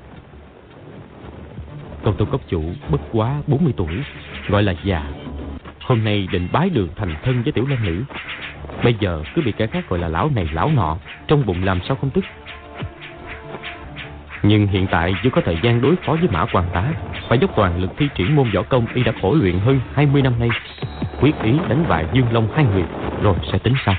Công 2.03 2.17
tôn 2.17 2.29
cốc 2.31 2.41
chủ 2.49 2.63
bất 2.91 3.01
quá 3.13 3.35
40 3.47 3.73
tuổi 3.77 3.95
gọi 4.49 4.63
là 4.63 4.75
già. 4.85 5.03
Hôm 5.81 6.05
nay 6.05 6.29
định 6.33 6.49
bái 6.53 6.71
đường 6.71 6.89
thành 6.97 7.15
thân 7.23 7.43
với 7.43 7.53
tiểu 7.53 7.67
long 7.67 7.85
nữ 7.85 8.03
bây 8.85 8.95
giờ 9.01 9.23
cứ 9.35 9.43
bị 9.43 9.53
kẻ 9.53 9.67
khác 9.67 9.89
gọi 9.89 9.99
là 9.99 10.09
lão 10.09 10.31
này, 10.35 10.49
lão 10.53 10.71
nọ, 10.77 10.97
trong 11.27 11.47
bụng 11.47 11.65
làm 11.65 11.81
sao 11.89 11.97
không 11.97 12.11
tức? 12.11 12.25
Nhưng 14.43 14.67
hiện 14.67 14.87
tại 14.91 15.15
chưa 15.23 15.31
có 15.31 15.41
thời 15.45 15.59
gian 15.63 15.81
đối 15.81 15.97
phó 15.97 16.13
với 16.13 16.29
mã 16.33 16.47
quan 16.53 16.65
tá. 16.73 16.85
Phải 17.29 17.39
dốc 17.39 17.51
toàn 17.57 17.81
lực 17.81 17.91
thi 17.97 18.09
triển 18.15 18.37
môn 18.37 18.51
võ 18.51 18.63
công 18.63 18.87
Y 18.95 19.03
đã 19.03 19.13
khổ 19.23 19.35
luyện 19.35 19.59
hơn 19.59 19.81
20 19.95 20.23
năm 20.23 20.33
nay. 20.39 20.49
Quyết 21.21 21.33
ý 21.43 21.53
đánh 21.69 21.85
bại 21.89 22.07
Dương 22.13 22.33
Long 22.33 22.49
hai 22.55 22.65
người, 22.65 22.85
Rồi 23.23 23.35
sẽ 23.53 23.59
tính 23.59 23.75
sau. 23.85 23.95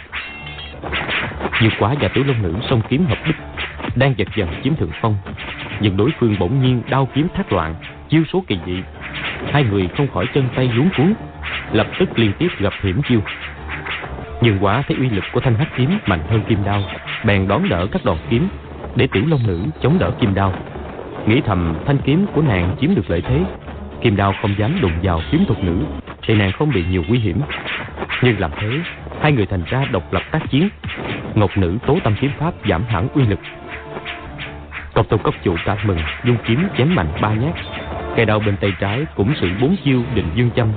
Như 1.62 1.70
quả 1.80 1.96
và 2.00 2.08
tiểu 2.08 2.24
long 2.28 2.42
nữ, 2.42 2.54
song 2.70 2.82
kiếm 2.90 3.06
hợp 3.06 3.18
bích 3.28 3.36
Đang 3.96 4.14
giật 4.18 4.28
dần 4.36 4.50
chiếm 4.64 4.76
thượng 4.76 4.92
phong. 5.02 5.18
Nhưng 5.80 5.98
đối 5.98 6.10
phương 6.20 6.36
bỗng 6.40 6.62
nhiên 6.62 6.82
đao 6.90 7.08
kiếm 7.14 7.28
thác 7.36 7.54
loạn, 7.54 7.76
Chiêu 8.10 8.24
số 8.34 8.44
kỳ 8.48 8.58
dị. 8.66 8.84
Hai 9.52 9.64
người 9.64 9.90
không 9.98 10.08
khỏi 10.14 10.26
chân 10.34 10.50
tay 10.56 10.70
luống 10.74 10.90
cuốn, 10.98 11.14
Lập 11.72 11.88
tức 12.00 12.20
liên 12.20 12.32
tiếp 12.40 12.48
gặp 12.60 12.74
hiểm 12.82 13.02
chiêu. 13.10 13.22
Nhưng 14.44 14.58
quả 14.62 14.84
thấy 14.88 14.98
uy 14.98 15.10
lực 15.10 15.24
của 15.34 15.40
thanh 15.40 15.56
hắc 15.56 15.68
kiếm 15.78 16.00
mạnh 16.06 16.20
hơn 16.30 16.42
kim 16.48 16.64
đao, 16.66 16.82
Bèn 17.26 17.48
đón 17.48 17.70
đỡ 17.70 17.88
các 17.92 18.06
đòn 18.06 18.18
kiếm 18.30 18.48
để 18.96 19.08
tiểu 19.08 19.24
long 19.28 19.48
nữ 19.48 19.60
chống 19.82 20.00
đỡ 20.00 20.12
kim 20.20 20.34
đao. 20.34 20.54
Nghĩ 21.26 21.42
thầm 21.46 21.76
thanh 21.86 21.98
kiếm 21.98 22.26
của 22.34 22.42
nàng 22.42 22.76
chiếm 22.82 22.96
được 22.96 23.10
lợi 23.10 23.22
thế, 23.22 23.40
kim 24.02 24.16
đao 24.16 24.34
không 24.42 24.56
dám 24.58 24.82
đụng 24.82 24.92
vào 25.04 25.22
kiếm 25.32 25.46
thuật 25.48 25.64
nữ, 25.64 25.78
thì 26.22 26.36
nàng 26.36 26.52
không 26.52 26.72
bị 26.74 26.84
nhiều 26.90 27.04
nguy 27.08 27.20
hiểm. 27.20 27.42
Nhưng 28.22 28.40
làm 28.40 28.52
thế, 28.60 28.70
hai 29.22 29.32
người 29.32 29.46
thành 29.46 29.64
ra 29.70 29.86
độc 29.92 30.14
lập 30.14 30.24
tác 30.32 30.50
chiến, 30.50 30.70
ngọc 31.36 31.58
nữ 31.58 31.78
tố 31.88 31.98
tâm 32.04 32.16
kiếm 32.22 32.32
pháp 32.40 32.54
giảm 32.70 32.84
hẳn 32.84 33.08
uy 33.14 33.24
lực. 33.24 33.40
Cọc 34.94 35.10
tâu 35.10 35.20
cốc 35.20 35.36
chủ 35.44 35.56
cả 35.66 35.78
mừng 35.86 36.00
dung 36.26 36.38
kiếm 36.46 36.68
chém 36.78 36.96
mạnh 36.96 37.08
ba 37.22 37.34
nhát, 37.34 37.54
cây 38.16 38.26
đao 38.26 38.40
bên 38.40 38.58
tay 38.58 38.74
trái 38.80 39.06
cũng 39.16 39.34
sử 39.42 39.50
bốn 39.62 39.76
chiêu 39.84 40.04
định 40.16 40.28
dương 40.36 40.52
châm, 40.56 40.68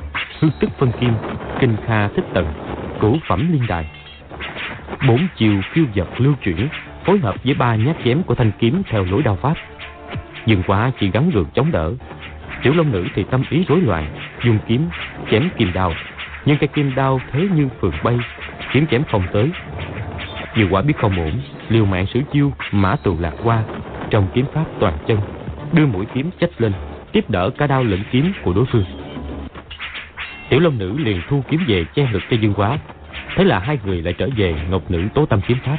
hư 0.40 0.48
tức 0.60 0.70
phân 0.78 0.92
kim, 1.00 1.12
kinh 1.60 1.76
kha 1.86 2.08
thích 2.08 2.24
tận 2.34 2.65
cửu 3.00 3.18
phẩm 3.28 3.52
liên 3.52 3.62
đài 3.68 3.86
bốn 5.08 5.26
chiều 5.36 5.60
phiêu 5.72 5.84
dật 5.94 6.08
lưu 6.18 6.34
chuyển 6.42 6.68
phối 7.04 7.18
hợp 7.18 7.44
với 7.44 7.54
ba 7.54 7.74
nhát 7.76 7.96
chém 8.04 8.22
của 8.22 8.34
thanh 8.34 8.50
kiếm 8.58 8.82
theo 8.88 9.04
lối 9.04 9.22
đao 9.22 9.36
pháp. 9.36 9.54
Dương 10.46 10.62
quá 10.66 10.92
chỉ 11.00 11.10
gắn 11.10 11.30
gượng 11.30 11.46
chống 11.54 11.72
đỡ. 11.72 11.92
Tiểu 12.62 12.74
Long 12.74 12.92
Nữ 12.92 13.06
thì 13.14 13.24
tâm 13.30 13.44
ý 13.50 13.64
rối 13.68 13.80
loạn, 13.80 14.06
dùng 14.44 14.58
kiếm 14.68 14.88
chém 15.30 15.48
kim 15.56 15.72
đao, 15.72 15.92
nhưng 16.44 16.58
cái 16.58 16.68
kim 16.68 16.94
đao 16.94 17.20
thế 17.32 17.48
như 17.54 17.68
phượng 17.80 17.94
bay, 18.02 18.18
kiếm 18.72 18.86
chém 18.86 19.02
không 19.04 19.22
tới. 19.32 19.50
Dương 20.56 20.74
quả 20.74 20.82
biết 20.82 20.94
không 20.98 21.16
ổn, 21.16 21.32
liều 21.68 21.84
mạng 21.84 22.06
sử 22.06 22.20
chiêu 22.32 22.52
mã 22.72 22.96
tù 22.96 23.16
lạc 23.20 23.34
qua 23.44 23.62
trong 24.10 24.28
kiếm 24.34 24.46
pháp 24.54 24.64
toàn 24.80 24.98
chân, 25.06 25.18
đưa 25.72 25.86
mũi 25.86 26.06
kiếm 26.14 26.30
chách 26.40 26.50
lên, 26.58 26.72
tiếp 27.12 27.30
đỡ 27.30 27.50
cả 27.58 27.66
đao 27.66 27.84
lẫn 27.84 28.00
kiếm 28.10 28.32
của 28.44 28.52
đối 28.52 28.64
phương. 28.66 28.84
Tiểu 30.48 30.60
Long 30.60 30.78
Nữ 30.78 30.98
liền 30.98 31.22
thu 31.28 31.42
kiếm 31.50 31.60
về 31.68 31.84
che 31.94 32.08
ngực 32.12 32.22
cho 32.30 32.36
Dương 32.36 32.54
Quá. 32.54 32.78
Thế 33.36 33.44
là 33.44 33.58
hai 33.58 33.78
người 33.84 34.02
lại 34.02 34.14
trở 34.18 34.28
về 34.36 34.54
Ngọc 34.70 34.90
Nữ 34.90 35.02
tố 35.14 35.26
tâm 35.26 35.40
kiếm 35.46 35.58
pháp. 35.64 35.78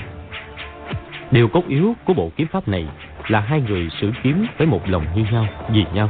Điều 1.32 1.48
cốt 1.48 1.64
yếu 1.68 1.96
của 2.06 2.14
bộ 2.14 2.32
kiếm 2.36 2.48
pháp 2.48 2.68
này 2.68 2.86
là 3.28 3.40
hai 3.40 3.62
người 3.62 3.90
sử 4.02 4.12
kiếm 4.24 4.46
với 4.58 4.68
một 4.68 4.90
lòng 4.90 5.06
như 5.16 5.26
nhau, 5.32 5.48
vì 5.72 5.86
nhau. 5.94 6.10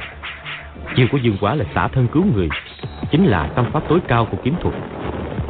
Chiêu 0.96 1.08
của 1.12 1.18
Dương 1.18 1.38
Quá 1.42 1.56
là 1.56 1.66
xả 1.76 1.88
thân 1.88 2.08
cứu 2.08 2.26
người, 2.36 2.50
chính 3.12 3.26
là 3.26 3.48
tâm 3.48 3.66
pháp 3.72 3.84
tối 3.90 4.00
cao 4.08 4.26
của 4.26 4.38
kiếm 4.44 4.56
thuật. 4.62 4.76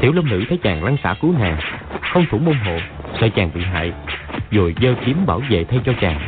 Tiểu 0.02 0.14
Long 0.14 0.30
Nữ 0.30 0.44
thấy 0.50 0.58
chàng 0.64 0.84
lăn 0.84 0.98
xả 1.04 1.16
cứu 1.22 1.34
nàng, 1.40 1.58
không 2.02 2.26
thủ 2.32 2.38
môn 2.38 2.56
hộ, 2.56 2.78
sợ 3.22 3.30
chàng 3.30 3.50
bị 3.54 3.62
hại, 3.62 3.94
rồi 4.52 4.76
giơ 4.82 4.94
kiếm 5.06 5.26
bảo 5.26 5.42
vệ 5.50 5.64
thay 5.64 5.80
cho 5.86 5.94
chàng. 6.02 6.20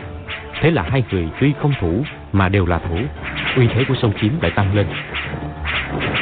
Thế 0.62 0.72
là 0.72 0.82
hai 0.90 1.04
người 1.12 1.28
tuy 1.40 1.54
không 1.62 1.74
thủ 1.82 2.04
mà 2.34 2.50
đều 2.50 2.66
là 2.66 2.80
thủ, 2.80 2.98
uy 3.56 3.68
thế 3.68 3.84
của 3.84 3.96
sông 4.02 4.14
kiếm 4.22 4.40
lại 4.42 4.52
tăng 4.52 4.76
lên. 4.76 4.88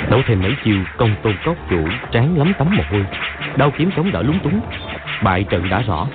Đấu 0.10 0.22
thêm 0.26 0.42
mấy 0.42 0.56
chiêu 0.64 0.78
công 0.98 1.16
tôn 1.24 1.36
cốc 1.46 1.58
chủ, 1.70 1.88
tráng 2.12 2.38
lắm 2.38 2.54
tấm 2.58 2.76
mồ 2.76 2.84
hôi. 2.92 3.06
Đau 3.56 3.72
kiếm 3.78 3.90
chống 3.96 4.12
đỡ 4.12 4.22
lúng 4.22 4.40
túng. 4.40 4.60
Bại 5.24 5.44
trận 5.44 5.70
đã 5.70 5.82
rõ. 5.82 6.08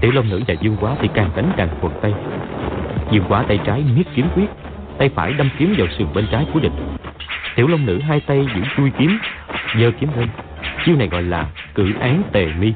Tiểu 0.00 0.12
Long 0.12 0.28
Nữ 0.28 0.42
và 0.48 0.54
Dương 0.60 0.76
Quá 0.80 0.94
thì 1.00 1.08
càng 1.14 1.30
đánh 1.36 1.52
càng 1.56 1.68
quần 1.80 1.92
tay. 2.02 2.12
Dương 3.10 3.24
Quá 3.28 3.44
tay 3.48 3.58
trái 3.64 3.84
miết 3.96 4.04
kiếm 4.14 4.26
quyết, 4.34 4.46
Tay 4.98 5.10
phải 5.14 5.32
đâm 5.32 5.48
kiếm 5.58 5.74
vào 5.78 5.86
sườn 5.98 6.06
bên 6.14 6.26
trái 6.30 6.46
của 6.52 6.60
địch. 6.60 6.72
Tiểu 7.56 7.68
Long 7.68 7.86
Nữ 7.86 8.00
hai 8.00 8.20
tay 8.20 8.46
giữ 8.54 8.60
chui 8.76 8.90
kiếm, 8.98 9.18
giơ 9.80 9.90
kiếm 10.00 10.08
lên. 10.16 10.28
Chiêu 10.84 10.96
này 10.96 11.08
gọi 11.08 11.22
là 11.22 11.46
cử 11.74 11.92
án 12.00 12.22
tề 12.32 12.46
mi. 12.46 12.72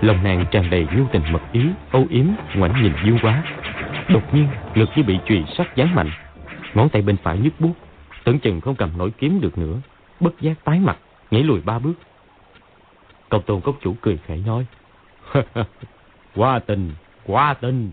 Lòng 0.00 0.24
nàng 0.24 0.44
tràn 0.50 0.70
đầy 0.70 0.86
nhu 0.96 1.04
tình 1.12 1.22
mật 1.32 1.52
ý, 1.52 1.60
Âu 1.90 2.06
yếm, 2.10 2.26
ngoảnh 2.54 2.82
nhìn 2.82 2.92
Dương 3.04 3.18
Quá. 3.22 3.42
Đột 4.08 4.34
nhiên 4.34 4.48
ngực 4.74 4.90
như 4.96 5.02
bị 5.02 5.18
chùy 5.26 5.44
sắt 5.58 5.66
giáng 5.76 5.94
mạnh. 5.94 6.10
Ngón 6.74 6.88
tay 6.88 7.02
bên 7.02 7.16
phải 7.22 7.38
nhức 7.38 7.52
buốt 7.60 7.72
Tưởng 8.26 8.38
chừng 8.38 8.60
không 8.60 8.74
cầm 8.74 8.98
nổi 8.98 9.12
kiếm 9.18 9.40
được 9.40 9.58
nữa. 9.58 9.80
Bất 10.20 10.40
giác 10.40 10.64
tái 10.64 10.80
mặt, 10.80 10.98
Nhảy 11.30 11.42
lùi 11.42 11.60
ba 11.60 11.78
bước. 11.78 11.92
Công 13.28 13.42
tôn 13.42 13.60
cốc 13.60 13.76
chủ 13.80 13.94
cười 14.00 14.18
khẩy 14.26 14.42
nói 14.46 14.66
Quá 16.34 16.58
tình 16.58 16.92
Quá 17.26 17.54
tình. 17.54 17.90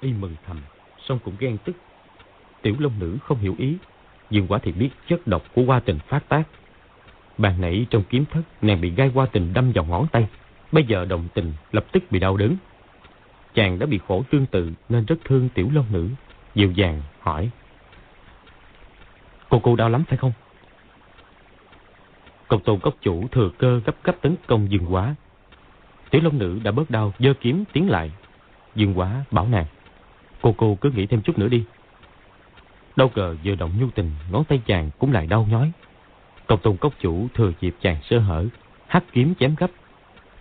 Y 0.00 0.12
mừng 0.12 0.34
thầm, 0.46 0.56
Xong 1.08 1.18
cũng 1.24 1.34
ghen 1.38 1.58
tức. 1.64 1.76
Tiểu 2.62 2.76
long 2.78 2.92
nữ 2.98 3.18
không 3.24 3.38
hiểu 3.38 3.54
ý 3.58 3.76
Dương 4.30 4.46
quả 4.48 4.58
thì 4.58 4.72
biết 4.72 4.90
chất 5.08 5.26
độc 5.26 5.42
của 5.54 5.62
hoa 5.62 5.80
tình 5.80 5.98
phát 6.08 6.28
tác. 6.28 6.42
Bàn 7.38 7.60
nãy 7.60 7.86
trong 7.90 8.02
kiếm 8.10 8.24
thất, 8.30 8.42
Nàng 8.62 8.80
bị 8.80 8.90
gai 8.90 9.08
hoa 9.08 9.26
tình 9.26 9.52
đâm 9.52 9.72
vào 9.72 9.84
ngón 9.84 10.06
tay. 10.12 10.28
Bây 10.72 10.84
giờ 10.84 11.04
đồng 11.04 11.28
tình 11.34 11.52
lập 11.72 11.84
tức 11.92 12.02
bị 12.10 12.18
đau 12.18 12.36
đớn. 12.36 12.56
Chàng 13.54 13.78
đã 13.78 13.86
bị 13.86 14.00
khổ 14.08 14.22
tương 14.30 14.46
tự 14.46 14.72
Nên 14.88 15.04
rất 15.04 15.16
thương 15.24 15.48
tiểu 15.48 15.70
long 15.72 15.86
nữ, 15.92 16.08
Dịu 16.54 16.72
dàng, 16.72 17.02
hỏi 17.20 17.50
Cô 19.48 19.58
cô 19.58 19.76
đau 19.76 19.88
lắm 19.88 20.04
phải 20.08 20.18
không? 20.18 20.32
Công 22.48 22.60
tôn 22.60 22.80
cốc 22.80 22.94
chủ 23.00 23.28
thừa 23.28 23.50
cơ 23.58 23.80
gấp 23.84 23.94
gấp 24.04 24.12
tấn 24.20 24.36
công 24.46 24.70
dương 24.70 24.94
quá. 24.94 25.14
Tiểu 26.10 26.22
long 26.24 26.38
nữ 26.38 26.60
đã 26.62 26.70
bớt 26.70 26.90
đau, 26.90 27.12
dơ 27.18 27.34
kiếm 27.40 27.64
tiến 27.72 27.90
lại. 27.90 28.10
Dương 28.74 28.98
quá 28.98 29.24
bảo 29.30 29.48
nàng. 29.48 29.66
Cô 30.40 30.54
cô 30.56 30.78
cứ 30.80 30.90
nghĩ 30.90 31.06
thêm 31.06 31.22
chút 31.22 31.38
nữa 31.38 31.48
đi. 31.48 31.64
Đâu 32.96 33.10
ngờ 33.14 33.36
vừa 33.44 33.54
động 33.54 33.72
nhu 33.80 33.90
tình, 33.90 34.10
ngón 34.30 34.44
tay 34.44 34.62
chàng 34.66 34.90
cũng 34.98 35.12
lại 35.12 35.26
đau 35.26 35.46
nhói. 35.50 35.72
Công 36.46 36.60
tôn 36.60 36.76
cốc 36.76 36.92
chủ 37.00 37.28
thừa 37.34 37.52
dịp 37.60 37.74
chàng 37.80 37.96
sơ 38.02 38.18
hở, 38.18 38.46
hắt 38.86 39.04
kiếm 39.12 39.34
chém 39.40 39.54
gấp. 39.58 39.70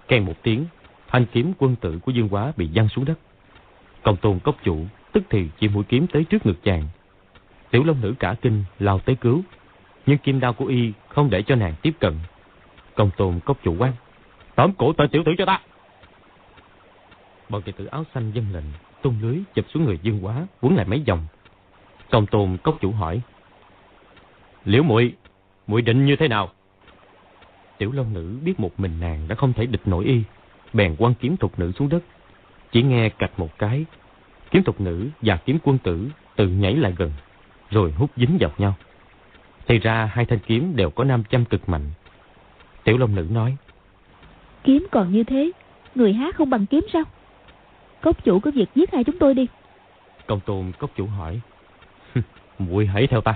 Kèn 0.08 0.26
một 0.26 0.36
tiếng, 0.44 0.66
thanh 1.08 1.26
kiếm 1.26 1.54
quân 1.58 1.76
tử 1.76 2.00
của 2.00 2.12
Dương 2.12 2.30
Quá 2.30 2.54
bị 2.58 2.70
văng 2.74 2.90
xuống 2.90 3.06
đất. 3.06 3.20
Công 4.04 4.18
tôn 4.18 4.40
cốc 4.40 4.56
chủ 4.64 4.86
tức 5.12 5.24
thì 5.30 5.50
chỉ 5.60 5.68
mũi 5.68 5.84
kiếm 5.84 6.08
tới 6.08 6.24
trước 6.24 6.46
ngực 6.46 6.64
chàng, 6.64 6.84
Tiểu 7.72 7.84
Long 7.84 8.02
Nữ 8.02 8.14
cả 8.20 8.36
kinh 8.42 8.64
lao 8.80 9.00
tới 9.00 9.16
cứu. 9.16 9.44
Nhưng 10.06 10.18
kim 10.18 10.40
đao 10.40 10.54
của 10.54 10.66
y 10.66 10.94
không 11.08 11.30
để 11.30 11.42
cho 11.42 11.56
nàng 11.56 11.74
tiếp 11.82 11.94
cận. 12.00 12.14
Công 12.96 13.10
tôn 13.18 13.40
cốc 13.40 13.58
chủ 13.64 13.76
quan. 13.80 13.94
Tóm 14.56 14.72
cổ 14.78 14.94
tên 14.94 15.10
tiểu 15.10 15.24
tử 15.26 15.32
cho 15.38 15.46
ta. 15.46 15.62
Bọn 17.50 17.62
đệ 17.66 17.72
tử 17.72 17.86
áo 17.86 18.04
xanh 18.14 18.32
dân 18.32 18.46
lệnh, 18.54 18.66
tung 19.02 19.16
lưới 19.22 19.40
chụp 19.56 19.66
xuống 19.74 19.86
người 19.86 20.00
dương 20.02 20.26
quá, 20.26 20.48
quấn 20.62 20.76
lại 20.76 20.86
mấy 20.86 21.04
vòng. 21.08 21.26
Công 22.10 22.26
tôn 22.26 22.58
cốc 22.64 22.78
chủ 22.82 22.92
hỏi. 22.92 23.22
Liễu 24.66 24.84
muội 24.84 25.14
muội 25.68 25.82
định 25.82 26.06
như 26.06 26.16
thế 26.16 26.28
nào? 26.28 26.50
Tiểu 27.78 27.92
Long 27.92 28.14
Nữ 28.14 28.38
biết 28.44 28.60
một 28.60 28.80
mình 28.80 29.00
nàng 29.00 29.28
đã 29.28 29.36
không 29.36 29.54
thể 29.54 29.66
địch 29.66 29.88
nổi 29.88 30.06
y. 30.06 30.24
Bèn 30.74 30.96
quăng 30.96 31.14
kiếm 31.14 31.38
thục 31.38 31.60
nữ 31.60 31.72
xuống 31.72 31.90
đất. 31.90 32.04
Chỉ 32.72 32.84
nghe 32.84 33.10
cạch 33.10 33.40
một 33.40 33.58
cái. 33.58 33.86
Kiếm 34.52 34.64
thục 34.64 34.82
nữ 34.82 35.10
và 35.22 35.38
kiếm 35.38 35.58
quân 35.64 35.78
tử 35.78 36.10
tự 36.36 36.48
nhảy 36.48 36.76
lại 36.76 36.94
gần 36.98 37.12
rồi 37.72 37.92
hút 37.92 38.12
dính 38.16 38.38
vào 38.40 38.52
nhau. 38.58 38.74
Thì 39.68 39.80
ra 39.80 40.10
hai 40.14 40.26
thanh 40.26 40.40
kiếm 40.40 40.76
đều 40.76 40.90
có 40.90 41.04
nam 41.04 41.24
châm 41.24 41.46
cực 41.46 41.70
mạnh. 41.70 41.92
Tiểu 42.84 42.98
Long 42.98 43.16
Nữ 43.16 43.28
nói. 43.32 43.58
Kiếm 44.64 44.88
còn 44.92 45.12
như 45.12 45.24
thế, 45.24 45.52
người 45.96 46.14
há 46.14 46.32
không 46.32 46.50
bằng 46.50 46.66
kiếm 46.66 46.86
sao? 46.94 47.04
Cốc 48.02 48.24
chủ 48.24 48.40
có 48.40 48.52
việc 48.52 48.70
giết 48.76 48.94
hai 48.94 49.04
chúng 49.04 49.20
tôi 49.20 49.34
đi. 49.34 49.48
Công 50.28 50.40
tôn 50.40 50.72
cốc 50.80 50.90
chủ 50.96 51.06
hỏi. 51.06 51.40
muội 52.60 52.86
hãy 52.86 53.08
theo 53.08 53.22
ta. 53.22 53.36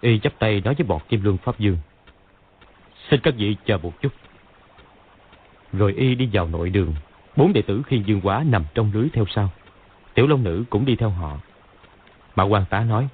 Y 0.00 0.18
chấp 0.18 0.32
tay 0.38 0.60
nói 0.64 0.74
với 0.74 0.86
bọn 0.86 1.02
Kim 1.08 1.24
Lương 1.24 1.36
Pháp 1.36 1.58
Dương. 1.58 1.78
Xin 3.10 3.20
các 3.20 3.34
vị 3.36 3.56
chờ 3.66 3.78
một 3.78 3.92
chút. 4.00 4.12
Rồi 5.72 5.92
Y 5.92 6.14
đi 6.14 6.28
vào 6.32 6.46
nội 6.46 6.70
đường. 6.70 6.94
Bốn 7.36 7.52
đệ 7.52 7.62
tử 7.62 7.82
khi 7.86 8.02
dương 8.06 8.20
quá 8.20 8.44
nằm 8.46 8.64
trong 8.74 8.90
lưới 8.94 9.08
theo 9.12 9.24
sau. 9.34 9.50
Tiểu 10.14 10.26
Long 10.26 10.44
Nữ 10.44 10.64
cũng 10.70 10.84
đi 10.84 10.96
theo 10.96 11.10
họ. 11.10 11.38
Mà 12.36 12.44
quan 12.44 12.64
tá 12.70 12.80
nói. 12.80 13.08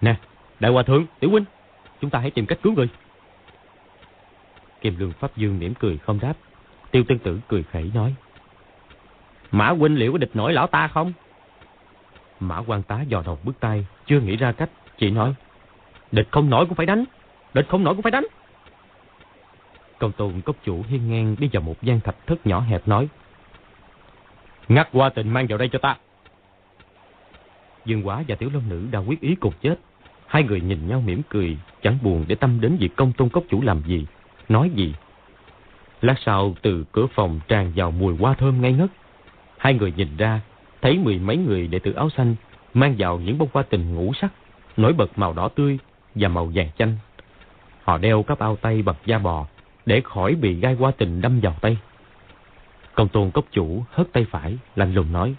Nè, 0.00 0.16
đại 0.60 0.72
hòa 0.72 0.82
thượng, 0.82 1.06
tiểu 1.20 1.30
huynh, 1.30 1.44
chúng 2.00 2.10
ta 2.10 2.18
hãy 2.18 2.30
tìm 2.30 2.46
cách 2.46 2.58
cứu 2.62 2.72
người. 2.72 2.88
Kim 4.80 4.98
Lương 4.98 5.12
Pháp 5.12 5.36
Dương 5.36 5.58
mỉm 5.58 5.74
cười 5.74 5.98
không 5.98 6.18
đáp. 6.20 6.34
Tiêu 6.90 7.04
Tương 7.08 7.18
Tử 7.18 7.40
cười 7.48 7.62
khẩy 7.62 7.90
nói. 7.94 8.14
Mã 9.50 9.68
huynh 9.68 9.98
liệu 9.98 10.12
có 10.12 10.18
địch 10.18 10.30
nổi 10.34 10.52
lão 10.52 10.66
ta 10.66 10.88
không? 10.88 11.12
Mã 12.40 12.62
quan 12.66 12.82
tá 12.82 13.02
dò 13.02 13.22
đầu 13.26 13.38
bước 13.44 13.60
tay, 13.60 13.86
chưa 14.06 14.20
nghĩ 14.20 14.36
ra 14.36 14.52
cách, 14.52 14.70
chỉ 14.98 15.10
nói. 15.10 15.34
Địch 16.12 16.28
không 16.30 16.50
nổi 16.50 16.66
cũng 16.66 16.74
phải 16.74 16.86
đánh, 16.86 17.04
địch 17.54 17.66
không 17.68 17.84
nổi 17.84 17.94
cũng 17.94 18.02
phải 18.02 18.10
đánh. 18.10 18.26
Công 19.98 20.12
tôn 20.12 20.40
cốc 20.40 20.56
chủ 20.64 20.84
hiên 20.88 21.10
ngang 21.10 21.36
đi 21.38 21.50
vào 21.52 21.62
một 21.62 21.82
gian 21.82 22.00
thạch 22.00 22.16
thất 22.26 22.46
nhỏ 22.46 22.60
hẹp 22.60 22.88
nói. 22.88 23.08
Ngắt 24.68 24.88
qua 24.92 25.08
tình 25.08 25.28
mang 25.28 25.46
vào 25.46 25.58
đây 25.58 25.68
cho 25.72 25.78
ta. 25.78 25.96
Dương 27.84 28.06
Quá 28.06 28.24
và 28.28 28.34
Tiểu 28.34 28.50
Long 28.54 28.68
Nữ 28.68 28.86
đã 28.90 28.98
quyết 28.98 29.20
ý 29.20 29.34
cùng 29.34 29.52
chết. 29.62 29.74
Hai 30.26 30.42
người 30.42 30.60
nhìn 30.60 30.88
nhau 30.88 31.02
mỉm 31.06 31.22
cười, 31.28 31.56
chẳng 31.82 31.98
buồn 32.02 32.24
để 32.28 32.34
tâm 32.34 32.60
đến 32.60 32.76
việc 32.80 32.96
công 32.96 33.12
tôn 33.12 33.28
cốc 33.28 33.44
chủ 33.50 33.62
làm 33.62 33.82
gì, 33.86 34.06
nói 34.48 34.70
gì. 34.74 34.94
Lát 36.00 36.14
sau 36.24 36.54
từ 36.62 36.84
cửa 36.92 37.06
phòng 37.14 37.40
tràn 37.48 37.72
vào 37.76 37.90
mùi 37.90 38.16
hoa 38.16 38.34
thơm 38.34 38.60
ngây 38.60 38.72
ngất. 38.72 38.90
Hai 39.58 39.74
người 39.74 39.92
nhìn 39.96 40.16
ra, 40.16 40.40
thấy 40.82 40.98
mười 40.98 41.18
mấy 41.18 41.36
người 41.36 41.68
đệ 41.68 41.78
tử 41.78 41.92
áo 41.92 42.10
xanh 42.10 42.34
mang 42.74 42.94
vào 42.98 43.18
những 43.18 43.38
bông 43.38 43.48
hoa 43.52 43.62
tình 43.62 43.94
ngũ 43.94 44.12
sắc, 44.14 44.32
nổi 44.76 44.92
bật 44.92 45.18
màu 45.18 45.32
đỏ 45.32 45.48
tươi 45.48 45.78
và 46.14 46.28
màu 46.28 46.50
vàng 46.54 46.68
chanh. 46.78 46.96
Họ 47.82 47.98
đeo 47.98 48.22
các 48.22 48.38
bao 48.38 48.56
tay 48.56 48.82
bằng 48.82 48.96
da 49.06 49.18
bò 49.18 49.46
để 49.86 50.00
khỏi 50.04 50.34
bị 50.34 50.60
gai 50.60 50.74
hoa 50.74 50.92
tình 50.98 51.20
đâm 51.20 51.40
vào 51.40 51.54
tay. 51.60 51.76
Công 52.94 53.08
tôn 53.08 53.30
cốc 53.30 53.44
chủ 53.50 53.84
hất 53.90 54.12
tay 54.12 54.26
phải, 54.30 54.58
lạnh 54.76 54.94
lùng 54.94 55.12
nói. 55.12 55.34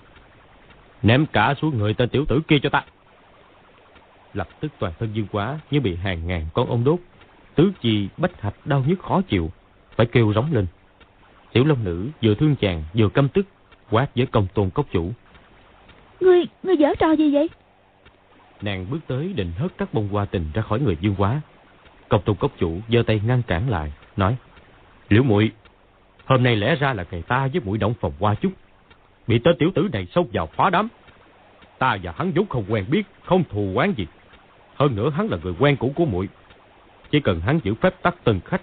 Ném 1.04 1.26
cả 1.26 1.54
xuống 1.62 1.78
người 1.78 1.94
tên 1.94 2.10
tiểu 2.10 2.26
tử 2.26 2.42
kia 2.48 2.60
cho 2.64 2.70
ta. 2.70 2.84
Lập 4.34 4.48
tức 4.60 4.72
toàn 4.80 4.94
thân 5.00 5.10
dương 5.14 5.28
quá 5.32 5.60
như 5.72 5.82
bị 5.82 5.96
hàng 5.96 6.28
ngàn 6.28 6.46
con 6.54 6.70
ong 6.70 6.84
đốt. 6.84 7.00
Tứ 7.56 7.72
chi 7.82 8.08
bách 8.18 8.42
hạch 8.42 8.56
đau 8.66 8.84
nhức 8.88 9.00
khó 9.00 9.22
chịu. 9.22 9.52
Phải 9.96 10.06
kêu 10.06 10.34
rống 10.34 10.54
lên. 10.54 10.66
Tiểu 11.52 11.66
long 11.66 11.84
nữ 11.84 12.10
vừa 12.22 12.36
thương 12.36 12.56
chàng 12.56 12.84
vừa 12.94 13.10
căm 13.10 13.30
tức 13.30 13.46
quát 13.90 14.08
với 14.16 14.26
công 14.26 14.48
tôn 14.54 14.70
cốc 14.70 14.86
chủ. 14.92 15.12
Ngươi, 16.20 16.46
ngươi 16.64 16.78
dở 16.78 16.94
trò 17.00 17.12
gì 17.12 17.34
vậy? 17.34 17.50
Nàng 18.62 18.86
bước 18.90 19.00
tới 19.08 19.34
định 19.34 19.52
hất 19.58 19.72
các 19.78 19.94
bông 19.94 20.08
hoa 20.08 20.26
tình 20.26 20.46
ra 20.54 20.62
khỏi 20.62 20.80
người 20.80 20.98
dương 21.02 21.16
quá. 21.18 21.42
Công 22.10 22.22
tôn 22.22 22.36
cốc 22.36 22.52
chủ 22.60 22.78
giơ 22.90 23.04
tay 23.04 23.22
ngăn 23.26 23.42
cản 23.44 23.70
lại, 23.70 23.94
nói. 24.18 24.36
Liễu 25.10 25.24
muội 25.24 25.52
hôm 26.26 26.44
nay 26.44 26.56
lẽ 26.56 26.76
ra 26.76 26.94
là 26.94 27.06
ngày 27.12 27.22
ta 27.22 27.48
với 27.48 27.62
mũi 27.66 27.78
động 27.78 27.94
phòng 28.00 28.14
hoa 28.20 28.36
chút. 28.36 28.52
Bị 29.28 29.40
tên 29.40 29.56
tiểu 29.60 29.72
tử 29.76 29.90
này 29.94 30.06
xông 30.06 30.28
vào 30.34 30.48
phá 30.48 30.70
đám. 30.70 30.88
Ta 31.80 31.98
và 32.04 32.14
hắn 32.18 32.32
vốn 32.36 32.46
không 32.50 32.66
quen 32.70 32.86
biết, 32.90 33.04
không 33.26 33.44
thù 33.50 33.74
oán 33.76 33.94
gì. 33.94 34.08
Hơn 34.76 34.96
nữa 34.96 35.10
hắn 35.10 35.28
là 35.28 35.38
người 35.44 35.54
quen 35.60 35.76
cũ 35.78 35.94
của 35.96 36.06
muội. 36.06 36.30
Chỉ 37.12 37.20
cần 37.20 37.40
hắn 37.40 37.60
giữ 37.64 37.74
phép 37.74 38.02
tắc 38.02 38.24
tân 38.24 38.40
khách, 38.46 38.62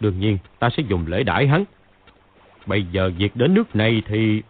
đương 0.00 0.20
nhiên 0.20 0.38
ta 0.58 0.70
sẽ 0.76 0.82
dùng 0.88 1.06
lễ 1.06 1.22
đãi 1.22 1.46
hắn. 1.46 1.64
Bây 2.66 2.84
giờ 2.92 3.10
việc 3.18 3.36
đến 3.36 3.54
nước 3.54 3.76
này 3.76 4.02
thì... 4.06 4.42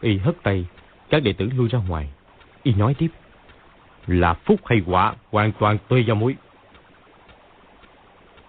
Y 0.00 0.18
hất 0.18 0.34
tay, 0.42 0.66
các 1.10 1.22
đệ 1.22 1.32
tử 1.32 1.50
lui 1.56 1.68
ra 1.68 1.78
ngoài. 1.88 2.08
Y 2.62 2.74
nói 2.74 2.94
tiếp. 2.98 3.08
Là 4.06 4.34
phúc 4.34 4.60
hay 4.64 4.82
quả, 4.86 5.14
hoàn 5.30 5.52
toàn 5.52 5.78
tùy 5.88 6.04
vào 6.06 6.16
muội. 6.16 6.36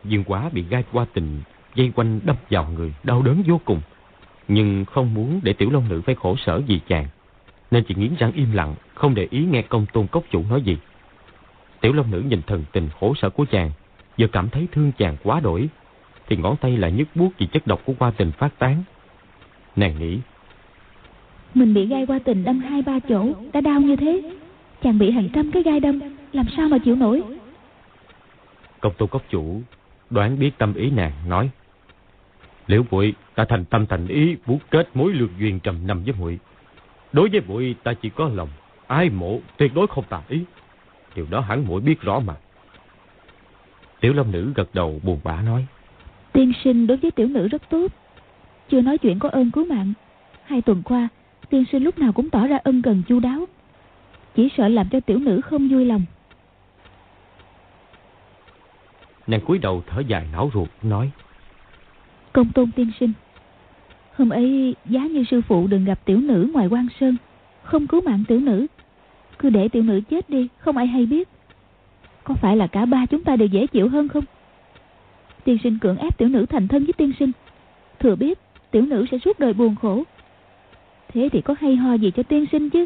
Dương 0.03 0.23
quá 0.23 0.49
bị 0.51 0.63
gai 0.69 0.83
qua 0.91 1.05
tình, 1.13 1.41
dây 1.75 1.91
quanh 1.95 2.19
đâm 2.23 2.35
vào 2.49 2.69
người, 2.75 2.93
đau 3.03 3.21
đớn 3.21 3.43
vô 3.47 3.61
cùng 3.65 3.81
nhưng 4.47 4.85
không 4.85 5.13
muốn 5.13 5.39
để 5.43 5.53
tiểu 5.53 5.69
long 5.69 5.89
nữ 5.89 6.01
phải 6.01 6.15
khổ 6.15 6.35
sở 6.45 6.61
vì 6.67 6.79
chàng, 6.87 7.07
nên 7.71 7.83
chỉ 7.83 7.95
nghiến 7.95 8.15
răng 8.19 8.31
im 8.31 8.51
lặng, 8.51 8.75
không 8.93 9.15
để 9.15 9.27
ý 9.31 9.45
nghe 9.45 9.61
công 9.61 9.85
tôn 9.93 10.07
cốc 10.07 10.23
chủ 10.31 10.43
nói 10.49 10.61
gì. 10.61 10.77
Tiểu 11.81 11.93
long 11.93 12.11
nữ 12.11 12.23
nhìn 12.29 12.41
thần 12.41 12.63
tình 12.71 12.89
khổ 12.99 13.13
sở 13.15 13.29
của 13.29 13.45
chàng, 13.51 13.71
vừa 14.17 14.27
cảm 14.27 14.49
thấy 14.49 14.67
thương 14.71 14.91
chàng 14.97 15.17
quá 15.23 15.39
đổi, 15.39 15.69
thì 16.27 16.37
ngón 16.37 16.57
tay 16.57 16.77
lại 16.77 16.91
nhức 16.91 17.07
buốt 17.15 17.29
vì 17.37 17.45
chất 17.45 17.67
độc 17.67 17.81
của 17.85 17.93
qua 17.99 18.11
tình 18.11 18.31
phát 18.31 18.59
tán. 18.59 18.83
Nàng 19.75 19.99
nghĩ, 19.99 20.19
mình 21.53 21.73
bị 21.73 21.85
gai 21.85 22.05
qua 22.05 22.19
tình 22.25 22.43
đâm 22.43 22.59
hai 22.59 22.81
ba 22.81 22.99
chỗ, 22.99 23.33
đã 23.53 23.61
đau 23.61 23.79
như 23.79 23.95
thế. 23.95 24.31
Chàng 24.83 24.99
bị 24.99 25.11
hàng 25.11 25.29
trăm 25.33 25.51
cái 25.51 25.63
gai 25.63 25.79
đâm, 25.79 25.99
làm 26.33 26.45
sao 26.57 26.69
mà 26.69 26.77
chịu 26.77 26.95
nổi. 26.95 27.23
Công 28.81 28.93
tôn 28.97 29.09
cốc 29.09 29.21
chủ 29.29 29.61
đoán 30.09 30.39
biết 30.39 30.51
tâm 30.57 30.73
ý 30.73 30.89
nàng, 30.89 31.11
nói, 31.27 31.49
Liễu 32.67 32.83
muội 32.91 33.13
ta 33.35 33.45
thành 33.49 33.65
tâm 33.65 33.85
thành 33.85 34.07
ý 34.07 34.37
muốn 34.45 34.59
kết 34.71 34.89
mối 34.93 35.13
lương 35.13 35.39
duyên 35.39 35.59
trầm 35.59 35.87
nằm 35.87 36.03
với 36.03 36.13
muội. 36.19 36.39
Đối 37.13 37.29
với 37.29 37.41
muội 37.47 37.75
ta 37.83 37.93
chỉ 37.93 38.09
có 38.09 38.29
lòng 38.33 38.49
ái 38.87 39.09
mộ 39.09 39.39
tuyệt 39.57 39.71
đối 39.75 39.87
không 39.87 40.03
tà 40.09 40.21
ý. 40.29 40.43
Điều 41.15 41.25
đó 41.29 41.39
hẳn 41.39 41.67
muội 41.67 41.81
biết 41.81 42.01
rõ 42.01 42.19
mà. 42.19 42.33
Tiểu 43.99 44.13
Long 44.13 44.31
Nữ 44.31 44.53
gật 44.55 44.69
đầu 44.73 44.99
buồn 45.03 45.19
bã 45.23 45.41
nói. 45.41 45.65
Tiên 46.33 46.51
sinh 46.63 46.87
đối 46.87 46.97
với 46.97 47.11
tiểu 47.11 47.27
nữ 47.27 47.47
rất 47.47 47.69
tốt. 47.69 47.91
Chưa 48.69 48.81
nói 48.81 48.97
chuyện 48.97 49.19
có 49.19 49.29
ơn 49.29 49.51
cứu 49.51 49.65
mạng. 49.65 49.93
Hai 50.45 50.61
tuần 50.61 50.83
qua, 50.83 51.07
tiên 51.49 51.63
sinh 51.71 51.83
lúc 51.83 51.97
nào 51.97 52.11
cũng 52.11 52.29
tỏ 52.29 52.47
ra 52.47 52.59
ân 52.63 52.81
cần 52.81 53.03
chu 53.07 53.19
đáo. 53.19 53.45
Chỉ 54.35 54.49
sợ 54.57 54.67
làm 54.67 54.89
cho 54.89 54.99
tiểu 54.99 55.19
nữ 55.19 55.41
không 55.41 55.67
vui 55.67 55.85
lòng. 55.85 56.05
Nàng 59.27 59.41
cúi 59.41 59.57
đầu 59.57 59.83
thở 59.87 59.99
dài 60.07 60.27
não 60.31 60.51
ruột 60.53 60.69
nói. 60.81 61.11
Công 62.35 62.51
tôn 62.51 62.71
tiên 62.71 62.91
sinh. 62.99 63.13
Hôm 64.15 64.29
ấy 64.29 64.75
giá 64.85 64.99
như 64.99 65.23
sư 65.31 65.41
phụ 65.41 65.67
đừng 65.67 65.85
gặp 65.85 65.99
tiểu 66.05 66.19
nữ 66.19 66.49
ngoài 66.53 66.67
quan 66.67 66.87
sơn. 66.99 67.17
Không 67.63 67.87
cứu 67.87 68.01
mạng 68.01 68.23
tiểu 68.27 68.39
nữ. 68.39 68.67
Cứ 69.39 69.49
để 69.49 69.67
tiểu 69.69 69.83
nữ 69.83 70.01
chết 70.09 70.29
đi, 70.29 70.47
không 70.57 70.77
ai 70.77 70.87
hay 70.87 71.05
biết. 71.05 71.29
Có 72.23 72.33
phải 72.33 72.57
là 72.57 72.67
cả 72.67 72.85
ba 72.85 73.05
chúng 73.05 73.23
ta 73.23 73.35
đều 73.35 73.47
dễ 73.47 73.67
chịu 73.67 73.89
hơn 73.89 74.07
không? 74.07 74.23
Tiên 75.43 75.57
sinh 75.63 75.79
cưỡng 75.79 75.97
ép 75.97 76.17
tiểu 76.17 76.29
nữ 76.29 76.45
thành 76.45 76.67
thân 76.67 76.83
với 76.83 76.93
tiên 76.93 77.11
sinh. 77.19 77.31
Thừa 77.99 78.15
biết 78.15 78.39
tiểu 78.71 78.85
nữ 78.85 79.05
sẽ 79.11 79.17
suốt 79.17 79.39
đời 79.39 79.53
buồn 79.53 79.75
khổ. 79.75 80.03
Thế 81.07 81.29
thì 81.31 81.41
có 81.41 81.55
hay 81.59 81.75
ho 81.75 81.93
gì 81.93 82.11
cho 82.11 82.23
tiên 82.23 82.45
sinh 82.51 82.69
chứ? 82.69 82.85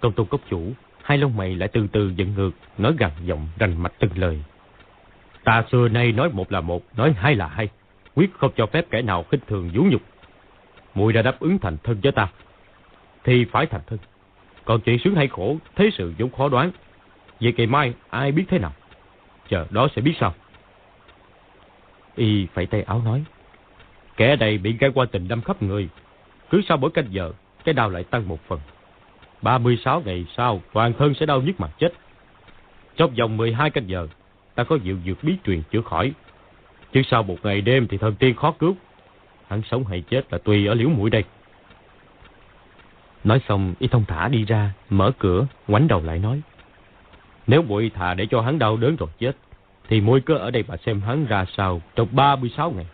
Công 0.00 0.12
tôn 0.12 0.26
cốc 0.26 0.40
chủ, 0.50 0.62
hai 1.02 1.18
lông 1.18 1.36
mày 1.36 1.54
lại 1.54 1.68
từ 1.72 1.86
từ 1.92 2.12
giận 2.16 2.34
ngược, 2.34 2.52
nói 2.78 2.94
gằn 2.98 3.10
giọng 3.24 3.48
rành 3.58 3.82
mạch 3.82 3.92
từng 3.98 4.18
lời. 4.18 4.42
Ta 5.44 5.64
xưa 5.72 5.88
nay 5.88 6.12
nói 6.12 6.30
một 6.32 6.52
là 6.52 6.60
một, 6.60 6.82
nói 6.96 7.14
hai 7.18 7.34
là 7.34 7.46
hai. 7.46 7.68
Quyết 8.18 8.30
không 8.38 8.52
cho 8.56 8.66
phép 8.66 8.86
kẻ 8.90 9.02
nào 9.02 9.24
khinh 9.30 9.40
thường 9.46 9.70
vũ 9.74 9.84
nhục. 9.90 10.02
Muội 10.94 11.12
đã 11.12 11.22
đáp 11.22 11.40
ứng 11.40 11.58
thành 11.58 11.76
thân 11.84 12.00
với 12.02 12.12
ta. 12.12 12.28
Thì 13.24 13.44
phải 13.44 13.66
thành 13.66 13.80
thân. 13.86 13.98
Còn 14.64 14.80
chuyện 14.80 14.98
sướng 14.98 15.14
hay 15.14 15.28
khổ, 15.28 15.56
thế 15.76 15.90
sự 15.92 16.12
vốn 16.18 16.30
khó 16.30 16.48
đoán. 16.48 16.70
Vậy 17.40 17.54
ngày 17.56 17.66
mai 17.66 17.94
ai 18.10 18.32
biết 18.32 18.44
thế 18.48 18.58
nào? 18.58 18.72
Chờ 19.48 19.66
đó 19.70 19.88
sẽ 19.96 20.02
biết 20.02 20.12
sao. 20.20 20.34
Y 22.16 22.46
phải 22.54 22.66
tay 22.66 22.82
áo 22.82 23.02
nói. 23.04 23.24
Kẻ 24.16 24.36
này 24.36 24.58
bị 24.58 24.76
gai 24.80 24.90
qua 24.94 25.06
tình 25.12 25.28
đâm 25.28 25.42
khắp 25.42 25.62
người. 25.62 25.88
Cứ 26.50 26.62
sau 26.68 26.76
mỗi 26.76 26.90
canh 26.90 27.06
giờ, 27.10 27.32
cái 27.64 27.74
đau 27.74 27.90
lại 27.90 28.04
tăng 28.04 28.28
một 28.28 28.38
phần. 28.48 28.60
36 29.42 30.02
ngày 30.04 30.26
sau, 30.36 30.62
toàn 30.72 30.92
thân 30.98 31.14
sẽ 31.14 31.26
đau 31.26 31.42
nhức 31.42 31.60
mà 31.60 31.68
chết. 31.78 31.92
Trong 32.96 33.14
vòng 33.14 33.36
12 33.36 33.70
canh 33.70 33.88
giờ, 33.88 34.08
ta 34.54 34.64
có 34.64 34.78
diệu 34.84 34.96
dược 35.06 35.24
bí 35.24 35.36
truyền 35.44 35.62
chữa 35.70 35.82
khỏi. 35.82 36.12
Chứ 36.92 37.02
sau 37.10 37.22
một 37.22 37.36
ngày 37.42 37.60
đêm 37.60 37.88
thì 37.88 37.98
thần 37.98 38.14
tiên 38.14 38.34
khó 38.34 38.50
cứu. 38.50 38.76
Hắn 39.48 39.62
sống 39.70 39.84
hay 39.84 40.00
chết 40.10 40.32
là 40.32 40.38
tùy 40.38 40.66
ở 40.66 40.74
liễu 40.74 40.88
mũi 40.88 41.10
đây. 41.10 41.24
Nói 43.24 43.40
xong, 43.48 43.74
y 43.78 43.88
thông 43.88 44.04
thả 44.04 44.28
đi 44.28 44.44
ra, 44.44 44.72
mở 44.90 45.12
cửa, 45.18 45.46
ngoảnh 45.68 45.88
đầu 45.88 46.02
lại 46.04 46.18
nói. 46.18 46.40
Nếu 47.46 47.62
muội 47.62 47.90
thà 47.94 48.14
để 48.14 48.26
cho 48.30 48.40
hắn 48.40 48.58
đau 48.58 48.76
đớn 48.76 48.96
rồi 48.96 49.08
chết, 49.18 49.36
thì 49.88 50.00
muội 50.00 50.20
cứ 50.20 50.34
ở 50.34 50.50
đây 50.50 50.64
mà 50.68 50.76
xem 50.76 51.00
hắn 51.00 51.26
ra 51.26 51.44
sao 51.56 51.82
trong 51.96 52.08
36 52.12 52.70
ngày. 52.70 52.86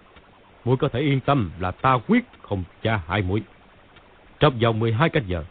Muội 0.64 0.76
có 0.76 0.88
thể 0.88 1.00
yên 1.00 1.20
tâm 1.20 1.50
là 1.58 1.70
ta 1.70 1.98
quyết 2.08 2.24
không 2.42 2.64
cha 2.82 3.00
hại 3.06 3.22
muội. 3.22 3.42
Trong 4.40 4.58
vòng 4.58 4.78
12 4.80 5.08
canh 5.08 5.24
giờ, 5.26 5.44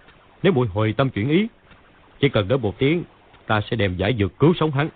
nếu 0.44 0.54
muội 0.54 0.68
hồi 0.68 0.94
tâm 0.98 1.10
chuyển 1.10 1.30
ý, 1.30 1.48
chỉ 2.20 2.30
cần 2.30 2.48
đợi 2.48 2.58
một 2.58 2.78
tiếng, 2.78 3.04
ta 3.48 3.62
sẽ 3.62 3.76
đem 3.76 3.96
giải 3.96 4.16
dược 4.20 4.40
cứu 4.40 4.54
sống 4.60 4.72
hắn. 4.72 4.90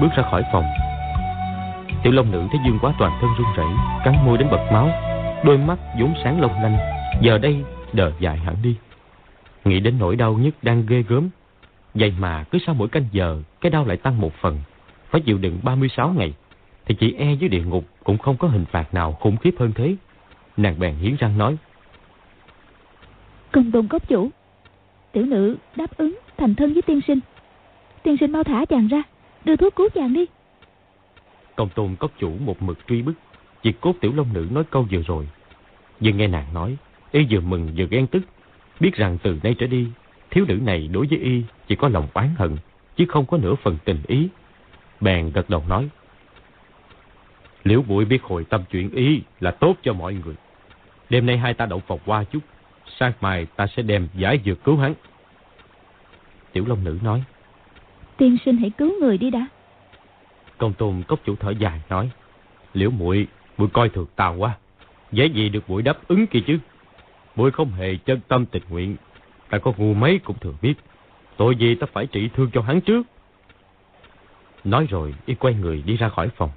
Bước 0.00 0.08
ra 0.16 0.22
khỏi 0.30 0.42
phòng 0.52 0.64
Tiểu 2.02 2.12
Long 2.12 2.30
Nữ 2.30 2.46
thấy 2.50 2.60
Dương 2.64 2.78
Quá 2.82 2.94
toàn 2.98 3.18
thân 3.20 3.30
run 3.38 3.46
rẩy, 3.56 3.66
cắn 4.04 4.26
môi 4.26 4.38
đến 4.38 4.48
bật 4.50 4.68
máu, 4.72 4.90
đôi 5.44 5.58
mắt 5.58 5.78
vốn 6.00 6.14
sáng 6.24 6.40
long 6.40 6.62
lanh, 6.62 6.76
giờ 7.20 7.38
đây 7.38 7.64
đờ 7.92 8.12
dài 8.20 8.38
hẳn 8.38 8.56
đi. 8.62 8.76
Nghĩ 9.64 9.80
đến 9.80 9.98
nỗi 9.98 10.16
đau 10.16 10.34
nhất 10.34 10.54
đang 10.62 10.86
ghê 10.86 11.02
gớm, 11.08 11.28
vậy 11.94 12.14
mà 12.18 12.44
cứ 12.44 12.58
sau 12.66 12.74
mỗi 12.74 12.88
canh 12.88 13.04
giờ, 13.12 13.42
cái 13.60 13.70
đau 13.70 13.86
lại 13.86 13.96
tăng 13.96 14.20
một 14.20 14.34
phần, 14.40 14.58
phải 15.10 15.20
chịu 15.20 15.38
đựng 15.38 15.58
36 15.62 16.08
ngày, 16.08 16.34
thì 16.86 16.94
chỉ 16.94 17.14
e 17.18 17.32
dưới 17.32 17.48
địa 17.48 17.62
ngục 17.62 17.84
cũng 18.04 18.18
không 18.18 18.36
có 18.36 18.48
hình 18.48 18.64
phạt 18.64 18.94
nào 18.94 19.12
khủng 19.12 19.36
khiếp 19.36 19.54
hơn 19.58 19.72
thế. 19.74 19.96
Nàng 20.56 20.78
bèn 20.78 20.94
hiến 20.94 21.16
răng 21.16 21.38
nói. 21.38 21.56
Công 23.52 23.70
tôn 23.70 23.88
cốc 23.88 24.08
chủ, 24.08 24.30
tiểu 25.12 25.26
nữ 25.26 25.56
đáp 25.76 25.96
ứng 25.96 26.18
thành 26.36 26.54
thân 26.54 26.72
với 26.72 26.82
tiên 26.82 27.00
sinh. 27.06 27.20
Tiên 28.02 28.16
sinh 28.20 28.32
mau 28.32 28.44
thả 28.44 28.64
chàng 28.64 28.88
ra, 28.88 29.02
đưa 29.46 29.56
thuốc 29.56 29.76
cứu 29.76 29.88
chàng 29.94 30.12
đi. 30.12 30.26
Công 31.56 31.68
tôn 31.68 31.96
cốc 31.96 32.10
chủ 32.18 32.36
một 32.40 32.62
mực 32.62 32.78
truy 32.88 33.02
bức, 33.02 33.12
chỉ 33.62 33.72
cốt 33.72 33.94
tiểu 34.00 34.12
long 34.16 34.32
nữ 34.32 34.46
nói 34.50 34.64
câu 34.70 34.86
vừa 34.90 35.02
rồi. 35.06 35.28
Nhưng 36.00 36.16
nghe 36.16 36.26
nàng 36.26 36.54
nói, 36.54 36.76
y 37.12 37.26
vừa 37.30 37.40
mừng 37.40 37.70
vừa 37.76 37.86
ghen 37.90 38.06
tức, 38.06 38.22
biết 38.80 38.94
rằng 38.94 39.18
từ 39.22 39.38
nay 39.42 39.54
trở 39.58 39.66
đi, 39.66 39.86
thiếu 40.30 40.44
nữ 40.48 40.54
này 40.54 40.88
đối 40.92 41.06
với 41.06 41.18
y 41.18 41.42
chỉ 41.68 41.76
có 41.76 41.88
lòng 41.88 42.08
oán 42.14 42.28
hận, 42.38 42.56
chứ 42.96 43.04
không 43.08 43.26
có 43.26 43.38
nửa 43.38 43.54
phần 43.54 43.78
tình 43.84 44.02
ý. 44.06 44.28
Bèn 45.00 45.30
gật 45.30 45.50
đầu 45.50 45.64
nói, 45.68 45.88
Liễu 47.64 47.82
bụi 47.82 48.04
biết 48.04 48.22
hồi 48.22 48.44
tâm 48.44 48.64
chuyện 48.70 48.90
ý 48.90 49.22
là 49.40 49.50
tốt 49.50 49.76
cho 49.82 49.92
mọi 49.92 50.14
người. 50.14 50.34
Đêm 51.10 51.26
nay 51.26 51.38
hai 51.38 51.54
ta 51.54 51.66
đậu 51.66 51.82
phòng 51.86 51.98
qua 52.06 52.24
chút, 52.24 52.40
sáng 52.98 53.12
mai 53.20 53.46
ta 53.56 53.66
sẽ 53.66 53.82
đem 53.82 54.08
giải 54.14 54.40
dược 54.44 54.64
cứu 54.64 54.76
hắn. 54.76 54.94
Tiểu 56.52 56.64
Long 56.66 56.84
Nữ 56.84 56.98
nói, 57.02 57.22
Tiên 58.16 58.36
sinh 58.44 58.56
hãy 58.56 58.70
cứu 58.70 58.92
người 59.00 59.18
đi 59.18 59.30
đã. 59.30 59.46
Công 60.58 60.72
tôn 60.72 61.02
cốc 61.08 61.20
chủ 61.24 61.36
thở 61.36 61.50
dài 61.50 61.80
nói, 61.88 62.10
Liễu 62.74 62.90
muội 62.90 63.26
muội 63.56 63.68
coi 63.72 63.88
thường 63.88 64.06
ta 64.16 64.28
quá. 64.28 64.56
Dễ 65.12 65.26
gì 65.26 65.48
được 65.48 65.70
muội 65.70 65.82
đáp 65.82 65.98
ứng 66.08 66.26
kia 66.26 66.40
chứ. 66.46 66.58
Muội 67.36 67.50
không 67.50 67.72
hề 67.72 67.96
chân 67.96 68.20
tâm 68.28 68.46
tình 68.46 68.62
nguyện. 68.68 68.96
Ta 69.50 69.58
có 69.58 69.72
ngu 69.76 69.94
mấy 69.94 70.18
cũng 70.18 70.38
thường 70.38 70.56
biết. 70.62 70.74
Tội 71.36 71.56
gì 71.56 71.74
ta 71.74 71.86
phải 71.92 72.06
trị 72.06 72.30
thương 72.34 72.50
cho 72.52 72.62
hắn 72.62 72.80
trước. 72.80 73.06
Nói 74.64 74.86
rồi, 74.90 75.14
y 75.26 75.34
quay 75.34 75.54
người 75.54 75.82
đi 75.86 75.96
ra 75.96 76.08
khỏi 76.08 76.28
phòng. 76.28 76.50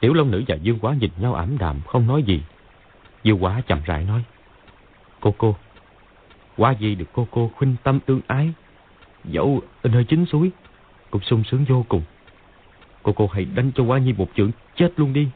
Tiểu 0.00 0.14
Long 0.14 0.30
Nữ 0.30 0.44
và 0.48 0.56
Dương 0.56 0.78
Quá 0.78 0.94
nhìn 0.94 1.10
nhau 1.18 1.34
ảm 1.34 1.58
đạm, 1.58 1.80
không 1.86 2.06
nói 2.06 2.22
gì. 2.22 2.42
Dương 3.22 3.44
Quá 3.44 3.62
chậm 3.66 3.78
rãi 3.86 4.04
nói. 4.04 4.24
Cô 5.20 5.34
cô, 5.38 5.56
qua 6.56 6.72
gì 6.72 6.94
được 6.94 7.06
cô 7.12 7.28
cô 7.30 7.50
khuynh 7.56 7.76
tâm 7.82 8.00
tương 8.00 8.20
ái. 8.26 8.52
Dẫu 9.30 9.62
ở 9.82 9.90
nơi 9.90 10.04
chính 10.04 10.26
suối, 10.26 10.50
cũng 11.10 11.22
sung 11.22 11.44
sướng 11.44 11.64
vô 11.64 11.84
cùng. 11.88 12.02
Cô 13.02 13.12
cô 13.12 13.30
hãy 13.32 13.44
đánh 13.44 13.72
cho 13.74 13.84
Hoa 13.84 13.98
Nhi 13.98 14.12
một 14.12 14.28
chưởng 14.36 14.50
chết 14.76 14.92
luôn 14.96 15.12
đi. 15.12 15.28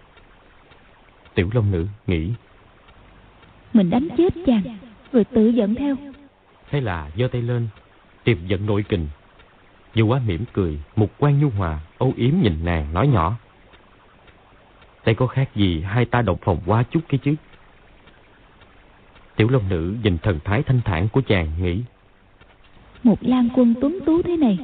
Tiểu 1.34 1.50
Long 1.52 1.70
Nữ 1.70 1.86
nghĩ. 2.06 2.30
Mình 3.72 3.90
đánh 3.90 4.08
chết 4.16 4.34
chàng, 4.46 4.62
rồi 5.12 5.24
tự 5.24 5.48
giận 5.48 5.74
theo. 5.74 5.96
Thế 6.70 6.80
là 6.80 7.10
giơ 7.16 7.28
tay 7.28 7.42
lên, 7.42 7.68
tìm 8.24 8.46
giận 8.46 8.66
nội 8.66 8.84
kình. 8.88 9.08
Dương 9.94 10.10
Quá 10.10 10.20
mỉm 10.26 10.44
cười, 10.52 10.80
một 10.96 11.08
quan 11.18 11.40
nhu 11.40 11.50
hòa, 11.50 11.80
âu 11.98 12.12
yếm 12.16 12.34
nhìn 12.42 12.64
nàng, 12.64 12.92
nói 12.92 13.08
nhỏ. 13.08 13.36
Đây 15.04 15.14
có 15.14 15.26
khác 15.26 15.50
gì 15.54 15.80
hai 15.80 16.04
ta 16.04 16.22
động 16.22 16.38
phòng 16.42 16.60
quá 16.66 16.82
chút 16.90 17.00
kia 17.08 17.18
chứ? 17.22 17.34
Tiểu 19.36 19.48
Long 19.48 19.68
Nữ 19.68 19.96
nhìn 20.02 20.18
thần 20.18 20.40
thái 20.44 20.62
thanh 20.62 20.80
thản 20.84 21.08
của 21.08 21.20
chàng 21.20 21.48
nghĩ. 21.62 21.82
Một 23.02 23.18
lan 23.20 23.48
quân 23.54 23.74
tuấn 23.80 23.98
tú 24.06 24.22
thế 24.22 24.36
này, 24.36 24.58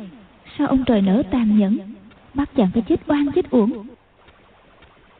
sao 0.59 0.69
ông 0.69 0.85
trời 0.87 1.03
nỡ 1.03 1.23
tàn 1.31 1.59
nhẫn, 1.59 1.79
bắt 2.35 2.51
chàng 2.57 2.71
phải 2.75 2.83
chết 2.89 3.01
oan 3.07 3.33
chết 3.35 3.51
uổng. 3.51 3.87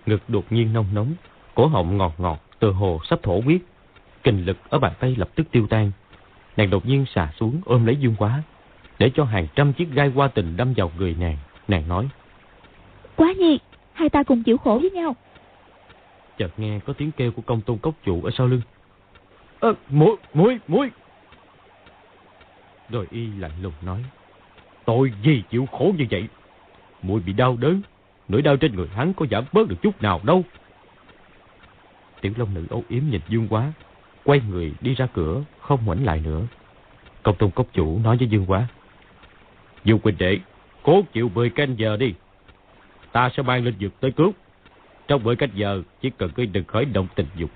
Ngực 0.07 0.23
đột 0.29 0.53
nhiên 0.53 0.73
nông 0.73 0.87
nóng, 0.95 1.15
cổ 1.55 1.67
họng 1.67 1.97
ngọt 1.97 2.15
ngọt, 2.19 2.41
từ 2.59 2.71
hồ 2.71 3.01
sắp 3.11 3.23
thổ 3.23 3.41
huyết. 3.41 3.61
Kình 4.23 4.47
lực 4.47 4.57
ở 4.69 4.79
bàn 4.79 4.93
tay 5.01 5.17
lập 5.19 5.29
tức 5.35 5.47
tiêu 5.51 5.67
tan. 5.67 5.93
Nàng 6.57 6.71
đột 6.71 6.87
nhiên 6.87 7.05
xà 7.15 7.33
xuống 7.41 7.61
ôm 7.65 7.87
lấy 7.87 7.97
Dương 7.97 8.15
Quá, 8.19 8.43
để 8.99 9.11
cho 9.15 9.25
hàng 9.25 9.47
trăm 9.55 9.73
chiếc 9.73 9.91
gai 9.91 10.13
qua 10.15 10.29
tình 10.29 10.57
đâm 10.57 10.73
vào 10.77 10.91
người 10.99 11.17
nàng. 11.21 11.37
Nàng 11.69 11.89
nói. 11.89 12.09
Quá 13.17 13.33
nhi, 13.39 13.59
hai 13.93 14.09
ta 14.09 14.23
cùng 14.23 14.43
chịu 14.43 14.57
khổ 14.57 14.79
với 14.79 14.91
nhau. 14.91 15.17
Chợt 16.39 16.51
nghe 16.57 16.79
có 16.79 16.93
tiếng 16.93 17.11
kêu 17.13 17.33
của 17.33 17.43
công 17.43 17.61
tôn 17.61 17.79
cốc 17.79 17.95
chủ 18.05 18.23
ở 18.25 18.31
sau 18.31 18.47
lưng. 18.47 18.61
Ơ, 19.61 19.71
à, 19.71 19.79
muội, 19.89 20.17
muội, 20.35 20.59
muội. 20.69 20.91
Rồi 22.91 23.07
y 23.11 23.27
lạnh 23.27 23.53
lùng 23.63 23.73
nói. 23.83 24.05
tôi 24.85 25.13
gì 25.23 25.43
chịu 25.51 25.67
khổ 25.67 25.95
như 25.99 26.05
vậy? 26.11 26.29
Mùi 27.03 27.21
bị 27.21 27.33
đau 27.33 27.57
đớn, 27.57 27.83
nỗi 28.29 28.43
đau 28.43 28.57
trên 28.57 28.77
người 28.77 28.89
hắn 28.89 29.15
có 29.15 29.27
giảm 29.31 29.45
bớt 29.53 29.69
được 29.69 29.77
chút 29.83 30.03
nào 30.03 30.21
đâu. 30.23 30.45
Tiểu 32.21 32.33
Long 32.37 32.55
Nữ 32.55 32.67
âu 32.71 32.85
yếm 32.89 33.03
nhìn 33.11 33.21
Dương 33.29 33.49
Quá, 33.49 33.73
quay 34.25 34.41
người 34.49 34.73
đi 34.81 34.95
ra 34.95 35.07
cửa, 35.15 35.43
không 35.61 35.81
ngoảnh 35.85 36.05
lại 36.05 36.21
nữa. 36.25 36.43
Công 37.23 37.37
tôn 37.37 37.51
cốc 37.51 37.67
chủ 37.73 37.99
nói 37.99 38.17
với 38.17 38.29
Dương 38.29 38.47
Quá. 38.47 38.67
Dương 39.85 39.99
Quỳnh 39.99 40.19
Đệ, 40.19 40.39
cố 40.83 41.03
chịu 41.13 41.29
10 41.35 41.51
canh 41.51 41.79
giờ 41.79 41.97
đi. 41.97 42.15
Ta 43.13 43.31
sẽ 43.37 43.43
mang 43.43 43.65
lên 43.65 43.75
dược 43.81 44.01
tới 44.01 44.13
cứu. 44.13 44.33
Trong 45.09 45.23
10 45.23 45.37
canh 45.37 45.51
giờ, 45.55 45.83
chỉ 46.01 46.11
cần 46.11 46.31
ngươi 46.37 46.47
đừng 46.47 46.65
khởi 46.65 46.85
động 46.85 47.07
tình 47.15 47.27
dục. 47.37 47.51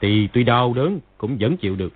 Thì 0.00 0.28
tuy 0.32 0.44
đau 0.44 0.72
đớn, 0.74 0.98
cũng 1.18 1.36
vẫn 1.40 1.56
chịu 1.56 1.76
được. 1.76 1.92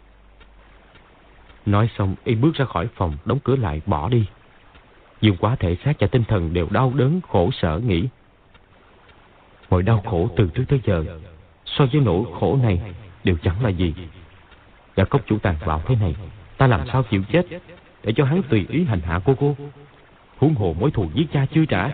Nói 1.67 1.91
xong, 1.99 2.15
y 2.25 2.35
bước 2.35 2.55
ra 2.55 2.65
khỏi 2.65 2.89
phòng, 2.95 3.17
đóng 3.25 3.39
cửa 3.45 3.57
lại, 3.57 3.81
bỏ 3.87 4.09
đi. 4.09 4.25
Dương 5.21 5.37
quá 5.37 5.57
thể 5.57 5.77
xác 5.85 5.93
và 5.99 6.07
tinh 6.07 6.25
thần 6.25 6.53
đều 6.53 6.69
đau 6.71 6.93
đớn, 6.95 7.21
khổ 7.29 7.51
sở 7.51 7.79
nghĩ. 7.79 8.09
Mọi 9.71 9.83
đau 9.83 10.03
khổ 10.11 10.29
từ 10.37 10.51
trước 10.55 10.65
tới 10.69 10.81
giờ, 10.85 11.05
so 11.65 11.87
với 11.93 12.01
nỗi 12.01 12.25
khổ 12.41 12.59
này, 12.63 12.81
đều 13.25 13.37
chẳng 13.43 13.65
là 13.65 13.69
gì. 13.69 13.95
đã 14.97 15.05
cốc 15.05 15.21
chủ 15.27 15.39
tàn 15.39 15.57
bạo 15.67 15.83
thế 15.87 15.97
này, 16.01 16.15
ta 16.59 16.67
làm 16.67 16.81
sao 16.93 17.03
chịu 17.03 17.23
chết, 17.33 17.47
để 18.03 18.13
cho 18.17 18.25
hắn 18.25 18.43
tùy 18.43 18.67
ý 18.69 18.85
hành 18.85 19.01
hạ 19.01 19.21
cô 19.25 19.35
cô. 19.41 19.57
Huống 20.39 20.55
hồ 20.55 20.75
mối 20.81 20.91
thù 20.91 21.09
giết 21.15 21.27
cha 21.33 21.47
chưa 21.55 21.65
trả, 21.65 21.91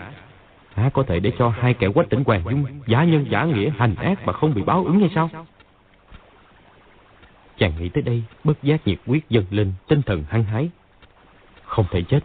há 0.75 0.91
có 0.91 1.03
thể 1.03 1.21
để 1.21 1.33
cho 1.39 1.49
hai 1.49 1.75
kẻ 1.75 1.89
quách 1.95 2.11
tỉnh 2.11 2.25
hoàng 2.25 2.43
dung 2.45 2.65
giả 2.87 3.05
nhân 3.05 3.27
giả 3.31 3.45
nghĩa 3.45 3.71
hành 3.79 3.95
ác 3.95 4.27
mà 4.27 4.33
không 4.33 4.55
bị 4.55 4.63
báo 4.63 4.85
ứng 4.85 5.01
hay 5.01 5.11
sao? 5.15 5.31
Chàng 7.61 7.73
nghĩ 7.79 7.89
tới 7.89 8.03
đây, 8.03 8.23
bất 8.45 8.63
giác 8.63 8.87
nhiệt 8.87 8.99
quyết 9.07 9.29
dâng 9.29 9.45
lên, 9.51 9.73
tinh 9.89 10.03
thần 10.03 10.25
hăng 10.29 10.45
hái. 10.45 10.71
Không 11.65 11.87
thể 11.91 12.03
chết, 12.03 12.21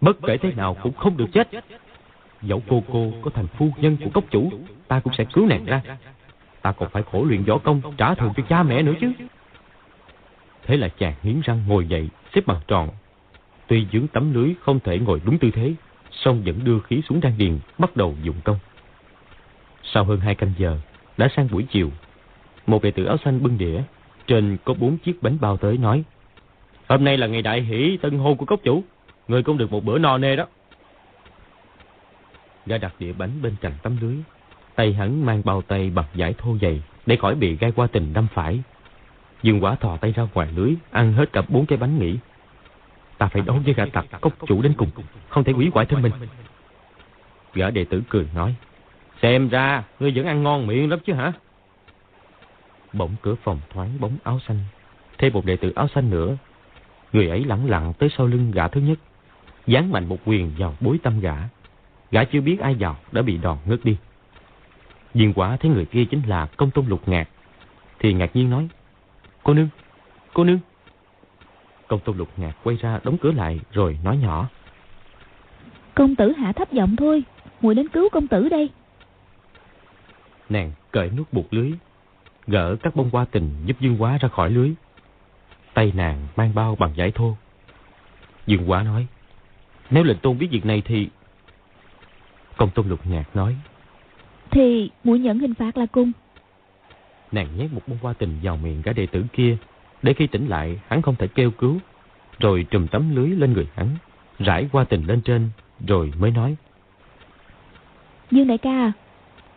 bất 0.00 0.16
kể 0.26 0.36
thế 0.36 0.52
nào 0.52 0.76
cũng 0.82 0.92
không 0.92 1.16
được 1.16 1.26
chết. 1.32 1.48
Dẫu 2.42 2.62
cô 2.68 2.82
cô 2.92 3.12
có 3.22 3.30
thành 3.30 3.46
phu 3.46 3.70
nhân 3.76 3.96
của 4.04 4.10
cốc 4.14 4.24
chủ, 4.30 4.50
ta 4.88 5.00
cũng 5.00 5.12
sẽ 5.18 5.24
cứu 5.24 5.46
nàng 5.46 5.64
ra. 5.64 5.82
Ta 6.62 6.72
còn 6.72 6.88
phải 6.90 7.02
khổ 7.02 7.24
luyện 7.24 7.44
võ 7.44 7.58
công, 7.58 7.82
trả 7.96 8.14
thù 8.14 8.32
cho 8.36 8.42
cha 8.48 8.62
mẹ 8.62 8.82
nữa 8.82 8.92
chứ. 9.00 9.12
Thế 10.66 10.76
là 10.76 10.88
chàng 10.88 11.14
nghiến 11.22 11.40
răng 11.44 11.64
ngồi 11.66 11.86
dậy, 11.86 12.08
xếp 12.34 12.46
bằng 12.46 12.60
tròn. 12.68 12.88
Tuy 13.66 13.86
dưỡng 13.92 14.06
tấm 14.08 14.34
lưới 14.34 14.54
không 14.60 14.80
thể 14.80 14.98
ngồi 14.98 15.20
đúng 15.24 15.38
tư 15.38 15.50
thế, 15.50 15.74
song 16.10 16.42
vẫn 16.44 16.64
đưa 16.64 16.80
khí 16.80 17.02
xuống 17.08 17.20
đan 17.20 17.38
điền, 17.38 17.58
bắt 17.78 17.96
đầu 17.96 18.14
dụng 18.22 18.40
công. 18.44 18.58
Sau 19.82 20.04
hơn 20.04 20.20
hai 20.20 20.34
canh 20.34 20.52
giờ, 20.58 20.78
đã 21.16 21.28
sang 21.36 21.48
buổi 21.52 21.66
chiều. 21.70 21.90
Một 22.66 22.82
đệ 22.82 22.90
tử 22.90 23.04
áo 23.04 23.16
xanh 23.24 23.42
bưng 23.42 23.58
đĩa, 23.58 23.82
trên 24.26 24.56
có 24.64 24.74
bốn 24.74 24.98
chiếc 24.98 25.22
bánh 25.22 25.36
bao 25.40 25.56
tới 25.56 25.78
nói. 25.78 26.04
Hôm 26.88 27.04
nay 27.04 27.16
là 27.16 27.26
ngày 27.26 27.42
đại 27.42 27.60
hỷ 27.60 27.98
tân 28.02 28.18
hôn 28.18 28.36
của 28.36 28.46
cốc 28.46 28.60
chủ, 28.64 28.82
người 29.28 29.42
cũng 29.42 29.58
được 29.58 29.72
một 29.72 29.84
bữa 29.84 29.98
no 29.98 30.18
nê 30.18 30.36
đó. 30.36 30.46
Gã 32.66 32.78
đặt 32.78 32.94
đĩa 32.98 33.12
bánh 33.12 33.30
bên 33.42 33.54
cạnh 33.60 33.72
tấm 33.82 33.96
lưới, 34.00 34.16
tay 34.74 34.92
hắn 34.92 35.26
mang 35.26 35.42
bao 35.44 35.62
tay 35.62 35.90
bằng 35.90 36.04
giải 36.14 36.34
thô 36.38 36.56
dày 36.60 36.82
để 37.06 37.16
khỏi 37.16 37.34
bị 37.34 37.56
gai 37.56 37.72
qua 37.72 37.86
tình 37.86 38.12
đâm 38.12 38.26
phải. 38.34 38.62
Dương 39.42 39.64
quả 39.64 39.74
thò 39.74 39.96
tay 39.96 40.12
ra 40.12 40.26
ngoài 40.34 40.48
lưới, 40.56 40.74
ăn 40.90 41.12
hết 41.12 41.32
cả 41.32 41.42
bốn 41.48 41.66
cái 41.66 41.78
bánh 41.78 41.98
nghỉ. 41.98 42.16
Ta 43.18 43.26
phải 43.26 43.42
đấu 43.42 43.60
với 43.64 43.74
gã 43.74 43.84
tặc 43.86 44.06
cốc 44.20 44.32
chủ 44.46 44.62
đến 44.62 44.74
cùng, 44.76 44.88
không 45.28 45.44
thể 45.44 45.52
quỷ 45.52 45.70
hoại 45.74 45.86
thân 45.86 46.02
mình. 46.02 46.12
Gã 47.54 47.70
đệ 47.70 47.84
tử 47.84 48.02
cười 48.08 48.26
nói, 48.34 48.54
xem 49.22 49.48
ra 49.48 49.82
ngươi 50.00 50.12
vẫn 50.14 50.26
ăn 50.26 50.42
ngon 50.42 50.66
miệng 50.66 50.90
lắm 50.90 50.98
chứ 51.06 51.12
hả? 51.12 51.32
Bỗng 52.92 53.14
cửa 53.22 53.34
phòng 53.34 53.60
thoáng 53.70 54.00
bóng 54.00 54.16
áo 54.24 54.40
xanh, 54.48 54.58
thêm 55.18 55.32
một 55.32 55.44
đệ 55.44 55.56
tử 55.56 55.72
áo 55.74 55.88
xanh 55.94 56.10
nữa. 56.10 56.36
Người 57.12 57.28
ấy 57.28 57.44
lẳng 57.44 57.70
lặng 57.70 57.92
tới 57.98 58.08
sau 58.16 58.26
lưng 58.26 58.50
gã 58.50 58.68
thứ 58.68 58.80
nhất, 58.80 58.98
dán 59.66 59.92
mạnh 59.92 60.08
một 60.08 60.18
quyền 60.24 60.52
vào 60.58 60.74
bối 60.80 60.98
tâm 61.02 61.20
gã. 61.20 61.34
Gã 62.10 62.24
chưa 62.24 62.40
biết 62.40 62.60
ai 62.60 62.74
vào 62.74 62.96
đã 63.12 63.22
bị 63.22 63.38
đòn 63.38 63.58
ngất 63.66 63.84
đi. 63.84 63.96
Diên 65.14 65.32
quả 65.32 65.56
thấy 65.56 65.70
người 65.70 65.84
kia 65.84 66.04
chính 66.04 66.22
là 66.26 66.46
công 66.56 66.70
tôn 66.70 66.86
lục 66.86 67.08
ngạc, 67.08 67.28
thì 67.98 68.12
ngạc 68.12 68.36
nhiên 68.36 68.50
nói, 68.50 68.68
Cô 69.42 69.54
nương, 69.54 69.68
cô 70.32 70.44
nương. 70.44 70.58
Công 71.88 72.00
tôn 72.00 72.18
lục 72.18 72.28
ngạc 72.36 72.52
quay 72.62 72.76
ra 72.76 73.00
đóng 73.04 73.16
cửa 73.20 73.32
lại 73.32 73.60
rồi 73.72 73.98
nói 74.04 74.16
nhỏ. 74.16 74.48
Công 75.94 76.16
tử 76.16 76.32
hạ 76.32 76.52
thấp 76.52 76.72
giọng 76.72 76.96
thôi, 76.96 77.24
muội 77.60 77.74
đến 77.74 77.88
cứu 77.88 78.08
công 78.12 78.26
tử 78.26 78.48
đây. 78.48 78.70
Nàng 80.48 80.72
cởi 80.90 81.10
nút 81.10 81.32
buộc 81.32 81.54
lưới, 81.54 81.72
gỡ 82.46 82.76
các 82.82 82.96
bông 82.96 83.10
hoa 83.12 83.24
tình 83.24 83.50
giúp 83.64 83.76
Dương 83.80 84.02
Quá 84.02 84.18
ra 84.18 84.28
khỏi 84.28 84.50
lưới. 84.50 84.72
Tay 85.74 85.92
nàng 85.94 86.26
mang 86.36 86.54
bao 86.54 86.76
bằng 86.76 86.92
giải 86.96 87.12
thô. 87.14 87.36
Dương 88.46 88.70
Quá 88.70 88.82
nói, 88.82 89.06
nếu 89.90 90.04
lệnh 90.04 90.18
tôn 90.18 90.38
biết 90.38 90.48
việc 90.50 90.66
này 90.66 90.82
thì... 90.84 91.08
Công 92.56 92.70
tôn 92.70 92.88
lục 92.88 93.00
nhạc 93.06 93.36
nói, 93.36 93.56
Thì 94.50 94.90
muội 95.04 95.18
nhận 95.18 95.38
hình 95.38 95.54
phạt 95.54 95.76
là 95.76 95.86
cung. 95.86 96.12
Nàng 97.32 97.48
nhét 97.56 97.72
một 97.72 97.80
bông 97.86 97.98
hoa 98.02 98.12
tình 98.12 98.38
vào 98.42 98.56
miệng 98.56 98.82
cả 98.82 98.92
đệ 98.92 99.06
tử 99.06 99.24
kia, 99.32 99.56
để 100.02 100.12
khi 100.12 100.26
tỉnh 100.26 100.48
lại 100.48 100.80
hắn 100.86 101.02
không 101.02 101.16
thể 101.16 101.26
kêu 101.26 101.50
cứu, 101.50 101.78
rồi 102.38 102.66
trùm 102.70 102.86
tấm 102.86 103.16
lưới 103.16 103.28
lên 103.28 103.52
người 103.52 103.68
hắn, 103.74 103.88
rải 104.38 104.68
hoa 104.72 104.84
tình 104.84 105.06
lên 105.06 105.20
trên, 105.20 105.50
rồi 105.86 106.12
mới 106.18 106.30
nói. 106.30 106.56
Dương 108.30 108.46
đại 108.46 108.58
ca 108.58 108.70
à, 108.70 108.92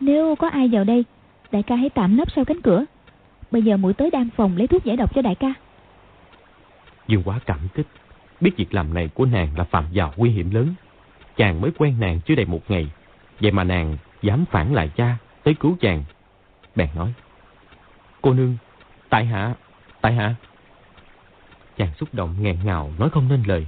nếu 0.00 0.36
có 0.36 0.48
ai 0.48 0.68
vào 0.68 0.84
đây, 0.84 1.04
đại 1.52 1.62
ca 1.62 1.76
hãy 1.76 1.90
tạm 1.90 2.16
nấp 2.16 2.30
sau 2.30 2.44
cánh 2.44 2.60
cửa. 2.60 2.84
Bây 3.50 3.62
giờ 3.62 3.76
muội 3.76 3.94
tới 3.94 4.10
đan 4.10 4.28
phòng 4.36 4.56
lấy 4.56 4.66
thuốc 4.66 4.84
giải 4.84 4.96
độc 4.96 5.14
cho 5.14 5.22
đại 5.22 5.34
ca. 5.34 5.54
Dương 7.08 7.22
quá 7.24 7.40
cảm 7.46 7.58
kích, 7.74 7.86
biết 8.40 8.50
việc 8.56 8.74
làm 8.74 8.94
này 8.94 9.08
của 9.08 9.26
nàng 9.26 9.48
là 9.58 9.64
phạm 9.64 9.84
vào 9.92 10.12
nguy 10.16 10.30
hiểm 10.30 10.50
lớn. 10.50 10.74
Chàng 11.36 11.60
mới 11.60 11.70
quen 11.78 11.96
nàng 12.00 12.20
chưa 12.26 12.34
đầy 12.34 12.46
một 12.46 12.70
ngày, 12.70 12.90
vậy 13.40 13.52
mà 13.52 13.64
nàng 13.64 13.96
dám 14.22 14.44
phản 14.50 14.74
lại 14.74 14.90
cha, 14.96 15.16
tới 15.42 15.54
cứu 15.54 15.76
chàng. 15.80 16.04
Bèn 16.74 16.88
nói, 16.96 17.12
cô 18.22 18.32
nương, 18.32 18.56
tại 19.08 19.24
hạ, 19.24 19.54
tại 20.00 20.14
hạ. 20.14 20.34
Chàng 21.76 21.94
xúc 21.94 22.08
động 22.12 22.34
nghẹn 22.40 22.56
ngào 22.64 22.92
nói 22.98 23.10
không 23.10 23.28
nên 23.28 23.42
lời. 23.46 23.66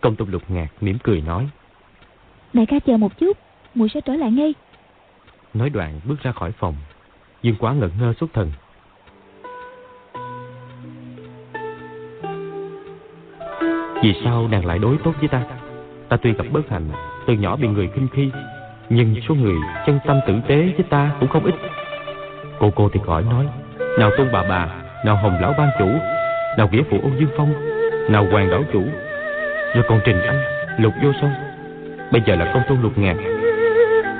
Công 0.00 0.16
tôn 0.16 0.30
lục 0.30 0.42
ngạc 0.48 0.68
mỉm 0.80 0.98
cười 0.98 1.20
nói, 1.20 1.48
Đại 2.52 2.66
ca 2.66 2.78
chờ 2.78 2.96
một 2.96 3.18
chút, 3.18 3.38
muội 3.74 3.88
sẽ 3.94 4.00
trở 4.00 4.14
lại 4.16 4.30
ngay. 4.30 4.54
Nói 5.54 5.70
đoạn 5.70 6.00
bước 6.04 6.22
ra 6.22 6.32
khỏi 6.32 6.52
phòng, 6.52 6.76
Dương 7.42 7.54
quá 7.58 7.72
ngẩn 7.72 7.90
ngơ 8.00 8.12
xuất 8.20 8.30
thần. 8.34 8.52
Vì 14.02 14.14
sao 14.24 14.48
nàng 14.48 14.66
lại 14.66 14.78
đối 14.78 14.96
tốt 15.04 15.12
với 15.20 15.28
ta? 15.28 15.42
Ta 16.08 16.16
tuy 16.16 16.32
gặp 16.32 16.44
bất 16.52 16.68
hạnh, 16.70 16.90
từ 17.26 17.34
nhỏ 17.34 17.56
bị 17.56 17.68
người 17.68 17.90
khinh 17.94 18.08
khi, 18.12 18.30
nhưng 18.88 19.14
số 19.28 19.34
người 19.34 19.56
chân 19.86 19.98
tâm 20.06 20.20
tử 20.26 20.34
tế 20.48 20.56
với 20.56 20.86
ta 20.90 21.10
cũng 21.20 21.28
không 21.28 21.44
ít. 21.44 21.54
Cô 22.58 22.72
cô 22.76 22.88
thì 22.92 23.00
khỏi 23.06 23.22
nói, 23.22 23.46
nào 23.98 24.10
tôn 24.18 24.28
bà 24.32 24.42
bà, 24.42 24.68
nào 25.04 25.16
hồng 25.16 25.38
lão 25.40 25.54
ban 25.58 25.68
chủ, 25.78 25.88
nào 26.58 26.68
nghĩa 26.72 26.82
phụ 26.90 27.00
ôn 27.02 27.12
dương 27.18 27.30
phong, 27.36 27.54
nào 28.12 28.26
hoàng 28.30 28.50
đảo 28.50 28.62
chủ, 28.72 28.82
rồi 29.74 29.84
còn 29.88 30.00
trình 30.04 30.20
anh, 30.20 30.40
lục 30.78 30.92
vô 31.02 31.12
sông. 31.20 31.32
Bây 32.12 32.22
giờ 32.26 32.36
là 32.36 32.50
công 32.54 32.62
tôn 32.68 32.82
lục 32.82 32.98
ngàn, 32.98 33.16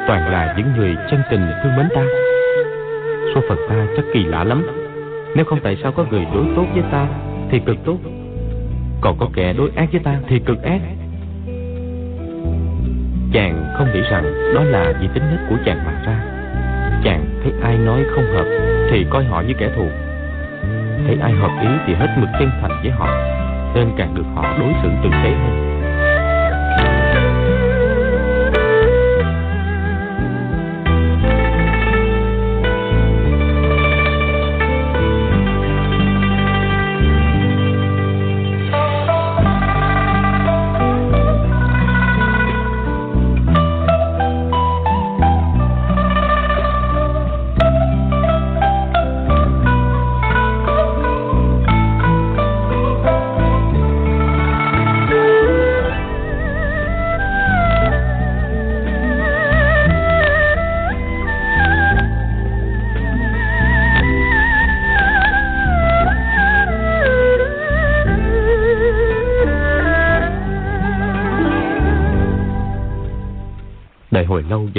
toàn 0.09 0.33
là 0.33 0.55
những 0.57 0.73
người 0.77 0.97
chân 1.11 1.23
tình 1.31 1.51
thương 1.63 1.77
mến 1.77 1.89
ta 1.95 2.28
phật 3.49 3.59
ta 3.69 3.87
chắc 3.97 4.05
kỳ 4.13 4.25
lạ 4.25 4.45
lắm. 4.45 4.67
Nếu 5.35 5.45
không 5.45 5.61
tại 5.63 5.77
sao 5.83 5.93
có 5.93 6.05
người 6.11 6.27
đối 6.35 6.45
tốt 6.57 6.65
với 6.75 6.83
ta 6.93 7.07
thì 7.51 7.61
cực 7.67 7.77
tốt, 7.85 7.99
còn 9.01 9.17
có 9.19 9.29
kẻ 9.35 9.53
đối 9.53 9.71
ác 9.77 9.89
với 9.93 10.01
ta 10.05 10.19
thì 10.29 10.39
cực 10.39 10.63
ác. 10.63 10.81
Chàng 13.33 13.65
không 13.79 13.89
nghĩ 13.95 14.01
rằng 14.11 14.55
đó 14.55 14.65
là 14.65 14.93
vì 15.01 15.09
tính 15.15 15.23
nết 15.31 15.41
của 15.49 15.57
chàng 15.65 15.79
mà 15.87 16.03
ra. 16.07 16.21
Chàng 17.05 17.25
thấy 17.43 17.53
ai 17.63 17.79
nói 17.79 18.05
không 18.15 18.25
hợp 18.25 18.47
thì 18.91 19.07
coi 19.11 19.25
họ 19.25 19.41
như 19.41 19.55
kẻ 19.59 19.71
thù. 19.77 19.87
Thấy 21.07 21.17
ai 21.23 21.33
hợp 21.33 21.51
ý 21.61 21.69
thì 21.87 21.95
hết 21.95 22.17
mực 22.21 22.29
chân 22.39 22.51
thành 22.61 22.81
với 22.83 22.91
họ, 22.91 23.09
nên 23.75 23.89
càng 23.97 24.15
được 24.15 24.25
họ 24.35 24.59
đối 24.59 24.73
xử 24.83 24.89
tử 25.03 25.11
tế 25.25 25.31
hơn. 25.31 25.68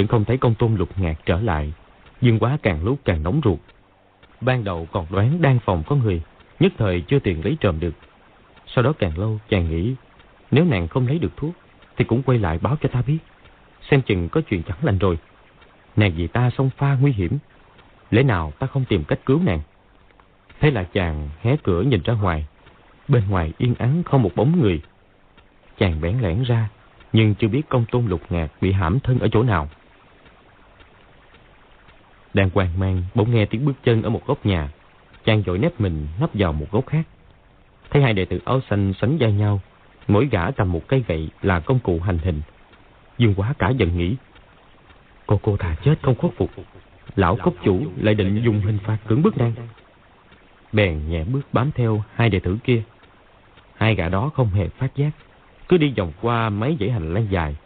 Vẫn 0.00 0.08
không 0.08 0.24
thấy 0.24 0.36
công 0.38 0.54
tôn 0.54 0.74
lục 0.74 0.88
ngạc 0.96 1.14
trở 1.26 1.40
lại. 1.40 1.72
Dương 2.20 2.38
quá 2.38 2.58
càng 2.62 2.84
lúc 2.84 2.98
càng 3.04 3.22
nóng 3.22 3.40
ruột. 3.44 3.58
Ban 4.40 4.64
đầu 4.64 4.88
còn 4.92 5.06
đoán 5.10 5.42
đan 5.42 5.58
phòng 5.58 5.82
có 5.86 5.96
người, 5.96 6.22
Nhất 6.60 6.72
thời 6.78 7.00
chưa 7.00 7.18
tiền 7.18 7.44
lấy 7.44 7.56
trộm 7.60 7.80
được. 7.80 7.94
Sau 8.66 8.84
đó 8.84 8.92
càng 8.98 9.18
lâu 9.18 9.38
chàng 9.48 9.70
nghĩ 9.70 9.94
nếu 10.50 10.64
nàng 10.64 10.88
không 10.88 11.06
lấy 11.06 11.18
được 11.18 11.36
thuốc 11.36 11.54
thì 11.96 12.04
cũng 12.04 12.22
quay 12.22 12.38
lại 12.38 12.58
báo 12.58 12.76
cho 12.80 12.88
ta 12.88 13.02
biết. 13.06 13.18
Xem 13.90 14.02
chừng 14.02 14.28
có 14.28 14.40
chuyện 14.40 14.62
chẳng 14.62 14.78
lành 14.82 14.98
rồi. 14.98 15.18
Nàng 15.96 16.12
vì 16.16 16.26
ta 16.26 16.50
xông 16.50 16.70
pha 16.76 16.94
nguy 16.94 17.12
hiểm. 17.12 17.38
Lẽ 18.10 18.22
nào 18.22 18.52
ta 18.58 18.66
không 18.66 18.84
tìm 18.84 19.04
cách 19.04 19.18
cứu 19.26 19.40
nàng? 19.42 19.60
Thế 20.60 20.70
là 20.70 20.84
chàng 20.84 21.28
hé 21.42 21.56
cửa 21.62 21.82
nhìn 21.82 22.00
ra 22.04 22.14
ngoài. 22.14 22.46
Bên 23.08 23.22
ngoài 23.28 23.52
yên 23.58 23.74
ắng 23.74 24.02
không 24.06 24.22
một 24.22 24.32
bóng 24.36 24.60
người. 24.60 24.80
Chàng 25.78 26.00
bẽn 26.00 26.18
lẽn 26.20 26.42
ra, 26.42 26.68
nhưng 27.12 27.34
chưa 27.34 27.48
biết 27.48 27.62
công 27.68 27.84
tôn 27.90 28.06
lục 28.06 28.20
ngạc 28.30 28.48
bị 28.60 28.72
hãm 28.72 29.00
thân 29.00 29.18
ở 29.18 29.28
chỗ 29.32 29.42
nào. 29.42 29.68
Đang 32.34 32.50
hoang 32.54 32.78
mang, 32.78 33.02
bỗng 33.14 33.34
nghe 33.34 33.46
tiếng 33.46 33.64
bước 33.64 33.72
chân 33.84 34.02
ở 34.02 34.10
một 34.10 34.26
góc 34.26 34.46
nhà. 34.46 34.68
Chàng 35.24 35.42
dội 35.46 35.58
nép 35.58 35.80
mình 35.80 36.06
nấp 36.20 36.30
vào 36.34 36.52
một 36.52 36.66
góc 36.70 36.86
khác. 36.86 37.02
Thấy 37.90 38.02
hai 38.02 38.12
đệ 38.12 38.24
tử 38.24 38.40
áo 38.44 38.60
xanh 38.70 38.92
sánh 39.00 39.18
vai 39.18 39.32
nhau, 39.32 39.60
mỗi 40.08 40.28
gã 40.30 40.50
cầm 40.50 40.72
một 40.72 40.88
cây 40.88 41.04
gậy 41.08 41.28
là 41.42 41.60
công 41.60 41.78
cụ 41.78 42.00
hành 42.00 42.18
hình. 42.18 42.42
Dương 43.18 43.34
quá 43.34 43.54
cả 43.58 43.70
giận 43.70 43.98
nghĩ. 43.98 44.16
Cô 45.26 45.40
cô 45.42 45.56
thà 45.56 45.74
chết 45.84 45.94
không 46.02 46.14
khuất 46.14 46.32
phục. 46.36 46.50
Lão 47.16 47.36
cốc 47.36 47.54
chủ 47.64 47.82
lại 47.96 48.14
định 48.14 48.42
dùng 48.44 48.60
hình 48.60 48.78
phạt 48.84 48.98
cưỡng 49.06 49.22
bức 49.22 49.38
nàng. 49.38 49.52
Bèn 50.72 51.08
nhẹ 51.08 51.24
bước 51.24 51.40
bám 51.52 51.70
theo 51.74 52.02
hai 52.14 52.28
đệ 52.28 52.40
tử 52.40 52.58
kia. 52.64 52.82
Hai 53.76 53.94
gã 53.94 54.08
đó 54.08 54.30
không 54.34 54.50
hề 54.50 54.68
phát 54.68 54.96
giác. 54.96 55.10
Cứ 55.68 55.76
đi 55.76 55.92
vòng 55.96 56.12
qua 56.20 56.48
mấy 56.50 56.76
dãy 56.80 56.90
hành 56.90 57.14
lang 57.14 57.26
dài. 57.30 57.56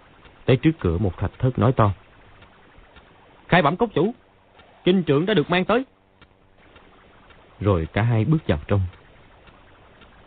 Tới 0.45 0.57
trước 0.57 0.73
cửa 0.81 0.99
một 0.99 1.19
thạch 1.19 1.39
thất 1.39 1.59
nói 1.59 1.73
to. 1.73 1.93
Khai 3.49 3.63
bẩm 3.63 3.77
cốc 3.77 3.91
chủ. 3.95 4.15
Kinh 4.85 5.03
trưởng 5.03 5.27
đã 5.27 5.35
được 5.35 5.51
mang 5.51 5.65
tới. 5.65 5.85
Rồi 7.61 7.89
cả 7.93 8.03
hai 8.03 8.25
bước 8.25 8.47
vào 8.47 8.59
trong. 8.69 8.81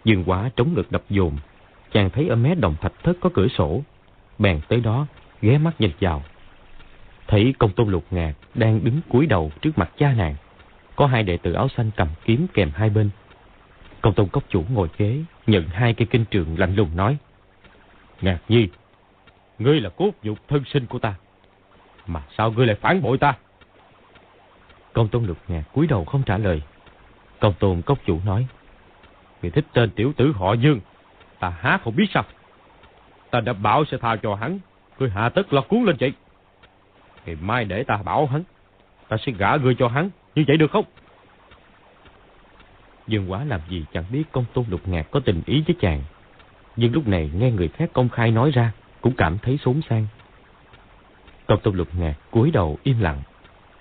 Dương 0.04 0.24
quá 0.26 0.50
trống 0.56 0.74
ngực 0.74 0.91
đập 0.91 1.04
dồn. 1.10 1.38
Chàng 1.91 2.10
thấy 2.10 2.28
ở 2.28 2.36
mé 2.36 2.56
đồng 2.56 2.76
thạch 2.82 2.93
thất 3.04 3.17
có 3.22 3.30
cửa 3.34 3.48
sổ. 3.48 3.82
Bèn 4.39 4.60
tới 4.67 4.82
đó, 4.82 5.08
ghé 5.41 5.58
mắt 5.58 5.82
nhìn 5.82 5.91
vào. 6.00 6.24
Thấy 7.28 7.54
công 7.60 7.72
tôn 7.72 7.89
lục 7.89 8.06
ngạc 8.12 8.34
đang 8.54 8.84
đứng 8.84 9.02
cúi 9.10 9.26
đầu 9.26 9.52
trước 9.62 9.78
mặt 9.78 9.91
cha 9.98 10.13
nàng. 10.13 10.36
Có 10.96 11.08
hai 11.08 11.24
đệ 11.24 11.38
tử 11.38 11.54
áo 11.54 11.67
xanh 11.78 11.91
cầm 11.96 12.08
kiếm 12.26 12.48
kèm 12.54 12.72
hai 12.74 12.89
bên. 12.89 13.10
Công 14.02 14.13
tôn 14.13 14.28
cốc 14.28 14.43
chủ 14.50 14.63
ngồi 14.74 14.88
ghế, 14.98 15.24
nhận 15.48 15.67
hai 15.67 15.93
cây 15.93 16.08
kinh 16.12 16.26
trường 16.26 16.60
lạnh 16.60 16.76
lùng 16.76 16.96
nói. 16.96 17.17
Ngạc 18.22 18.39
nhi, 18.50 18.67
ngươi 19.60 19.82
là 19.82 19.89
cốt 19.89 20.12
nhục 20.24 20.48
thân 20.48 20.63
sinh 20.74 20.86
của 20.86 21.00
ta. 21.00 21.15
Mà 22.08 22.24
sao 22.38 22.52
ngươi 22.52 22.67
lại 22.67 22.76
phản 22.82 23.02
bội 23.02 23.17
ta? 23.17 23.34
Công 24.97 25.07
tôn 25.07 25.25
lục 25.25 25.38
ngạc 25.47 25.63
cúi 25.73 25.88
đầu 25.88 26.05
không 26.05 26.23
trả 26.23 26.38
lời. 26.38 26.62
Công 27.39 27.53
tôn 27.60 27.81
cốc 27.81 27.99
chủ 28.05 28.19
nói. 28.25 28.47
Người 29.41 29.51
thích 29.51 29.65
tên 29.73 29.89
tiểu 29.89 30.13
tử 30.17 30.31
họ 30.31 30.53
Dương. 30.53 30.79
Ta 31.39 31.49
há 31.49 31.79
không 31.83 31.95
biết 31.95 32.05
sao. 32.13 32.23
Ta 33.31 33.41
đã 33.41 33.53
bảo 33.53 33.86
sẽ 33.86 33.97
tha 33.97 34.15
cho 34.15 34.36
hắn. 34.36 34.60
Ngươi 34.99 35.10
hạ 35.10 35.29
tất 35.29 35.53
lo 35.53 35.62
cuốn 35.62 35.83
lên 35.83 35.95
vậy. 35.99 36.13
Ngày 37.25 37.36
mai 37.41 37.65
để 37.65 37.83
ta 37.83 37.97
bảo 37.97 38.25
hắn. 38.25 38.43
Ta 39.07 39.17
sẽ 39.25 39.31
gả 39.31 39.55
ngươi 39.55 39.75
cho 39.79 39.88
hắn. 39.88 40.10
Như 40.36 40.43
vậy 40.47 40.57
được 40.57 40.71
không? 40.71 40.86
Dương 43.07 43.31
quá 43.31 43.43
làm 43.43 43.62
gì 43.69 43.86
chẳng 43.93 44.05
biết 44.12 44.23
công 44.31 44.45
tôn 44.53 44.65
lục 44.69 44.88
ngạc 44.88 45.12
có 45.12 45.19
tình 45.19 45.41
ý 45.45 45.63
với 45.67 45.75
chàng. 45.79 46.01
Nhưng 46.75 46.93
lúc 46.93 47.07
này 47.07 47.31
nghe 47.36 47.51
người 47.51 47.67
khác 47.67 47.89
công 47.93 48.10
khai 48.10 48.31
nói 48.31 48.51
ra, 48.51 48.71
cũng 49.01 49.13
cảm 49.17 49.38
thấy 49.38 49.57
xốn 49.57 49.81
sang. 49.89 50.07
Công 51.47 51.60
tôn 51.60 51.75
lục 51.75 51.88
ngạc 51.97 52.13
cúi 52.31 52.51
đầu 52.51 52.77
im 52.83 52.99
lặng. 52.99 53.21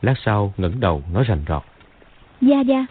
Lát 0.03 0.15
sau 0.25 0.55
ngẩng 0.57 0.81
đầu 0.81 1.03
nói 1.13 1.25
rành 1.25 1.45
rọt. 1.49 1.63
Gia 2.41 2.61
Gia. 2.61 2.87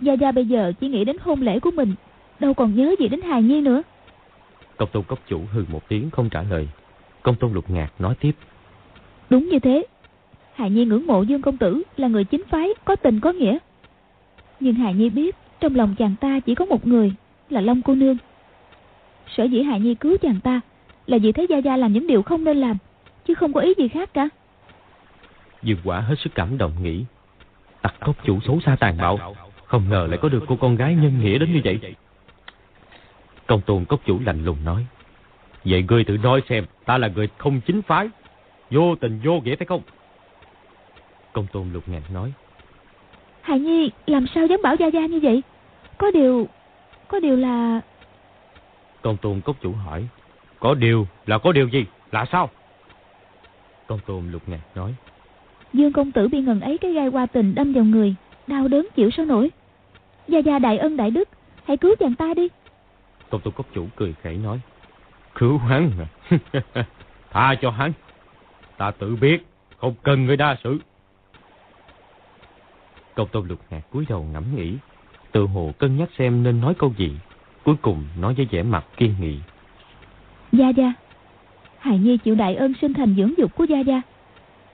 Gia 0.00 0.12
Gia 0.12 0.32
bây 0.32 0.46
giờ 0.46 0.72
chỉ 0.80 0.88
nghĩ 0.88 1.04
đến 1.04 1.16
hôn 1.20 1.40
lễ 1.40 1.60
của 1.60 1.70
mình, 1.70 1.94
đâu 2.40 2.54
còn 2.54 2.74
nhớ 2.74 2.94
gì 2.98 3.08
đến 3.08 3.20
hài 3.20 3.42
nhi 3.42 3.60
nữa. 3.60 3.82
Công 4.76 4.88
tôn 4.92 5.02
cốc 5.02 5.18
chủ 5.28 5.40
hừ 5.52 5.64
một 5.68 5.88
tiếng 5.88 6.10
không 6.10 6.28
trả 6.30 6.42
lời. 6.42 6.68
Công 7.22 7.36
tôn 7.36 7.52
lục 7.52 7.70
ngạc 7.70 7.88
nói 7.98 8.14
tiếp. 8.20 8.32
Đúng 9.30 9.48
như 9.48 9.58
thế. 9.58 9.86
Hài 10.54 10.70
Nhi 10.70 10.84
ngưỡng 10.84 11.06
mộ 11.06 11.22
Dương 11.22 11.42
Công 11.42 11.56
Tử 11.56 11.82
là 11.96 12.08
người 12.08 12.24
chính 12.24 12.44
phái, 12.44 12.68
có 12.84 12.96
tình 12.96 13.20
có 13.20 13.32
nghĩa. 13.32 13.58
Nhưng 14.60 14.74
Hài 14.74 14.94
Nhi 14.94 15.10
biết 15.10 15.36
trong 15.60 15.74
lòng 15.74 15.94
chàng 15.98 16.14
ta 16.20 16.40
chỉ 16.40 16.54
có 16.54 16.64
một 16.64 16.86
người, 16.86 17.12
là 17.50 17.60
Long 17.60 17.82
Cô 17.82 17.94
Nương. 17.94 18.16
Sở 19.36 19.44
dĩ 19.44 19.62
Hài 19.62 19.80
Nhi 19.80 19.94
cứu 19.94 20.16
chàng 20.22 20.40
ta 20.44 20.60
là 21.06 21.18
vì 21.18 21.32
thấy 21.32 21.46
Gia 21.50 21.58
Gia 21.58 21.76
làm 21.76 21.92
những 21.92 22.06
điều 22.06 22.22
không 22.22 22.44
nên 22.44 22.56
làm, 22.56 22.76
chứ 23.26 23.34
không 23.34 23.52
có 23.52 23.60
ý 23.60 23.74
gì 23.78 23.88
khác 23.88 24.14
cả. 24.14 24.28
Dương 25.62 25.78
quả 25.84 26.00
hết 26.00 26.14
sức 26.18 26.34
cảm 26.34 26.58
động 26.58 26.72
nghĩ. 26.82 27.04
Tặc 27.82 27.94
cốc 28.00 28.16
chủ 28.24 28.40
xấu 28.40 28.60
xa 28.60 28.76
tàn 28.80 28.96
bạo, 28.96 29.34
không 29.64 29.88
ngờ 29.88 30.06
lại 30.10 30.18
có 30.22 30.28
được 30.28 30.44
cô 30.48 30.56
con 30.56 30.76
gái 30.76 30.94
nhân 30.94 31.20
nghĩa 31.20 31.38
đến 31.38 31.52
như 31.52 31.60
vậy. 31.64 31.94
Công 33.46 33.60
tôn 33.60 33.84
cốc 33.84 34.00
chủ 34.06 34.20
lạnh 34.24 34.44
lùng 34.44 34.64
nói. 34.64 34.86
Vậy 35.64 35.84
ngươi 35.88 36.04
tự 36.04 36.16
nói 36.16 36.42
xem, 36.48 36.64
ta 36.84 36.98
là 36.98 37.08
người 37.08 37.28
không 37.38 37.60
chính 37.60 37.82
phái, 37.82 38.08
vô 38.70 38.94
tình 38.94 39.20
vô 39.24 39.40
nghĩa 39.40 39.56
phải 39.56 39.66
không? 39.66 39.82
Công 41.32 41.46
tôn 41.52 41.72
lục 41.72 41.88
ngạn 41.88 42.02
nói. 42.12 42.32
Hài 43.42 43.58
Nhi 43.58 43.90
làm 44.06 44.26
sao 44.34 44.46
dám 44.46 44.60
bảo 44.62 44.76
Gia 44.76 44.86
Gia 44.86 45.06
như 45.06 45.20
vậy? 45.22 45.42
Có 45.98 46.10
điều... 46.10 46.48
Có 47.08 47.20
điều 47.20 47.36
là... 47.36 47.80
Công 49.02 49.16
tôn 49.16 49.40
cốc 49.40 49.56
chủ 49.60 49.72
hỏi. 49.72 50.06
Có 50.60 50.74
điều 50.74 51.06
là 51.26 51.38
có 51.38 51.52
điều 51.52 51.68
gì? 51.68 51.84
Là 52.12 52.24
sao? 52.32 52.50
Công 53.86 53.98
tôn 54.06 54.32
lục 54.32 54.42
ngạn 54.46 54.60
nói. 54.74 54.94
Dương 55.72 55.92
công 55.92 56.12
tử 56.12 56.28
bị 56.28 56.40
ngần 56.40 56.60
ấy 56.60 56.78
cái 56.78 56.92
gai 56.92 57.08
qua 57.08 57.26
tình 57.26 57.54
đâm 57.54 57.72
vào 57.72 57.84
người. 57.84 58.14
Đau 58.46 58.68
đớn 58.68 58.86
chịu 58.94 59.10
sao 59.10 59.26
nổi. 59.26 59.50
Gia 60.28 60.38
Gia 60.38 60.58
đại 60.58 60.78
ân 60.78 60.96
đại 60.96 61.10
đức. 61.10 61.28
Hãy 61.64 61.76
cứu 61.76 61.94
chàng 62.00 62.14
ta 62.14 62.34
đi. 62.34 62.48
Công 63.30 63.40
tôn 63.40 63.54
cốc 63.54 63.66
chủ 63.74 63.86
cười 63.96 64.14
khẩy 64.22 64.36
nói. 64.36 64.60
Cứu 65.34 65.58
hắn 65.58 65.90
à? 65.98 66.06
Tha 67.30 67.54
cho 67.62 67.70
hắn. 67.70 67.92
Ta 68.76 68.90
tự 68.90 69.16
biết. 69.16 69.46
Không 69.78 69.94
cần 70.02 70.26
người 70.26 70.36
đa 70.36 70.56
sự. 70.64 70.78
Công 73.14 73.28
tôn 73.28 73.48
lục 73.48 73.58
ngạc 73.70 73.80
cúi 73.90 74.04
đầu 74.08 74.26
ngẫm 74.32 74.44
nghĩ, 74.56 74.74
tự 75.32 75.44
hồ 75.44 75.72
cân 75.78 75.96
nhắc 75.96 76.08
xem 76.18 76.42
nên 76.42 76.60
nói 76.60 76.74
câu 76.78 76.92
gì, 76.98 77.10
cuối 77.64 77.74
cùng 77.82 78.04
nói 78.20 78.34
với 78.34 78.48
vẻ 78.50 78.62
mặt 78.62 78.84
kiên 78.96 79.14
nghị. 79.20 79.38
Gia 80.52 80.68
Gia, 80.68 80.92
Hải 81.78 81.98
Nhi 81.98 82.16
chịu 82.16 82.34
đại 82.34 82.54
ơn 82.54 82.72
sinh 82.80 82.94
thành 82.94 83.14
dưỡng 83.16 83.38
dục 83.38 83.54
của 83.54 83.64
Gia 83.64 83.80
Gia. 83.80 84.02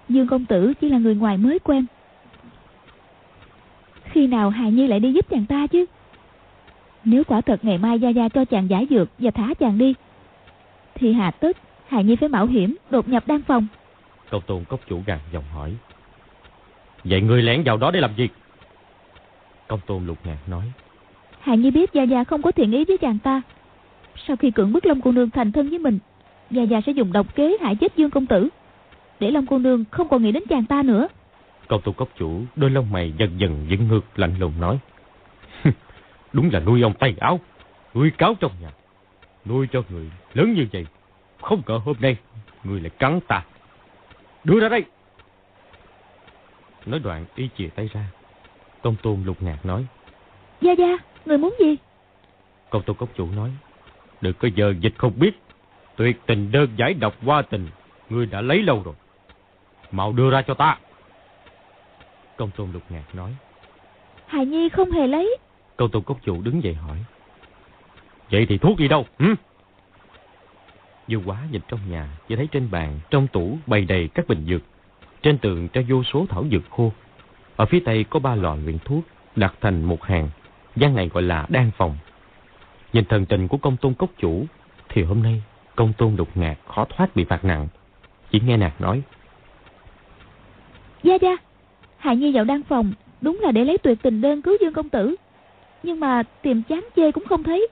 Dương 0.09 0.27
công 0.27 0.45
tử 0.45 0.73
chỉ 0.81 0.89
là 0.89 0.99
người 0.99 1.15
ngoài 1.15 1.37
mới 1.37 1.59
quen. 1.59 1.87
Khi 4.05 4.27
nào 4.27 4.51
Hải 4.51 4.73
Nhi 4.73 4.87
lại 4.87 5.01
đi 5.01 5.13
giúp 5.13 5.27
chàng 5.31 5.47
ta 5.47 5.67
chứ? 5.67 5.85
Nếu 7.05 7.25
quả 7.25 7.41
thật 7.41 7.65
ngày 7.65 7.79
mai 7.79 7.99
Gia 8.01 8.09
Gia 8.09 8.29
cho 8.29 8.45
chàng 8.45 8.71
giải 8.71 8.87
dược 8.91 9.09
và 9.19 9.31
thả 9.31 9.55
chàng 9.55 9.79
đi, 9.79 9.95
thì 10.95 11.13
hà 11.13 11.31
tất 11.31 11.57
Hải 11.89 12.05
Nhi 12.05 12.17
phải 12.17 12.29
mạo 12.29 12.47
hiểm 12.47 12.77
đột 12.91 13.09
nhập 13.09 13.25
đan 13.27 13.43
phòng. 13.43 13.67
Công 14.31 14.43
tôn 14.47 14.65
cốc 14.65 14.81
chủ 14.89 15.03
gàn 15.07 15.19
giọng 15.33 15.45
hỏi. 15.55 15.75
Vậy 17.05 17.21
ngươi 17.21 17.43
lẻn 17.43 17.63
vào 17.65 17.77
đó 17.77 17.91
để 17.91 18.01
làm 18.01 18.11
gì? 18.17 18.29
Công 19.69 19.81
tôn 19.87 20.07
lục 20.07 20.19
ngạc 20.25 20.49
nói. 20.49 20.73
Hạ 21.41 21.55
Nhi 21.55 21.71
biết 21.71 21.93
Gia 21.93 22.03
Gia 22.03 22.25
không 22.25 22.43
có 22.43 22.51
thiện 22.53 22.73
ý 22.73 22.85
với 22.85 22.99
chàng 22.99 23.19
ta. 23.19 23.43
Sau 24.27 24.37
khi 24.37 24.51
cưỡng 24.51 24.73
bức 24.73 24.87
Long 24.87 25.01
cô 25.01 25.13
nương 25.13 25.31
thành 25.31 25.53
thân 25.53 25.69
với 25.69 25.79
mình, 25.79 25.99
Gia 26.51 26.63
Gia 26.63 26.81
sẽ 26.87 26.93
dùng 26.93 27.13
độc 27.13 27.35
kế 27.35 27.57
hại 27.61 27.75
chết 27.75 27.97
Dương 27.97 28.11
công 28.11 28.27
tử. 28.27 28.49
Để 29.21 29.31
Long 29.31 29.47
cô 29.47 29.59
nương 29.59 29.85
không 29.91 30.09
còn 30.09 30.23
nghĩ 30.23 30.33
đến 30.33 30.43
chàng 30.49 30.65
ta 30.65 30.83
nữa. 30.83 31.09
Công 31.69 31.83
tôn 31.83 31.95
cốc 31.95 32.09
chủ 32.17 32.43
đôi 32.57 32.71
lông 32.71 32.91
mày 32.91 33.13
dần 33.19 33.41
dần 33.41 33.67
dựng 33.69 33.89
ngược 33.89 34.19
lạnh 34.19 34.35
lùng 34.39 34.53
nói. 34.61 34.79
Đúng 36.33 36.51
là 36.53 36.61
nuôi 36.61 36.83
ông 36.83 36.95
tay 36.95 37.15
áo, 37.21 37.41
nuôi 37.95 38.11
cáo 38.11 38.35
trong 38.41 38.53
nhà. 38.61 38.71
Nuôi 39.45 39.67
cho 39.73 39.83
người 39.89 40.11
lớn 40.35 40.55
như 40.55 40.67
vậy. 40.73 40.87
Không 41.43 41.63
ngờ 41.67 41.81
hôm 41.85 41.97
nay, 42.01 42.17
người 42.65 42.81
lại 42.81 42.91
cắn 42.91 43.21
ta. 43.29 43.45
Đưa 44.45 44.61
ra 44.61 44.69
đây! 44.69 44.85
Nói 46.87 47.01
đoạn 47.01 47.25
y 47.35 47.49
chìa 47.57 47.69
tay 47.69 47.89
ra. 47.93 48.05
Công 48.83 48.97
tôn 49.03 49.23
lục 49.25 49.43
ngạc 49.43 49.67
nói. 49.67 49.87
Gia 50.61 50.73
Gia, 50.73 50.99
người 51.27 51.39
muốn 51.39 51.55
gì? 51.61 51.77
Công 52.71 52.83
tôn 52.83 52.97
cốc 52.97 53.09
chủ 53.17 53.27
nói. 53.37 53.51
Đừng 54.21 54.35
có 54.39 54.49
giờ 54.55 54.75
dịch 54.81 54.95
không 54.99 55.13
biết. 55.19 55.33
Tuyệt 55.97 56.21
tình 56.27 56.53
đơn 56.53 56.69
giải 56.77 56.95
độc 56.95 57.15
qua 57.25 57.43
tình. 57.43 57.69
Ngươi 58.11 58.27
đã 58.27 58.41
lấy 58.41 58.63
lâu 58.63 58.83
rồi. 58.85 58.95
Mau 59.91 60.13
đưa 60.13 60.31
ra 60.31 60.43
cho 60.43 60.55
ta. 60.55 60.79
Công 62.37 62.51
tôn 62.51 62.73
lục 62.73 62.83
ngạc 62.89 63.15
nói. 63.15 63.35
Hài 64.27 64.47
Nhi 64.47 64.69
không 64.69 64.91
hề 64.91 65.07
lấy. 65.07 65.37
Công 65.77 65.91
tôn 65.91 66.03
cốc 66.03 66.19
chủ 66.23 66.43
đứng 66.43 66.63
dậy 66.63 66.75
hỏi. 66.75 66.99
Vậy 68.31 68.47
thì 68.49 68.59
thuốc 68.59 68.79
đi 68.79 68.89
đâu? 68.89 69.07
Hử? 69.19 69.35
Dương 71.09 71.23
quá 71.27 71.43
nhìn 71.51 71.61
trong 71.69 71.81
nhà, 71.91 72.09
chỉ 72.29 72.37
thấy 72.37 72.49
trên 72.53 72.71
bàn, 72.71 73.01
trong 73.11 73.27
tủ 73.27 73.59
bày 73.67 73.85
đầy 73.85 74.09
các 74.15 74.29
bình 74.29 74.47
dược. 74.49 74.63
Trên 75.23 75.39
tường 75.39 75.69
treo 75.69 75.85
vô 75.89 76.03
số 76.03 76.27
thảo 76.29 76.45
dược 76.51 76.71
khô. 76.71 76.93
Ở 77.57 77.67
phía 77.67 77.81
tây 77.81 78.05
có 78.05 78.21
ba 78.21 78.35
lọ 78.35 78.57
luyện 78.65 78.79
thuốc 78.79 79.05
đặt 79.37 79.55
thành 79.61 79.83
một 79.83 80.05
hàng. 80.05 80.29
gian 80.77 80.95
này 80.95 81.09
gọi 81.09 81.23
là 81.23 81.47
đan 81.49 81.71
phòng. 81.77 81.97
Nhìn 82.93 83.05
thần 83.05 83.27
tình 83.27 83.49
của 83.49 83.59
công 83.59 83.77
tôn 83.77 83.95
cốc 83.95 84.11
chủ 84.19 84.47
thì 84.89 85.03
hôm 85.03 85.23
nay 85.23 85.43
công 85.77 85.93
tôn 85.93 86.17
đục 86.17 86.29
ngạc 86.35 86.57
khó 86.67 86.85
thoát 86.85 87.17
bị 87.17 87.25
phạt 87.25 87.45
nặng. 87.45 87.69
Chỉ 88.31 88.41
nghe 88.41 88.57
nạt 88.57 88.81
nói. 88.81 89.03
Gia 91.03 91.15
Gia, 91.15 91.37
Hạ 91.97 92.13
Nhi 92.13 92.33
vào 92.33 92.45
đan 92.45 92.63
phòng 92.63 92.93
đúng 93.21 93.39
là 93.41 93.53
để 93.53 93.65
lấy 93.65 93.79
tuyệt 93.79 93.99
tình 94.03 94.21
đơn 94.21 94.43
cứu 94.43 94.57
Dương 94.61 94.73
công 94.73 94.89
tử. 94.89 95.17
Nhưng 95.83 96.01
mà 96.01 96.23
tìm 96.43 96.63
chán 96.63 96.89
chê 96.97 97.13
cũng 97.13 97.25
không 97.27 97.43
thấy. 97.43 97.69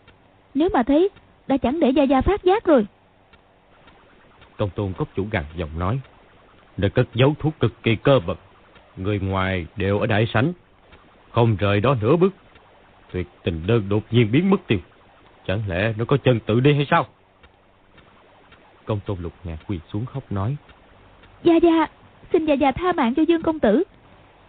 Nếu 0.55 0.69
mà 0.73 0.83
thấy 0.83 1.09
Đã 1.47 1.57
chẳng 1.57 1.81
để 1.81 1.91
Gia 1.91 2.03
Gia 2.03 2.21
phát 2.21 2.45
giác 2.45 2.65
rồi. 2.65 2.87
Công 4.57 4.71
tôn 4.71 4.93
cốc 4.93 5.09
chủ 5.17 5.27
gằn 5.31 5.45
giọng 5.57 5.79
nói 5.79 6.01
Nơi 6.77 6.91
cất 6.91 7.09
giấu 7.15 7.35
thuốc 7.39 7.55
cực 7.61 7.83
kỳ 7.83 7.97
cơ 7.97 8.19
vật 8.19 8.39
Người 8.97 9.21
ngoài 9.21 9.67
đều 9.77 9.99
ở 9.99 10.07
đại 10.07 10.27
sảnh. 10.35 10.53
Không 11.31 11.57
rời 11.57 11.81
đó 11.81 11.97
nửa 12.01 12.17
bước 12.17 12.35
Tuyệt 13.13 13.27
tình 13.43 13.67
đơn 13.67 13.89
đột 13.89 14.03
nhiên 14.11 14.33
biến 14.33 14.51
mất 14.51 14.67
tiêu. 14.67 14.79
Chẳng 15.47 15.63
lẽ 15.69 15.93
nó 15.97 16.05
có 16.05 16.17
chân 16.17 16.41
tự 16.47 16.61
đi 16.61 16.75
hay 16.75 16.87
sao? 16.91 17.07
Công 18.85 19.01
tôn 19.07 19.19
lục 19.21 19.33
ngạc 19.45 19.57
quỳ 19.67 19.81
xuống 19.93 20.07
khóc 20.07 20.33
nói 20.33 20.57
Gia 21.45 21.57
Gia 21.57 21.87
Xin 22.37 22.47
già 22.47 22.55
già 22.55 22.73
tha 22.73 22.93
mạng 22.93 23.15
cho 23.15 23.23
Dương 23.23 23.43
Công 23.43 23.61
Tử 23.61 23.83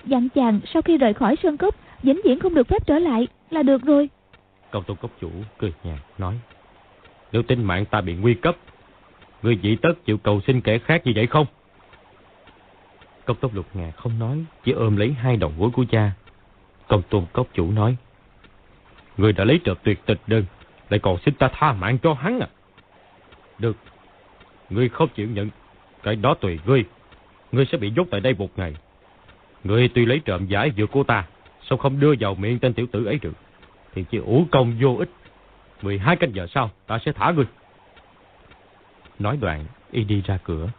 Dặn 0.05 0.29
chàng 0.29 0.59
sau 0.73 0.81
khi 0.81 0.97
rời 0.97 1.13
khỏi 1.13 1.35
Sơn 1.43 1.57
Cốc 1.57 1.75
vĩnh 2.03 2.21
viễn 2.23 2.39
không 2.39 2.53
được 2.53 2.67
phép 2.67 2.88
trở 2.88 2.99
lại 2.99 3.27
là 3.49 3.63
được 3.63 3.81
rồi. 3.83 4.09
Công 4.71 4.83
tôn 4.83 4.97
cốc 4.97 5.11
chủ 5.21 5.29
cười 5.57 5.73
nhạt 5.83 5.99
nói. 6.17 6.39
Nếu 7.31 7.43
tính 7.43 7.63
mạng 7.63 7.85
ta 7.85 8.01
bị 8.01 8.15
nguy 8.15 8.33
cấp, 8.33 8.57
người 9.41 9.59
dị 9.63 9.75
tất 9.75 9.93
chịu 10.05 10.17
cầu 10.17 10.41
xin 10.47 10.61
kẻ 10.61 10.77
khác 10.77 11.01
như 11.05 11.11
vậy 11.15 11.27
không? 11.27 11.45
Công 13.25 13.38
tôn 13.38 13.51
lục 13.53 13.65
ngạc 13.73 13.91
không 13.97 14.19
nói, 14.19 14.45
chỉ 14.63 14.71
ôm 14.71 14.97
lấy 14.97 15.11
hai 15.11 15.38
đầu 15.38 15.53
gối 15.57 15.69
của 15.73 15.85
cha. 15.91 16.11
Công 16.88 17.01
tôn 17.09 17.25
cốc 17.33 17.47
chủ 17.53 17.71
nói. 17.71 17.95
Người 19.17 19.33
đã 19.33 19.43
lấy 19.43 19.59
được 19.63 19.83
tuyệt 19.83 20.05
tịch 20.05 20.19
đơn, 20.27 20.45
lại 20.89 20.99
còn 20.99 21.17
xin 21.25 21.33
ta 21.33 21.49
tha 21.53 21.73
mạng 21.73 21.97
cho 22.03 22.13
hắn 22.13 22.39
à? 22.39 22.47
Được, 23.59 23.77
ngươi 24.69 24.89
không 24.89 25.09
chịu 25.15 25.27
nhận, 25.29 25.49
cái 26.03 26.15
đó 26.15 26.33
tùy 26.33 26.59
ngươi. 26.65 26.85
Ngươi 27.52 27.66
sẽ 27.72 27.78
bị 27.78 27.91
nhốt 27.95 28.08
tại 28.12 28.22
đây 28.22 28.36
một 28.38 28.50
ngày. 28.56 28.76
Ngươi 29.64 29.88
tuy 29.88 30.06
lấy 30.06 30.22
trộm 30.26 30.48
giải 30.48 30.72
dược 30.78 30.91
của 30.91 31.04
ta, 31.04 31.26
Sao 31.70 31.78
không 31.78 32.00
đưa 32.00 32.14
vào 32.20 32.36
miệng 32.36 32.60
tên 32.60 32.74
tiểu 32.74 32.88
tử 32.91 33.06
ấy 33.06 33.20
được? 33.22 33.34
Thì 33.93 34.06
chỉ 34.12 34.18
ủ 34.18 34.45
công 34.52 34.78
vô 34.82 34.95
ích. 35.00 35.10
12 35.82 36.16
canh 36.16 36.36
giờ 36.36 36.48
sau 36.50 36.70
ta 36.88 37.00
sẽ 37.06 37.12
thả 37.12 37.32
ngươi. 37.32 37.45
Nói 39.20 39.38
đoạn 39.41 39.66
Y 39.91 40.04
đi 40.04 40.22
ra 40.26 40.39
cửa. 40.43 40.70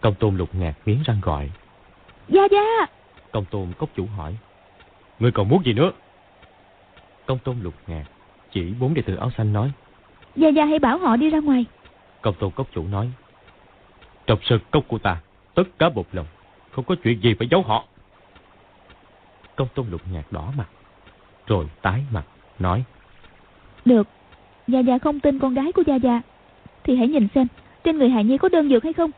Công 0.00 0.14
tôn 0.14 0.36
lục 0.36 0.54
ngạc 0.54 0.74
miếng 0.86 1.02
răng 1.04 1.20
gọi. 1.22 1.50
Gia 2.28 2.42
Gia 2.50 2.86
Công 3.32 3.44
tôn 3.44 3.72
cốc 3.78 3.90
chủ 3.96 4.06
hỏi. 4.06 4.36
Ngươi 5.18 5.30
còn 5.30 5.48
muốn 5.48 5.64
gì 5.64 5.72
nữa? 5.72 5.90
Công 7.26 7.38
tôn 7.38 7.60
lục 7.60 7.74
ngạc 7.86 8.04
Chỉ 8.50 8.72
bốn 8.80 8.94
đệ 8.94 9.02
tử 9.02 9.16
áo 9.16 9.30
xanh 9.36 9.52
nói. 9.52 9.72
Gia 10.36 10.48
Gia 10.48 10.64
hãy 10.64 10.78
bảo 10.78 10.98
họ 10.98 11.16
đi 11.16 11.30
ra 11.30 11.38
ngoài. 11.38 11.64
Công 12.22 12.34
tôn 12.34 12.50
cốc 12.50 12.66
chủ 12.74 12.88
nói 12.88 13.10
Trong 14.28 14.38
sơ 14.42 14.58
cốc 14.70 14.84
của 14.88 14.98
ta 14.98 15.16
Tất 15.54 15.64
cả 15.78 15.88
một 15.88 16.06
lòng 16.12 16.26
Không 16.72 16.84
có 16.84 16.94
chuyện 17.04 17.22
gì 17.22 17.34
phải 17.34 17.48
giấu 17.50 17.62
họ. 17.62 17.84
Công 19.56 19.68
tôn 19.74 19.86
lục 19.90 20.00
nhạt 20.12 20.24
đỏ 20.30 20.52
mặt 20.56 20.68
Rồi 21.46 21.66
tái 21.82 22.02
mặt 22.12 22.24
nói. 22.58 22.84
Được 23.84 24.08
Gia 24.66 24.78
Gia 24.78 24.98
không 24.98 25.20
tin 25.20 25.38
con 25.38 25.54
gái 25.54 25.72
của 25.72 25.82
Gia 25.86 25.94
Gia. 25.94 26.20
Thì 26.84 26.96
hãy 26.96 27.08
nhìn 27.08 27.28
xem 27.34 27.46
Trên 27.84 27.98
người 27.98 28.08
Hải 28.08 28.24
Nhi 28.24 28.38
có 28.38 28.48
đơn 28.48 28.68
dược 28.68 28.84
hay 28.84 28.92
không? 28.92 29.10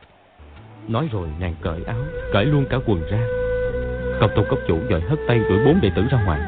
Nói 0.89 1.09
rồi 1.13 1.29
nàng 1.41 1.55
cởi 1.61 1.85
áo 1.85 2.01
Cởi 2.33 2.45
luôn 2.45 2.65
cả 2.71 2.79
quần 2.87 3.03
ra. 3.11 3.21
Công 4.21 4.31
tôn 4.37 4.45
cốc 4.51 4.59
chủ 4.69 4.79
dội 4.91 5.01
hất 5.01 5.19
tay 5.29 5.39
đuổi 5.39 5.65
bốn 5.65 5.81
đệ 5.81 5.91
tử 5.97 6.07
ra 6.11 6.25
ngoài. 6.25 6.41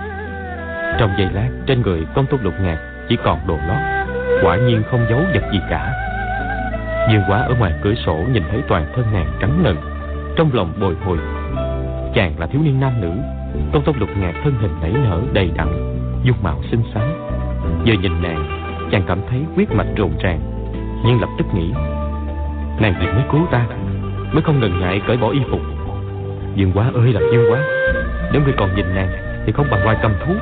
Trong 0.98 1.10
giây 1.18 1.28
lát 1.32 1.48
Trên 1.66 1.82
người 1.82 2.06
công 2.14 2.26
tôn 2.26 2.42
lục 2.42 2.54
ngạc 2.60 3.06
Chỉ 3.08 3.16
còn 3.24 3.38
đồ 3.46 3.56
lót 3.56 4.06
Quả 4.42 4.56
nhiên 4.56 4.82
không 4.90 5.06
giấu 5.10 5.20
vật 5.34 5.50
gì 5.52 5.58
cả 5.70 6.11
Dương 7.10 7.22
quá 7.28 7.38
ở 7.38 7.54
ngoài 7.58 7.72
cửa 7.82 7.94
sổ 7.94 8.16
Nhìn 8.32 8.42
thấy 8.50 8.62
toàn 8.68 8.86
thân 8.94 9.04
nàng 9.12 9.32
trắng 9.40 9.62
ngần 9.62 9.76
Trong 10.36 10.50
lòng 10.52 10.72
bồi 10.80 10.94
hồi. 11.04 11.18
Chàng 12.14 12.38
là 12.38 12.46
thiếu 12.46 12.62
niên 12.64 12.80
nam 12.80 13.00
nữ 13.00 13.10
Công 13.72 13.82
tông 13.84 13.98
lục 13.98 14.08
ngạc 14.16 14.32
thân 14.44 14.54
hình 14.60 14.70
nảy 14.82 14.92
nở 14.92 15.20
đầy 15.32 15.50
đặn, 15.56 15.68
Dung 16.22 16.36
mạo 16.42 16.62
xinh 16.70 16.82
xắn. 16.94 17.28
Giờ 17.84 17.94
nhìn 18.02 18.22
nàng, 18.22 18.60
Chàng 18.92 19.02
cảm 19.06 19.18
thấy 19.30 19.40
huyết 19.54 19.70
mạch 19.72 19.86
rộn 19.96 20.12
ràng, 20.22 20.40
Nhưng 21.04 21.20
lập 21.20 21.28
tức 21.38 21.44
nghĩ, 21.54 21.72
Nàng 22.80 22.92
này 22.92 23.12
mới 23.14 23.24
cứu 23.32 23.46
ta, 23.50 23.66
Mới 24.32 24.42
không 24.42 24.60
ngần 24.60 24.80
ngại 24.80 25.00
cởi 25.06 25.16
bỏ 25.16 25.30
y 25.30 25.40
phục. 25.50 25.60
Dương 26.54 26.72
quá 26.74 26.90
ơi 26.94 27.12
là 27.12 27.20
dương 27.20 27.52
quá, 27.52 27.60
Nếu 28.32 28.42
ngươi 28.42 28.54
còn 28.56 28.76
nhìn 28.76 28.94
nàng 28.94 29.12
Thì 29.46 29.52
không 29.52 29.66
bằng 29.70 29.84
ngoài 29.84 29.96
cầm 30.02 30.12
thú. 30.26 30.32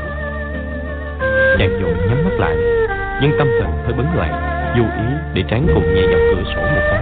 Chàng 1.58 1.80
dội 1.82 1.94
nhắm 2.08 2.24
mắt 2.24 2.34
lại, 2.38 2.56
Nhưng 3.22 3.38
tâm 3.38 3.48
thần 3.60 3.70
hơi 3.84 3.92
bấn 3.92 4.06
loạn. 4.16 4.49
Vô 4.76 4.84
ý 4.84 5.14
để 5.34 5.44
tránh 5.48 5.66
cùng 5.74 5.94
nhẹ 5.94 6.02
vào 6.06 6.20
cửa 6.30 6.42
sổ 6.54 6.60
một 6.60 6.80
cái. 6.90 7.00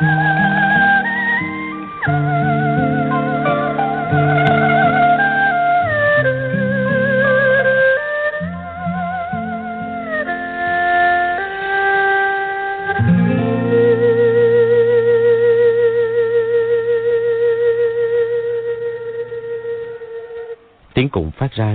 Ra 0.00 0.45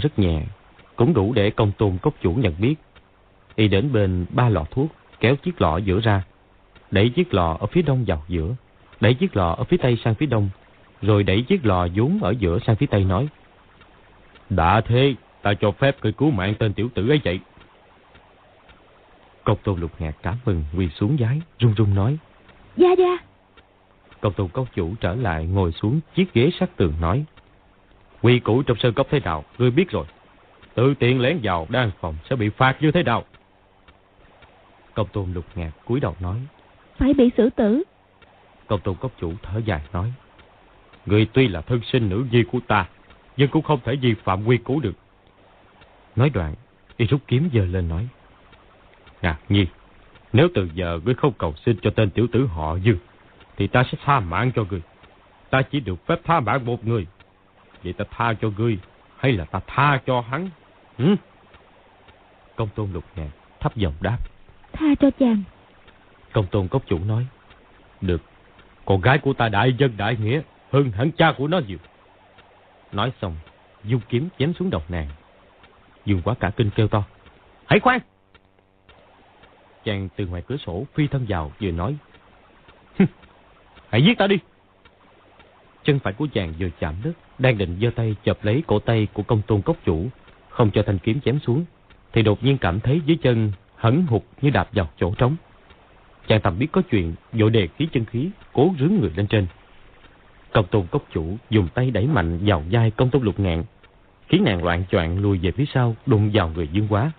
rất 0.02 0.20
nhẹ, 0.20 0.43
cũng 0.95 1.14
đủ 1.14 1.34
để 1.34 1.49
công 1.49 1.72
tôn 1.72 1.97
cốc 2.02 2.14
chủ 2.22 2.34
nhận 2.34 2.54
biết. 2.60 2.76
Y 3.56 3.68
đến 3.68 3.93
bên 3.93 4.26
ba 4.30 4.49
lọ 4.49 4.66
thuốc, 4.72 4.88
kéo 5.20 5.36
chiếc 5.36 5.62
lọ 5.62 5.78
giữa 5.78 5.99
ra, 5.99 6.24
đẩy 6.91 7.10
chiếc 7.10 7.34
lọ 7.34 7.58
ở 7.60 7.68
phía 7.68 7.82
đông 7.82 8.04
vào 8.08 8.24
giữa, 8.28 8.56
đẩy 9.02 9.14
chiếc 9.14 9.36
lọ 9.36 9.52
ở 9.52 9.64
phía 9.64 9.78
tây 9.78 9.97
sang 10.04 10.16
phía 10.16 10.26
đông, 10.26 10.49
rồi 11.02 11.24
đẩy 11.24 11.41
chiếc 11.41 11.66
lọ 11.66 11.88
vốn 11.95 12.20
ở 12.22 12.34
giữa 12.39 12.60
sang 12.60 12.76
phía 12.76 12.86
tây 12.86 13.04
nói. 13.04 13.28
Đã 14.49 14.82
thế, 14.82 15.16
ta 15.41 15.54
cho 15.54 15.72
phép 15.72 15.97
người 16.02 16.12
cứu 16.12 16.32
mạng 16.32 16.54
tên 16.60 16.74
tiểu 16.74 16.89
tử 16.93 17.10
ấy 17.10 17.22
vậy. 17.24 17.39
Công 19.43 19.58
tôn 19.64 19.80
lục 19.80 19.91
ngạc 19.99 20.16
cảm 20.22 20.36
mừng 20.45 20.64
quỳ 20.78 20.89
xuống 20.89 21.18
giái, 21.20 21.41
run 21.60 21.74
run 21.74 21.95
nói. 21.95 22.18
Dạ 22.78 22.89
dạ. 22.97 23.18
Công 24.22 24.34
tôn 24.34 24.47
cốc 24.47 24.68
chủ 24.76 24.93
trở 24.99 25.16
lại 25.16 25.45
ngồi 25.45 25.72
xuống 25.72 25.99
chiếc 26.16 26.34
ghế 26.34 26.52
sát 26.60 26.78
tường 26.78 26.93
nói. 27.02 27.26
Quy 28.22 28.39
củ 28.39 28.63
trong 28.63 28.78
sơn 28.78 28.93
cốc 28.93 29.07
thế 29.09 29.19
nào, 29.19 29.43
ngươi 29.57 29.72
biết 29.72 29.89
rồi. 29.89 30.05
Tự 30.74 30.93
tiện 30.99 31.22
lén 31.22 31.39
vào 31.43 31.67
đan 31.69 31.91
phòng 31.99 32.15
sẽ 32.30 32.36
bị 32.36 32.49
phạt 32.49 32.78
như 32.82 32.91
thế 32.91 33.03
nào? 33.03 33.24
Công 34.93 35.07
tôn 35.07 35.34
lục 35.34 35.45
ngạc 35.55 35.72
cúi 35.86 35.99
đầu 35.99 36.15
nói. 36.19 36.38
Phải 36.97 37.13
bị 37.13 37.30
xử 37.38 37.49
tử. 37.49 37.84
Công 38.67 38.80
tôn 38.80 38.95
cốc 38.95 39.11
chủ 39.19 39.34
thở 39.43 39.61
dài 39.65 39.82
nói. 39.93 40.13
Người 41.05 41.28
tuy 41.34 41.47
là 41.47 41.61
thân 41.61 41.82
sinh 41.91 42.09
nữ 42.09 42.26
nhi 42.32 42.43
của 42.51 42.59
ta, 42.67 42.88
nhưng 43.38 43.49
cũng 43.49 43.63
không 43.63 43.80
thể 43.84 43.95
vi 43.95 44.13
phạm 44.13 44.45
quy 44.45 44.57
củ 44.57 44.80
được. 44.80 44.95
Nói 46.15 46.30
đoạn, 46.30 46.55
y 46.97 47.05
rút 47.05 47.22
kiếm 47.28 47.49
giờ 47.53 47.65
lên 47.65 47.89
nói. 47.89 48.07
Ngạc 49.22 49.38
nhi, 49.49 49.65
nếu 50.34 50.47
từ 50.53 50.69
giờ 50.74 50.99
ngươi 51.05 51.15
không 51.15 51.34
cầu 51.38 51.53
xin 51.65 51.78
cho 51.82 51.89
tên 51.89 52.09
tiểu 52.09 52.28
tử 52.32 52.45
họ 52.45 52.76
Dương, 52.76 52.97
thì 53.57 53.67
ta 53.67 53.84
sẽ 53.91 53.97
tha 54.05 54.19
mạng 54.19 54.51
cho 54.55 54.65
ngươi. 54.69 54.82
Ta 55.49 55.61
chỉ 55.61 55.80
được 55.80 56.07
phép 56.07 56.19
tha 56.24 56.39
mạng 56.39 56.65
một 56.65 56.86
người, 56.86 57.07
Vậy 57.84 57.93
ta 57.93 58.05
tha 58.11 58.34
cho 58.41 58.49
ngươi 58.57 58.79
Hay 59.17 59.32
là 59.32 59.45
ta 59.45 59.59
tha 59.67 60.01
cho 60.05 60.21
hắn? 60.21 60.49
Hử? 60.97 61.15
Công 62.55 62.69
tôn 62.75 62.93
lục 62.93 63.03
ngàn 63.15 63.29
thấp 63.59 63.75
giọng 63.75 63.93
đáp. 64.01 64.17
Tha 64.73 64.86
cho 64.99 65.09
chàng. 65.19 65.43
Công 66.34 66.47
tôn 66.47 66.67
cốc 66.67 66.84
chủ 66.88 66.99
nói 66.99 67.27
Được 68.01 68.21
Con 68.86 69.01
gái 69.01 69.17
của 69.17 69.34
ta 69.34 69.49
đại 69.49 69.73
dân 69.77 69.97
đại 69.97 70.17
nghĩa 70.21 70.41
Hơn 70.71 70.91
hẳn 70.91 71.11
cha 71.11 71.34
của 71.38 71.47
nó 71.47 71.59
nhiều. 71.67 71.77
Nói 72.91 73.11
xong 73.21 73.36
Dung 73.84 74.01
kiếm 74.09 74.29
chém 74.39 74.53
xuống 74.53 74.69
đầu 74.69 74.82
nàng. 74.89 75.07
Dương 76.05 76.21
quá 76.21 76.36
cả 76.39 76.51
kinh 76.55 76.69
kêu 76.75 76.88
to 76.88 77.03
Hãy 77.65 77.79
khoan! 77.79 77.99
Chàng 79.84 80.09
từ 80.15 80.27
ngoài 80.27 80.43
cửa 80.47 80.57
sổ 80.57 80.86
phi 80.93 81.07
thân 81.07 81.25
vào 81.29 81.51
vừa 81.61 81.71
nói 81.71 81.95
Hãy 83.89 84.03
giết 84.03 84.17
ta 84.17 84.27
đi 84.27 84.39
Chân 85.84 85.99
phải 85.99 86.13
của 86.13 86.27
chàng 86.34 86.53
vừa 86.59 86.69
chạm 86.79 86.95
đất, 87.03 87.11
đang 87.39 87.57
định 87.57 87.77
giơ 87.82 87.89
tay 87.95 88.15
chộp 88.25 88.45
lấy 88.45 88.63
cổ 88.67 88.79
tay 88.79 89.07
của 89.13 89.23
công 89.23 89.41
tôn 89.41 89.61
cốc 89.61 89.77
chủ, 89.86 90.05
không 90.49 90.71
cho 90.71 90.84
thanh 90.84 90.97
kiếm 90.97 91.19
chém 91.21 91.39
xuống, 91.39 91.65
thì 92.13 92.21
đột 92.21 92.43
nhiên 92.43 92.57
cảm 92.57 92.79
thấy 92.79 93.01
dưới 93.05 93.17
chân 93.21 93.51
hấn 93.75 94.05
hụt 94.07 94.21
như 94.41 94.49
đạp 94.49 94.69
vào 94.73 94.89
chỗ 94.97 95.13
trống. 95.17 95.36
Chàng 96.27 96.41
tầm 96.41 96.59
biết 96.59 96.67
có 96.71 96.82
chuyện, 96.91 97.13
vội 97.34 97.49
đề 97.49 97.67
khí 97.67 97.88
chân 97.91 98.05
khí, 98.05 98.29
cố 98.53 98.73
rướng 98.79 98.95
người 98.95 99.11
lên 99.15 99.27
trên. 99.27 99.47
Công 100.53 100.65
tôn 100.65 100.88
cốc 100.91 101.05
chủ 101.13 101.38
dùng 101.49 101.67
tay 101.73 101.91
đẩy 101.91 102.07
mạnh 102.07 102.39
vào 102.45 102.63
vai 102.71 102.91
công 102.91 103.09
tôn 103.09 103.23
lục 103.23 103.39
ngạn, 103.39 103.63
khiến 104.27 104.43
nàng 104.43 104.63
loạn 104.63 104.84
choạng 104.91 105.19
lùi 105.21 105.38
về 105.38 105.51
phía 105.51 105.65
sau, 105.73 105.95
đụng 106.05 106.32
vào 106.34 106.49
người 106.49 106.67
dương 106.67 106.88
quá. 106.89 107.11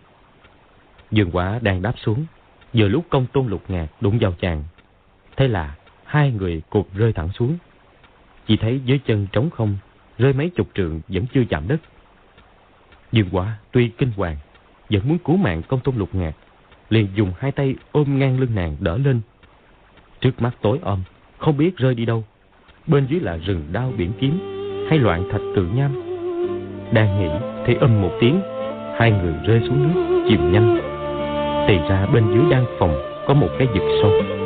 Dương 1.10 1.30
quá 1.30 1.58
đang 1.62 1.82
đáp 1.82 1.94
xuống, 1.96 2.24
Vừa 2.72 2.88
lúc 2.88 3.04
công 3.10 3.26
tôn 3.26 3.46
lục 3.46 3.62
ngạn 3.68 3.86
đụng 4.00 4.18
vào 4.20 4.32
chàng. 4.40 4.64
Thế 5.36 5.48
là 5.48 5.74
hai 6.04 6.30
người 6.30 6.62
cột 6.70 6.86
rơi 6.94 7.12
thẳng 7.12 7.28
xuống. 7.32 7.56
Chỉ 8.46 8.56
thấy 8.56 8.80
dưới 8.84 8.98
chân 9.06 9.26
trống 9.32 9.50
không, 9.50 9.76
rơi 10.18 10.32
mấy 10.32 10.50
chục 10.50 10.68
trượng 10.74 11.00
vẫn 11.08 11.24
chưa 11.34 11.44
chạm 11.44 11.68
đất. 11.68 11.80
Dương 13.12 13.28
quả 13.32 13.58
tuy 13.72 13.88
kinh 13.88 14.10
hoàng, 14.16 14.36
vẫn 14.90 15.08
muốn 15.08 15.18
cứu 15.18 15.36
mạng 15.36 15.62
công 15.68 15.80
tôn 15.80 15.96
lục 15.96 16.14
ngạc, 16.14 16.32
liền 16.88 17.08
dùng 17.14 17.32
hai 17.38 17.52
tay 17.52 17.74
ôm 17.92 18.18
ngang 18.18 18.40
lưng 18.40 18.54
nàng 18.54 18.76
đỡ 18.80 18.98
lên. 18.98 19.20
Trước 20.20 20.42
mắt 20.42 20.50
tối 20.60 20.78
om, 20.82 21.02
không 21.38 21.56
biết 21.56 21.76
rơi 21.76 21.94
đi 21.94 22.04
đâu. 22.04 22.24
Bên 22.86 23.06
dưới 23.06 23.20
là 23.20 23.36
rừng 23.36 23.68
đao 23.72 23.92
biển 23.96 24.12
kiếm, 24.20 24.38
hay 24.90 24.98
loạn 24.98 25.28
thạch 25.32 25.42
tự 25.56 25.66
nham. 25.74 25.92
Đang 26.92 27.20
nghĩ 27.20 27.28
thì 27.66 27.74
âm 27.74 28.02
một 28.02 28.12
tiếng, 28.20 28.40
hai 28.98 29.10
người 29.10 29.34
rơi 29.46 29.60
xuống 29.60 29.82
nước, 29.82 30.24
chìm 30.28 30.52
nhanh. 30.52 30.78
Thì 31.68 31.78
ra 31.88 32.06
bên 32.06 32.24
dưới 32.34 32.50
đang 32.50 32.64
phòng 32.78 33.24
có 33.26 33.34
một 33.34 33.48
cái 33.58 33.66
vực 33.66 33.82
sâu. 34.02 34.41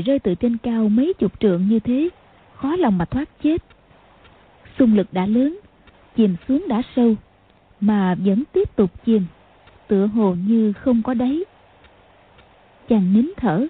Người 0.00 0.04
rơi 0.04 0.18
từ 0.18 0.34
trên 0.34 0.56
cao 0.56 0.88
mấy 0.88 1.12
chục 1.18 1.40
trượng 1.40 1.68
như 1.68 1.80
thế, 1.80 2.08
khó 2.54 2.76
lòng 2.76 2.98
mà 2.98 3.04
thoát 3.04 3.28
chết. 3.42 3.62
Xung 4.78 4.94
lực 4.94 5.12
đã 5.12 5.26
lớn, 5.26 5.58
chìm 6.16 6.36
xuống 6.48 6.64
đã 6.68 6.82
sâu, 6.96 7.14
mà 7.80 8.14
vẫn 8.14 8.42
tiếp 8.52 8.76
tục 8.76 8.90
chìm, 9.06 9.24
tựa 9.88 10.06
hồ 10.06 10.34
như 10.34 10.72
không 10.72 11.02
có 11.02 11.14
đáy. 11.14 11.44
Chàng 12.88 13.12
nín 13.14 13.30
thở, 13.36 13.66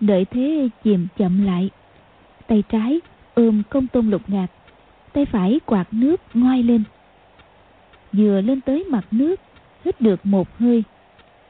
đợi 0.00 0.24
thế 0.24 0.68
chìm 0.84 1.06
chậm 1.16 1.46
lại. 1.46 1.70
Tay 2.46 2.62
trái 2.68 3.00
ôm 3.34 3.62
công 3.70 3.86
tôn 3.86 4.10
lục 4.10 4.22
ngạc, 4.26 4.46
tay 5.12 5.24
phải 5.24 5.60
quạt 5.66 5.86
nước 5.90 6.20
ngoi 6.34 6.62
lên. 6.62 6.82
Vừa 8.12 8.40
lên 8.40 8.60
tới 8.60 8.84
mặt 8.90 9.06
nước, 9.10 9.40
hít 9.84 10.00
được 10.00 10.26
một 10.26 10.58
hơi, 10.58 10.84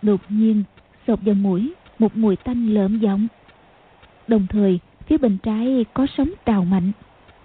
đột 0.02 0.20
nhiên 0.28 0.62
sộc 1.06 1.20
vào 1.22 1.34
mũi 1.34 1.72
một 1.98 2.16
mùi 2.16 2.36
tanh 2.36 2.74
lợm 2.74 2.98
giọng. 2.98 3.28
Đồng 4.28 4.46
thời, 4.46 4.78
phía 5.06 5.18
bên 5.18 5.38
trái 5.42 5.84
có 5.94 6.06
sóng 6.16 6.30
trào 6.46 6.64
mạnh, 6.64 6.92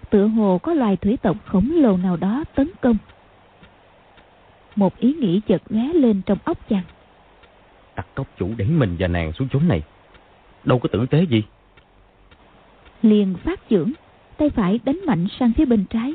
tựa 0.09 0.27
hồ 0.27 0.57
có 0.57 0.73
loài 0.73 0.97
thủy 0.97 1.17
tộc 1.21 1.37
khổng 1.45 1.71
lồ 1.75 1.97
nào 1.97 2.17
đó 2.17 2.43
tấn 2.55 2.69
công. 2.81 2.97
Một 4.75 4.99
ý 4.99 5.13
nghĩ 5.13 5.41
chợt 5.47 5.61
lóe 5.69 5.93
lên 5.93 6.21
trong 6.25 6.37
óc 6.43 6.69
chàng. 6.69 6.83
Tặc 7.95 8.07
cốc 8.15 8.27
chủ 8.37 8.49
đẩy 8.57 8.67
mình 8.67 8.95
và 8.99 9.07
nàng 9.07 9.31
xuống 9.33 9.47
chốn 9.51 9.67
này. 9.67 9.81
Đâu 10.63 10.79
có 10.79 10.89
tử 10.91 11.05
tế 11.05 11.23
gì. 11.23 11.43
Liền 13.01 13.35
phát 13.43 13.59
chưởng, 13.69 13.91
tay 14.37 14.49
phải 14.49 14.79
đánh 14.85 14.99
mạnh 15.05 15.27
sang 15.39 15.53
phía 15.57 15.65
bên 15.65 15.85
trái. 15.89 16.13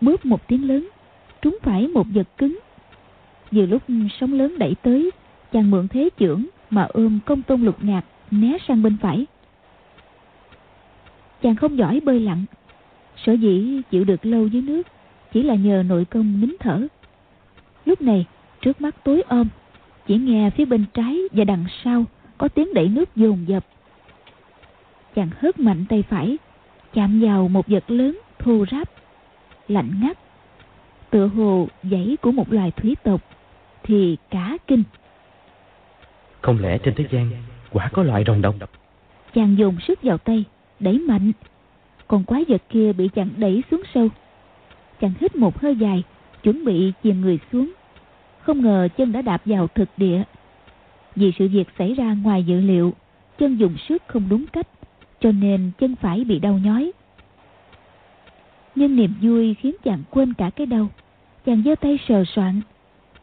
Bóp 0.00 0.26
một 0.26 0.48
tiếng 0.48 0.68
lớn, 0.68 0.88
trúng 1.42 1.58
phải 1.62 1.88
một 1.88 2.06
vật 2.14 2.26
cứng. 2.38 2.58
Vừa 3.50 3.66
lúc 3.66 3.82
sóng 4.20 4.32
lớn 4.32 4.58
đẩy 4.58 4.74
tới, 4.82 5.10
chàng 5.52 5.70
mượn 5.70 5.88
thế 5.88 6.08
chưởng 6.18 6.44
mà 6.70 6.82
ôm 6.82 7.18
công 7.26 7.42
tôn 7.42 7.62
lục 7.62 7.84
ngạc 7.84 8.04
né 8.30 8.58
sang 8.68 8.82
bên 8.82 8.96
phải. 9.02 9.26
Chàng 11.44 11.56
không 11.56 11.78
giỏi 11.78 12.00
bơi 12.04 12.20
lặn, 12.20 12.44
sở 13.16 13.32
dĩ 13.32 13.80
chịu 13.90 14.04
được 14.04 14.26
lâu 14.26 14.46
dưới 14.46 14.62
nước 14.62 14.82
chỉ 15.32 15.42
là 15.42 15.54
nhờ 15.54 15.82
nội 15.86 16.04
công 16.04 16.40
nín 16.40 16.54
thở. 16.60 16.86
Lúc 17.84 18.02
này, 18.02 18.26
trước 18.60 18.80
mắt 18.80 19.04
tối 19.04 19.22
om, 19.28 19.48
chỉ 20.06 20.16
nghe 20.16 20.50
phía 20.50 20.64
bên 20.64 20.84
trái 20.94 21.18
và 21.32 21.44
đằng 21.44 21.64
sau 21.84 22.04
có 22.38 22.48
tiếng 22.48 22.74
đẩy 22.74 22.88
nước 22.88 23.16
dồn 23.16 23.48
dập. 23.48 23.64
Chàng 25.14 25.28
hớt 25.38 25.60
mạnh 25.60 25.84
tay 25.88 26.04
phải, 26.08 26.36
chạm 26.94 27.20
vào 27.20 27.48
một 27.48 27.66
vật 27.68 27.90
lớn 27.90 28.18
thô 28.38 28.64
ráp, 28.70 28.90
lạnh 29.68 29.90
ngắt, 30.02 30.18
tựa 31.10 31.26
hồ 31.26 31.68
dãy 31.82 32.16
của 32.22 32.32
một 32.32 32.52
loài 32.52 32.70
thủy 32.70 32.96
tộc, 33.02 33.20
thì 33.82 34.16
cả 34.30 34.56
kinh. 34.66 34.82
Không 36.40 36.58
lẽ 36.60 36.78
trên 36.78 36.94
thế 36.94 37.04
gian 37.10 37.30
quả 37.70 37.90
có 37.92 38.02
loại 38.02 38.24
rồng 38.26 38.42
độc? 38.42 38.54
Chàng 39.34 39.58
dồn 39.58 39.76
sức 39.80 40.02
vào 40.02 40.18
tay, 40.18 40.44
đẩy 40.80 40.98
mạnh. 40.98 41.32
Còn 42.08 42.24
quái 42.24 42.44
vật 42.48 42.62
kia 42.68 42.92
bị 42.92 43.08
chàng 43.08 43.28
đẩy 43.36 43.62
xuống 43.70 43.82
sâu. 43.94 44.08
Chàng 45.00 45.12
hít 45.20 45.36
một 45.36 45.60
hơi 45.60 45.76
dài, 45.76 46.02
chuẩn 46.42 46.64
bị 46.64 46.92
chìm 47.02 47.20
người 47.20 47.38
xuống. 47.52 47.72
Không 48.40 48.62
ngờ 48.62 48.88
chân 48.96 49.12
đã 49.12 49.22
đạp 49.22 49.42
vào 49.44 49.66
thực 49.66 49.88
địa. 49.96 50.22
Vì 51.16 51.32
sự 51.38 51.48
việc 51.48 51.68
xảy 51.78 51.94
ra 51.94 52.16
ngoài 52.22 52.44
dự 52.44 52.60
liệu, 52.60 52.92
chân 53.38 53.56
dùng 53.56 53.76
sức 53.88 54.02
không 54.06 54.28
đúng 54.28 54.46
cách, 54.46 54.68
cho 55.20 55.32
nên 55.32 55.70
chân 55.78 55.96
phải 55.96 56.24
bị 56.24 56.38
đau 56.38 56.58
nhói. 56.58 56.92
Nhưng 58.74 58.96
niềm 58.96 59.14
vui 59.22 59.54
khiến 59.54 59.74
chàng 59.84 60.02
quên 60.10 60.34
cả 60.34 60.50
cái 60.50 60.66
đau. 60.66 60.88
Chàng 61.46 61.62
giơ 61.64 61.74
tay 61.74 61.98
sờ 62.08 62.24
soạn, 62.24 62.60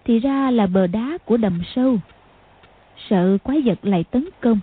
thì 0.05 0.19
ra 0.19 0.51
là 0.51 0.67
bờ 0.67 0.87
đá 0.87 1.17
của 1.25 1.37
đầm 1.37 1.61
sâu. 1.75 1.97
Sợ 3.09 3.37
quái 3.43 3.61
vật 3.61 3.79
lại 3.83 4.03
tấn 4.03 4.29
công, 4.41 4.59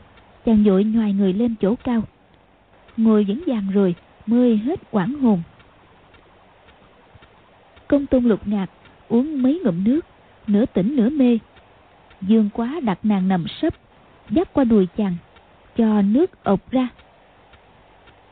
chàng 0.46 0.64
vội 0.64 0.84
nhoài 0.84 1.12
người 1.12 1.32
lên 1.32 1.54
chỗ 1.60 1.74
cao. 1.84 2.02
Ngồi 2.98 3.24
vững 3.24 3.42
vàng 3.46 3.70
rồi, 3.72 3.94
mới 4.26 4.56
hết 4.56 4.90
quảng 4.90 5.14
hồn. 5.14 5.42
Công 7.88 8.06
tôn 8.06 8.24
lục 8.24 8.48
ngạc 8.48 8.66
uống 9.08 9.42
mấy 9.42 9.60
ngụm 9.64 9.84
nước, 9.84 10.00
nửa 10.46 10.66
tỉnh 10.66 10.96
nửa 10.96 11.10
mê. 11.10 11.38
Dương 12.22 12.48
quá 12.54 12.80
đặt 12.82 12.98
nàng 13.02 13.28
nằm 13.28 13.44
sấp, 13.62 13.74
dắt 14.30 14.52
qua 14.52 14.64
đùi 14.64 14.86
chàng, 14.96 15.16
cho 15.76 16.02
nước 16.02 16.44
ộc 16.44 16.70
ra. 16.70 16.88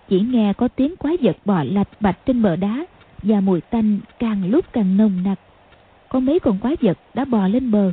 Chỉ 0.09 0.21
nghe 0.21 0.53
có 0.53 0.69
tiếng 0.69 0.97
quái 0.97 1.17
vật 1.23 1.37
bò 1.45 1.63
lạch 1.65 1.89
bạch 2.01 2.19
trên 2.27 2.43
bờ 2.43 2.57
đá 2.57 2.87
và 3.23 3.41
mùi 3.41 3.61
tanh 3.61 3.99
càng 4.19 4.51
lúc 4.51 4.65
càng 4.73 4.97
nồng 4.97 5.23
nặc. 5.25 5.39
Có 6.09 6.21
mấy 6.21 6.39
con 6.39 6.59
quái 6.59 6.77
vật 6.81 6.99
đã 7.15 7.25
bò 7.25 7.49
lên 7.49 7.71
bờ. 7.71 7.93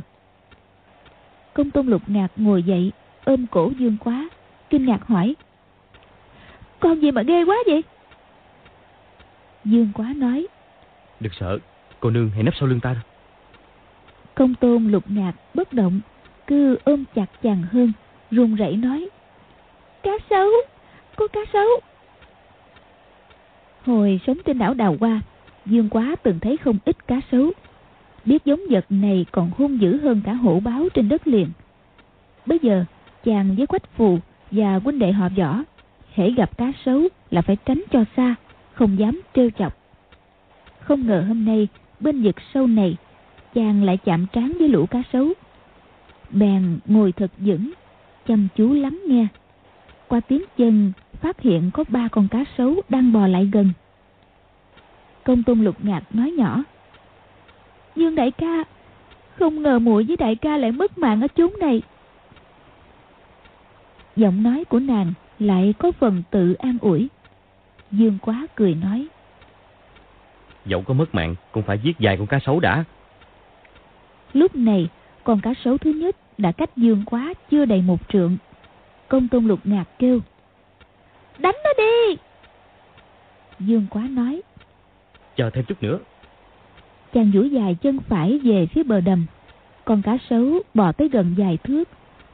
Công 1.54 1.70
tôn 1.70 1.86
lục 1.86 2.02
ngạc 2.06 2.28
ngồi 2.36 2.62
dậy, 2.62 2.92
ôm 3.24 3.46
cổ 3.50 3.72
dương 3.78 3.96
quá, 4.04 4.28
kinh 4.70 4.86
ngạc 4.86 5.06
hỏi. 5.06 5.34
Con 6.84 7.00
gì 7.00 7.10
mà 7.10 7.22
ghê 7.22 7.44
quá 7.44 7.56
vậy? 7.66 7.82
Dương 9.64 9.88
quá 9.94 10.12
nói. 10.16 10.46
Đừng 11.20 11.32
sợ, 11.40 11.58
cô 12.00 12.10
nương 12.10 12.30
hãy 12.30 12.42
nấp 12.42 12.54
sau 12.60 12.68
lưng 12.68 12.80
ta. 12.80 12.96
Công 14.34 14.54
tôn 14.54 14.88
lục 14.88 15.04
ngạc 15.08 15.32
bất 15.54 15.72
động, 15.72 16.00
cứ 16.46 16.78
ôm 16.84 17.04
chặt 17.14 17.26
chàng 17.42 17.62
hơn, 17.62 17.92
run 18.30 18.54
rẩy 18.54 18.76
nói. 18.76 19.08
Cá 20.02 20.10
sấu, 20.30 20.50
có 21.16 21.26
cá 21.28 21.40
sấu. 21.52 21.66
Hồi 23.84 24.20
sống 24.26 24.38
trên 24.44 24.58
đảo 24.58 24.74
Đào 24.74 24.96
Hoa, 25.00 25.20
Dương 25.66 25.88
Quá 25.88 26.16
từng 26.22 26.40
thấy 26.40 26.56
không 26.56 26.78
ít 26.84 27.06
cá 27.06 27.20
sấu. 27.32 27.50
Biết 28.24 28.44
giống 28.44 28.60
vật 28.70 28.84
này 28.90 29.26
còn 29.32 29.50
hung 29.56 29.80
dữ 29.80 30.00
hơn 30.00 30.20
cả 30.24 30.32
hổ 30.32 30.60
báo 30.60 30.88
trên 30.94 31.08
đất 31.08 31.26
liền. 31.26 31.48
Bây 32.46 32.58
giờ, 32.62 32.84
chàng 33.24 33.54
với 33.56 33.66
quách 33.66 33.96
phù 33.96 34.18
và 34.50 34.80
huynh 34.84 34.98
đệ 34.98 35.12
họ 35.12 35.28
võ, 35.36 35.58
hễ 36.14 36.30
gặp 36.30 36.58
cá 36.58 36.72
sấu 36.84 37.02
là 37.30 37.42
phải 37.42 37.56
tránh 37.56 37.82
cho 37.90 38.04
xa, 38.16 38.34
không 38.72 38.98
dám 38.98 39.20
trêu 39.34 39.50
chọc. 39.50 39.76
Không 40.80 41.06
ngờ 41.06 41.24
hôm 41.28 41.44
nay, 41.44 41.68
bên 42.00 42.22
vực 42.22 42.36
sâu 42.54 42.66
này, 42.66 42.96
chàng 43.54 43.84
lại 43.84 43.96
chạm 43.96 44.26
trán 44.32 44.52
với 44.58 44.68
lũ 44.68 44.86
cá 44.86 45.02
sấu. 45.12 45.28
Bèn 46.30 46.78
ngồi 46.86 47.12
thật 47.12 47.30
vững, 47.38 47.72
chăm 48.26 48.48
chú 48.56 48.72
lắng 48.72 49.00
nghe. 49.06 49.26
Qua 50.08 50.20
tiếng 50.20 50.42
chân, 50.56 50.92
phát 51.20 51.40
hiện 51.40 51.70
có 51.74 51.84
ba 51.88 52.08
con 52.08 52.28
cá 52.28 52.44
sấu 52.58 52.74
đang 52.88 53.12
bò 53.12 53.26
lại 53.26 53.50
gần. 53.52 53.70
Công 55.24 55.42
tôn 55.42 55.64
lục 55.64 55.84
ngạc 55.84 56.02
nói 56.14 56.30
nhỏ. 56.30 56.62
Dương 57.96 58.14
đại 58.14 58.30
ca, 58.30 58.64
không 59.38 59.62
ngờ 59.62 59.78
muội 59.78 60.04
với 60.04 60.16
đại 60.16 60.36
ca 60.36 60.56
lại 60.56 60.72
mất 60.72 60.98
mạng 60.98 61.20
ở 61.20 61.28
chốn 61.28 61.52
này. 61.60 61.82
Giọng 64.16 64.42
nói 64.42 64.64
của 64.64 64.78
nàng 64.78 65.12
lại 65.38 65.74
có 65.78 65.92
phần 65.92 66.22
tự 66.30 66.54
an 66.54 66.78
ủi. 66.80 67.08
Dương 67.90 68.18
quá 68.22 68.46
cười 68.54 68.74
nói. 68.74 69.06
Dẫu 70.66 70.82
có 70.82 70.94
mất 70.94 71.14
mạng, 71.14 71.34
cũng 71.52 71.62
phải 71.62 71.78
giết 71.78 71.96
vài 72.00 72.16
con 72.16 72.26
cá 72.26 72.38
sấu 72.46 72.60
đã. 72.60 72.84
Lúc 74.32 74.56
này, 74.56 74.88
con 75.24 75.40
cá 75.40 75.54
sấu 75.64 75.78
thứ 75.78 75.90
nhất 75.90 76.16
đã 76.38 76.52
cách 76.52 76.76
dương 76.76 77.02
quá 77.06 77.34
chưa 77.50 77.64
đầy 77.64 77.82
một 77.82 78.00
trượng. 78.08 78.36
Công 79.08 79.28
tôn 79.28 79.46
lục 79.46 79.60
ngạc 79.64 79.84
kêu. 79.98 80.20
Đánh 81.38 81.56
nó 81.64 81.70
đi! 81.78 82.16
Dương 83.60 83.86
quá 83.90 84.02
nói. 84.10 84.42
Chờ 85.36 85.50
thêm 85.50 85.64
chút 85.64 85.82
nữa. 85.82 85.98
chàng 87.12 87.30
duỗi 87.34 87.50
dài 87.50 87.76
chân 87.82 87.98
phải 88.08 88.40
về 88.44 88.66
phía 88.66 88.82
bờ 88.82 89.00
đầm 89.00 89.26
con 89.84 90.02
cá 90.02 90.18
sấu 90.30 90.62
bò 90.74 90.92
tới 90.92 91.08
gần 91.08 91.34
vài 91.36 91.56
thước 91.64 91.88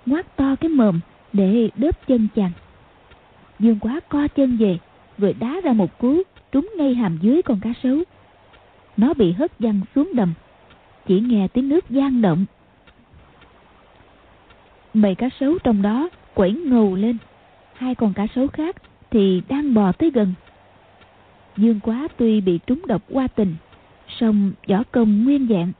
ngoác 0.07 0.37
to 0.37 0.57
cái 0.61 0.69
mồm 0.69 1.01
để 1.33 1.71
đớp 1.77 2.07
chân 2.07 2.29
chàng 2.35 2.51
dương 3.61 3.79
quá 3.79 4.01
co 4.09 4.29
chân 4.29 4.57
về 4.57 4.79
rồi 5.19 5.35
đá 5.41 5.61
ra 5.65 5.73
một 5.73 5.99
cú, 5.99 6.23
trúng 6.53 6.71
ngay 6.77 6.95
hàm 6.95 7.19
dưới 7.23 7.43
con 7.43 7.61
cá 7.61 7.73
sấu. 7.83 7.99
Nó 8.97 9.15
bị 9.15 9.33
hất 9.33 9.59
văng 9.59 9.81
xuống 9.95 10.11
đầm, 10.15 10.35
chỉ 11.07 11.21
nghe 11.21 11.49
tiếng 11.49 11.69
nước 11.69 11.91
gian 11.91 12.23
động. 12.23 12.45
Bầy 14.95 15.15
cá 15.15 15.29
sấu 15.41 15.59
trong 15.59 15.83
đó 15.83 16.09
quẩy 16.35 16.53
ngầu 16.53 16.95
lên. 16.95 17.17
Hai 17.75 17.95
con 17.95 18.13
cá 18.13 18.27
sấu 18.35 18.49
khác 18.49 18.77
thì 19.11 19.43
đang 19.49 19.75
bò 19.75 19.93
tới 19.93 20.11
gần. 20.11 20.35
Dương 21.57 21.81
quá 21.81 22.09
tuy 22.17 22.41
bị 22.41 22.59
trúng 22.67 22.87
độc 22.87 23.03
qua 23.09 23.29
tình, 23.29 23.55
song 24.09 24.53
võ 24.69 24.83
công 24.91 25.25
nguyên 25.25 25.49
dạng. 25.51 25.73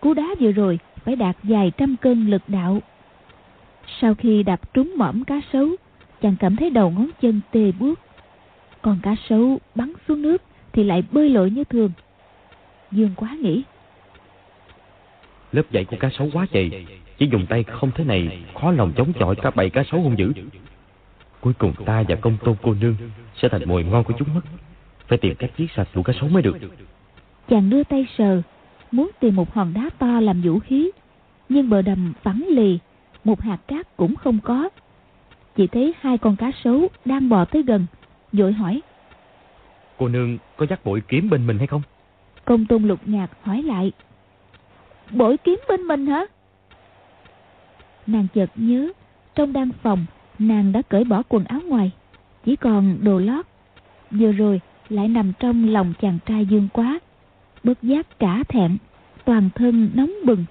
Cú 0.00 0.14
đá 0.14 0.26
vừa 0.40 0.52
rồi 0.52 0.78
phải 1.04 1.16
đạt 1.16 1.36
vài 1.42 1.72
trăm 1.76 1.96
cân 1.96 2.26
lực 2.26 2.42
đạo. 2.48 2.80
Sau 4.00 4.14
khi 4.14 4.42
đạp 4.42 4.74
trúng 4.74 4.94
mõm 4.96 5.24
cá 5.24 5.40
sấu 5.52 5.68
chàng 6.22 6.36
cảm 6.40 6.56
thấy 6.56 6.70
đầu 6.70 6.90
ngón 6.90 7.10
chân 7.20 7.40
tê 7.50 7.72
buốt 7.72 7.98
còn 8.82 8.98
cá 9.02 9.16
sấu 9.28 9.58
bắn 9.74 9.92
xuống 10.08 10.22
nước 10.22 10.42
thì 10.72 10.84
lại 10.84 11.02
bơi 11.12 11.28
lội 11.28 11.50
như 11.50 11.64
thường. 11.64 11.90
Dương 12.90 13.10
quá 13.16 13.36
nghĩ. 13.40 13.62
Lớp 15.52 15.62
dạy 15.70 15.84
của 15.84 15.96
cá 16.00 16.10
sấu 16.18 16.28
quá 16.32 16.46
dày 16.52 16.86
chỉ 17.18 17.28
dùng 17.32 17.46
tay 17.46 17.62
không 17.62 17.90
thế 17.94 18.04
này 18.04 18.42
khó 18.60 18.70
lòng 18.70 18.92
chống 18.96 19.12
chọi 19.12 19.36
cả 19.36 19.50
bầy 19.50 19.70
cá 19.70 19.84
sấu 19.90 20.00
hung 20.00 20.18
dữ. 20.18 20.32
Cuối 21.40 21.52
cùng 21.58 21.72
ta 21.84 22.04
và 22.08 22.16
công 22.16 22.36
tôn 22.44 22.56
cô 22.62 22.74
nương 22.74 22.96
sẽ 23.36 23.48
thành 23.48 23.68
mồi 23.68 23.84
ngon 23.84 24.04
của 24.04 24.14
chúng 24.18 24.34
mất. 24.34 24.40
Phải 25.08 25.18
tìm 25.18 25.34
cách 25.34 25.50
giết 25.56 25.70
sạch 25.76 25.88
lũ 25.94 26.02
cá 26.02 26.12
sấu 26.20 26.28
mới 26.28 26.42
được. 26.42 26.56
Chàng 27.48 27.70
đưa 27.70 27.84
tay 27.84 28.06
sờ 28.18 28.42
muốn 28.90 29.10
tìm 29.20 29.36
một 29.36 29.54
hòn 29.54 29.72
đá 29.74 29.90
to 29.98 30.20
làm 30.20 30.42
vũ 30.42 30.58
khí. 30.58 30.90
Nhưng 31.48 31.70
bờ 31.70 31.82
đầm 31.82 32.12
phẳng 32.22 32.46
lì 32.48 32.78
một 33.24 33.40
hạt 33.40 33.58
cát 33.66 33.96
cũng 33.96 34.16
không 34.16 34.38
có 34.44 34.68
chỉ 35.60 35.66
thấy 35.66 35.94
hai 36.00 36.18
con 36.18 36.36
cá 36.36 36.52
sấu 36.64 36.88
đang 37.04 37.28
bò 37.28 37.44
tới 37.44 37.62
gần 37.62 37.86
vội 38.32 38.52
hỏi. 38.52 38.80
Cô 39.98 40.08
nương 40.08 40.38
có 40.56 40.66
dắt 40.70 40.84
bội 40.84 41.02
kiếm 41.08 41.30
bên 41.30 41.46
mình 41.46 41.58
hay 41.58 41.66
không? 41.66 41.82
Công 42.44 42.66
tôn 42.66 42.82
lục 42.82 43.00
nhạc 43.06 43.30
hỏi 43.42 43.62
lại. 43.62 43.92
Bội 45.10 45.36
kiếm 45.36 45.60
bên 45.68 45.80
mình 45.80 46.06
hả? 46.06 46.26
Nàng 48.06 48.26
chợt 48.34 48.50
nhớ 48.54 48.88
trong 49.34 49.52
đan 49.52 49.70
phòng 49.82 50.06
nàng 50.38 50.72
đã 50.72 50.82
cởi 50.82 51.04
bỏ 51.04 51.22
quần 51.28 51.44
áo 51.44 51.60
ngoài 51.66 51.90
chỉ 52.44 52.56
còn 52.56 52.98
đồ 53.04 53.18
lót. 53.18 53.46
Vừa 54.10 54.32
rồi 54.32 54.60
lại 54.88 55.08
nằm 55.08 55.32
trong 55.38 55.68
lòng 55.68 55.92
chàng 56.00 56.18
trai 56.26 56.46
dương 56.46 56.68
quá 56.72 56.98
bất 57.64 57.82
giác 57.82 58.18
cả 58.18 58.44
thẹn 58.48 58.76
toàn 59.24 59.50
thân 59.54 59.90
nóng 59.94 60.12
bừng 60.24 60.44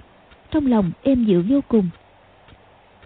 trong 0.52 0.66
lòng 0.66 0.92
êm 1.02 1.26
dịu 1.26 1.44
vô 1.50 1.60
cùng. 1.68 1.90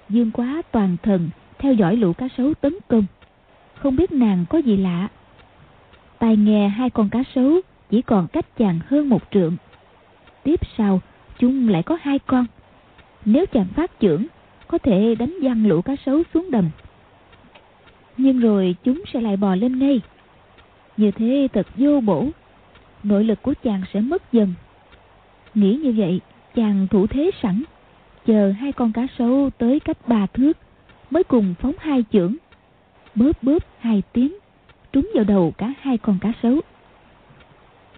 Dương 0.10 0.32
quá 0.32 0.62
toàn 0.72 0.97
thần 1.04 1.30
theo 1.64 1.74
dõi 1.74 1.95
lũ 1.95 2.14
cá 2.14 2.28
sấu 2.38 2.53
tấn 2.53 2.74
công. 2.88 3.05
Không 3.76 3.95
biết 3.95 4.11
nàng 4.11 4.45
có 4.49 4.57
gì 4.57 4.78
lạ. 4.78 5.07
Tai 6.20 6.38
nghe 6.38 6.68
hai 6.68 6.89
con 6.89 7.09
cá 7.09 7.24
sấu 7.36 7.61
chỉ 7.89 8.01
còn 8.01 8.28
cách 8.28 8.57
chàng 8.57 8.80
hơn 8.88 9.09
một 9.09 9.22
trượng. 9.32 9.55
Tiếp 10.43 10.59
sau, 10.78 11.01
chúng 11.39 11.70
lại 11.70 11.84
có 11.84 11.97
hai 12.01 12.20
con. 12.20 12.45
Nếu 13.26 13.45
chàng 13.45 13.66
phát 13.76 13.99
trưởng, 13.99 14.28
có 14.68 14.78
thể 14.78 15.16
đánh 15.16 15.38
văng 15.41 15.68
lũ 15.68 15.82
cá 15.82 15.95
sấu 16.05 16.24
xuống 16.34 16.51
đầm. 16.51 16.70
Nhưng 18.18 18.39
rồi 18.39 18.76
chúng 18.84 19.03
sẽ 19.14 19.22
lại 19.22 19.38
bò 19.38 19.55
lên 19.55 19.80
ngay. 19.80 20.01
Như 20.97 21.11
thế 21.11 21.47
thật 21.53 21.68
vô 21.76 22.01
bổ. 22.01 22.28
Nội 23.03 23.24
lực 23.24 23.41
của 23.41 23.53
chàng 23.64 23.82
sẽ 23.93 24.01
mất 24.01 24.32
dần. 24.32 24.53
Nghĩ 25.53 25.76
như 25.76 25.93
vậy, 25.97 26.22
chàng 26.55 26.88
thủ 26.88 27.07
thế 27.07 27.32
sẵn, 27.41 27.64
chờ 28.26 28.51
hai 28.51 28.72
con 28.72 28.91
cá 28.91 29.07
sấu 29.18 29.49
tới 29.57 29.80
cách 29.80 29.97
ba 30.07 30.26
thước 30.26 30.57
mới 31.14 31.24
cùng 31.24 31.55
phóng 31.59 31.76
hai 31.80 32.03
chưởng. 32.11 32.36
Bớp 33.16 33.43
bớp 33.43 33.64
hai 33.80 34.03
tiếng, 34.14 34.38
trúng 34.91 35.11
vào 35.16 35.24
đầu 35.24 35.53
cả 35.57 35.74
hai 35.82 35.97
con 35.97 36.18
cá 36.22 36.34
sấu. 36.43 36.61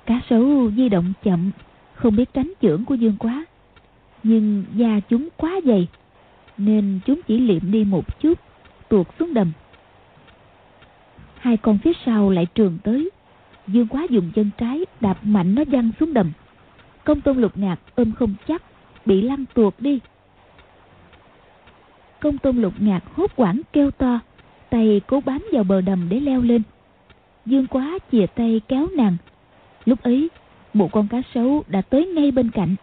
Cá 0.06 0.22
sấu 0.30 0.72
di 0.72 0.90
động 0.90 1.14
chậm, 1.24 1.52
không 1.94 2.16
biết 2.16 2.34
tránh 2.34 2.54
chưởng 2.62 2.86
của 2.86 2.96
dương 2.96 3.16
quá. 3.20 3.46
Nhưng 4.24 4.64
da 4.76 5.00
chúng 5.10 5.30
quá 5.38 5.60
dày, 5.66 5.88
nên 6.58 7.00
chúng 7.06 7.22
chỉ 7.28 7.40
liệm 7.40 7.72
đi 7.72 7.84
một 7.84 8.20
chút, 8.20 8.40
tuột 8.90 9.08
xuống 9.20 9.34
đầm. 9.34 9.52
Hai 11.38 11.58
con 11.58 11.78
phía 11.78 11.94
sau 12.06 12.30
lại 12.30 12.46
trường 12.56 12.78
tới. 12.84 13.10
Dương 13.68 13.88
quá 13.88 14.08
dùng 14.10 14.32
chân 14.36 14.50
trái 14.58 14.86
đạp 15.02 15.18
mạnh 15.24 15.56
nó 15.56 15.64
văng 15.68 15.92
xuống 16.00 16.14
đầm. 16.14 16.32
Công 17.04 17.22
tôn 17.22 17.38
lục 17.38 17.58
ngạc 17.58 17.80
ôm 17.96 18.12
không 18.12 18.36
chắc, 18.48 18.64
bị 19.06 19.22
lăn 19.22 19.46
tuột 19.54 19.74
đi 19.80 20.00
công 22.26 22.38
tôn 22.38 22.58
lục 22.58 22.74
ngạc 22.80 23.04
hốt 23.16 23.32
quảng 23.36 23.62
kêu 23.74 23.92
to, 23.92 24.20
tay 24.70 25.02
cố 25.08 25.22
bám 25.26 25.46
vào 25.52 25.64
bờ 25.64 25.82
đầm 25.82 26.10
để 26.10 26.20
leo 26.20 26.42
lên. 26.42 26.62
Dương 27.46 27.68
quá 27.68 28.00
chìa 28.12 28.26
tay 28.26 28.62
kéo 28.68 28.88
nàng. 28.98 29.18
Lúc 29.86 30.02
ấy, 30.02 30.30
một 30.74 30.92
con 30.92 31.08
cá 31.08 31.22
sấu 31.34 31.64
đã 31.68 31.82
tới 31.82 32.08
ngay 32.08 32.32
bên 32.32 32.52
cạnh, 32.52 32.76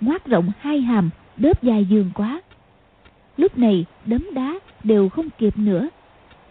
ngoác 0.00 0.26
rộng 0.26 0.50
hai 0.58 0.80
hàm, 0.80 1.10
đớp 1.36 1.62
dài 1.62 1.84
dương 1.84 2.10
quá. 2.14 2.42
Lúc 3.36 3.58
này, 3.58 3.84
đấm 4.06 4.26
đá 4.34 4.54
đều 4.84 5.08
không 5.08 5.28
kịp 5.38 5.58
nữa, 5.58 5.88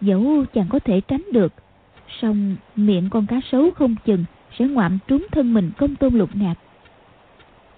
dẫu 0.01 0.45
chàng 0.53 0.67
có 0.69 0.79
thể 0.79 1.01
tránh 1.01 1.23
được. 1.31 1.53
Song 2.21 2.55
miệng 2.75 3.09
con 3.09 3.25
cá 3.25 3.39
sấu 3.51 3.71
không 3.71 3.95
chừng 4.05 4.25
sẽ 4.59 4.65
ngoạm 4.65 4.99
trúng 5.07 5.27
thân 5.31 5.53
mình 5.53 5.71
công 5.77 5.95
tôn 5.95 6.13
lục 6.13 6.29
ngạc. 6.33 6.55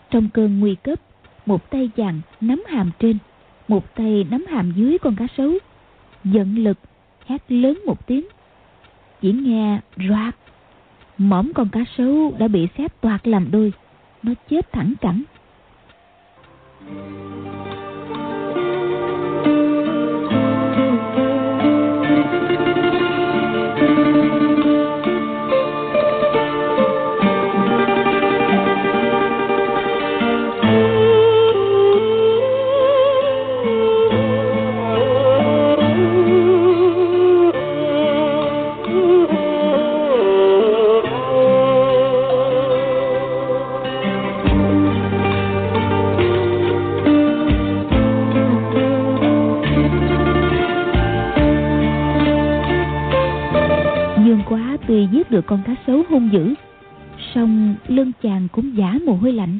Trong 0.10 0.30
cơn 0.34 0.60
nguy 0.60 0.76
cấp, 0.76 1.00
một 1.46 1.70
tay 1.70 1.90
chàng 1.96 2.22
nắm 2.42 2.64
hàm 2.68 2.92
trên 3.00 3.18
một 3.70 3.96
tay 3.96 4.26
nắm 4.32 4.46
hàm 4.50 4.72
dưới 4.76 4.98
con 4.98 5.16
cá 5.16 5.28
sấu. 5.38 5.52
Giận 6.24 6.56
lực, 6.56 6.78
hét 7.26 7.52
lớn 7.52 7.80
một 7.86 8.08
tiếng. 8.08 8.26
Chỉ 9.22 9.32
nghe 9.32 9.80
roạt 10.10 10.36
mõm 11.18 11.54
con 11.54 11.70
cá 11.70 11.80
sấu 11.98 12.34
đã 12.40 12.48
bị 12.48 12.68
xếp 12.78 13.02
toạc 13.02 13.28
làm 13.28 13.52
đôi. 13.52 13.74
Nó 14.24 14.34
chết 14.50 14.72
thẳng 14.72 14.94
cẳng. 15.02 15.24
Được 55.30 55.46
con 55.46 55.64
cá 55.66 55.76
sấu 55.88 56.04
hung 56.10 56.30
dữ. 56.32 56.54
Song 57.36 57.76
lưng 57.88 58.12
chàng 58.24 58.48
cũng 58.52 58.78
giả 58.78 59.00
mồ 59.06 59.14
hôi 59.14 59.34
lạnh. 59.34 59.60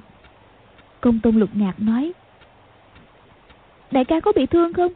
Công 1.02 1.20
tôn 1.20 1.36
lục 1.36 1.50
ngạc 1.54 1.80
nói 1.80 2.14
đại 3.92 4.06
ca 4.06 4.20
có 4.20 4.32
bị 4.36 4.46
thương 4.46 4.74
không? 4.74 4.92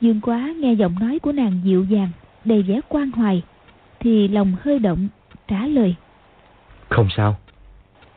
Dương 0.00 0.20
quá 0.20 0.54
nghe 0.56 0.72
giọng 0.72 0.94
nói 1.00 1.18
của 1.18 1.32
nàng 1.32 1.60
dịu 1.64 1.84
dàng 1.84 2.08
đầy 2.44 2.62
vẻ 2.62 2.80
quan 2.88 3.10
hoài 3.10 3.42
thì 4.00 4.28
lòng 4.28 4.56
hơi 4.62 4.78
động 4.78 5.08
trả 5.48 5.66
lời 5.66 5.94
không 6.88 7.08
sao. 7.16 7.36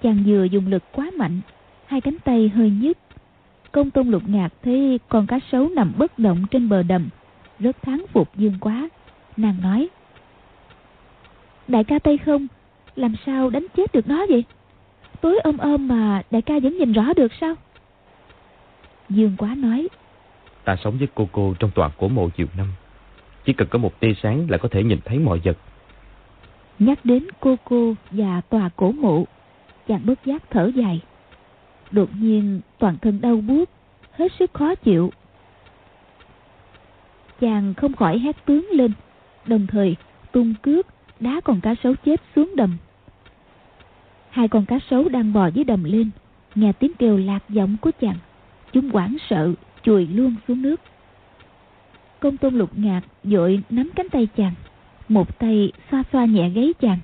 Chàng 0.01 0.23
vừa 0.25 0.43
dùng 0.43 0.67
lực 0.67 0.83
quá 0.91 1.11
mạnh 1.17 1.41
hai 1.85 2.01
cánh 2.01 2.17
tay 2.19 2.51
hơi 2.55 2.69
nhức. 2.69 2.97
Công 3.71 3.91
tôn 3.91 4.07
lục 4.07 4.23
ngạc 4.27 4.49
thấy 4.63 4.99
con 5.09 5.27
cá 5.27 5.39
sấu 5.51 5.69
nằm 5.69 5.93
bất 5.97 6.19
động 6.19 6.45
trên 6.51 6.69
bờ 6.69 6.83
đầm 6.83 7.09
rất 7.59 7.81
thắng 7.81 8.05
phục 8.13 8.35
dương 8.35 8.57
quá. 8.61 8.89
Nàng 9.37 9.55
nói 9.61 9.89
Đại 11.75 11.83
ca 11.83 11.99
tay 11.99 12.17
không? 12.17 12.47
Làm 12.95 13.15
sao 13.25 13.49
đánh 13.49 13.65
chết 13.75 13.91
được 13.93 14.07
nó 14.07 14.25
vậy? 14.29 14.43
Tối 15.21 15.39
ôm 15.43 15.57
ôm 15.57 15.87
mà 15.87 16.21
đại 16.31 16.41
ca 16.41 16.59
vẫn 16.59 16.77
nhìn 16.77 16.93
rõ 16.93 17.13
được 17.13 17.31
sao? 17.41 17.55
Dương 19.09 19.35
quá 19.37 19.55
nói 19.57 19.87
Ta 20.63 20.75
sống 20.83 20.97
với 20.97 21.07
cô 21.15 21.29
cô 21.31 21.53
trong 21.59 21.71
toàn 21.75 21.91
cổ 21.97 22.07
mộ 22.07 22.29
nhiều 22.37 22.47
năm. 22.57 22.67
Chỉ 23.45 23.53
cần 23.53 23.67
có 23.67 23.79
một 23.79 23.99
tia 23.99 24.13
sáng 24.23 24.47
là 24.49 24.57
có 24.57 24.69
thể 24.69 24.83
nhìn 24.83 24.99
thấy 25.05 25.19
mọi 25.19 25.41
vật. 25.43 25.57
Nhắc 26.79 27.05
đến 27.05 27.27
cô 27.39 27.55
cô 27.63 27.95
và 28.11 28.41
tòa 28.49 28.69
cổ 28.75 28.91
mộ 28.91 29.23
Chàng 29.87 30.01
bất 30.05 30.25
giác 30.25 30.43
thở 30.49 30.71
dài. 30.75 31.01
Đột 31.91 32.09
nhiên 32.19 32.61
toàn 32.77 32.97
thân 33.01 33.21
đau 33.21 33.35
buốt 33.35 33.69
Hết 34.11 34.31
sức 34.39 34.53
khó 34.53 34.75
chịu. 34.75 35.11
Chàng 37.39 37.73
không 37.73 37.95
khỏi 37.95 38.19
hét 38.19 38.45
tướng 38.45 38.67
lên 38.71 38.91
Đồng 39.45 39.67
thời 39.67 39.95
tung 40.31 40.53
cước 40.61 40.94
đá 41.19 41.41
con 41.43 41.61
cá 41.61 41.75
sấu 41.83 41.95
chết 42.05 42.21
xuống 42.35 42.55
đầm 42.55 42.77
Hai 44.35 44.47
con 44.47 44.65
cá 44.65 44.79
sấu 44.89 45.09
đang 45.09 45.33
bò 45.33 45.47
dưới 45.47 45.63
đầm 45.63 45.83
lên, 45.83 46.09
nghe 46.55 46.71
tiếng 46.71 46.93
kêu 46.93 47.17
lạc 47.17 47.43
giọng 47.49 47.77
của 47.81 47.91
chàng. 48.01 48.17
Chúng 48.73 48.89
hoảng 48.89 49.17
sợ, 49.29 49.53
chùi 49.83 50.07
luôn 50.07 50.35
xuống 50.47 50.61
nước. 50.61 50.81
Công 52.19 52.37
tôn 52.37 52.55
lục 52.55 52.69
ngạc 52.75 53.01
dội 53.23 53.63
nắm 53.69 53.89
cánh 53.95 54.09
tay 54.09 54.27
chàng, 54.37 54.53
một 55.09 55.39
tay 55.39 55.71
xoa 55.91 56.03
xoa 56.11 56.25
nhẹ 56.25 56.49
gáy 56.49 56.73
chàng, 56.79 56.99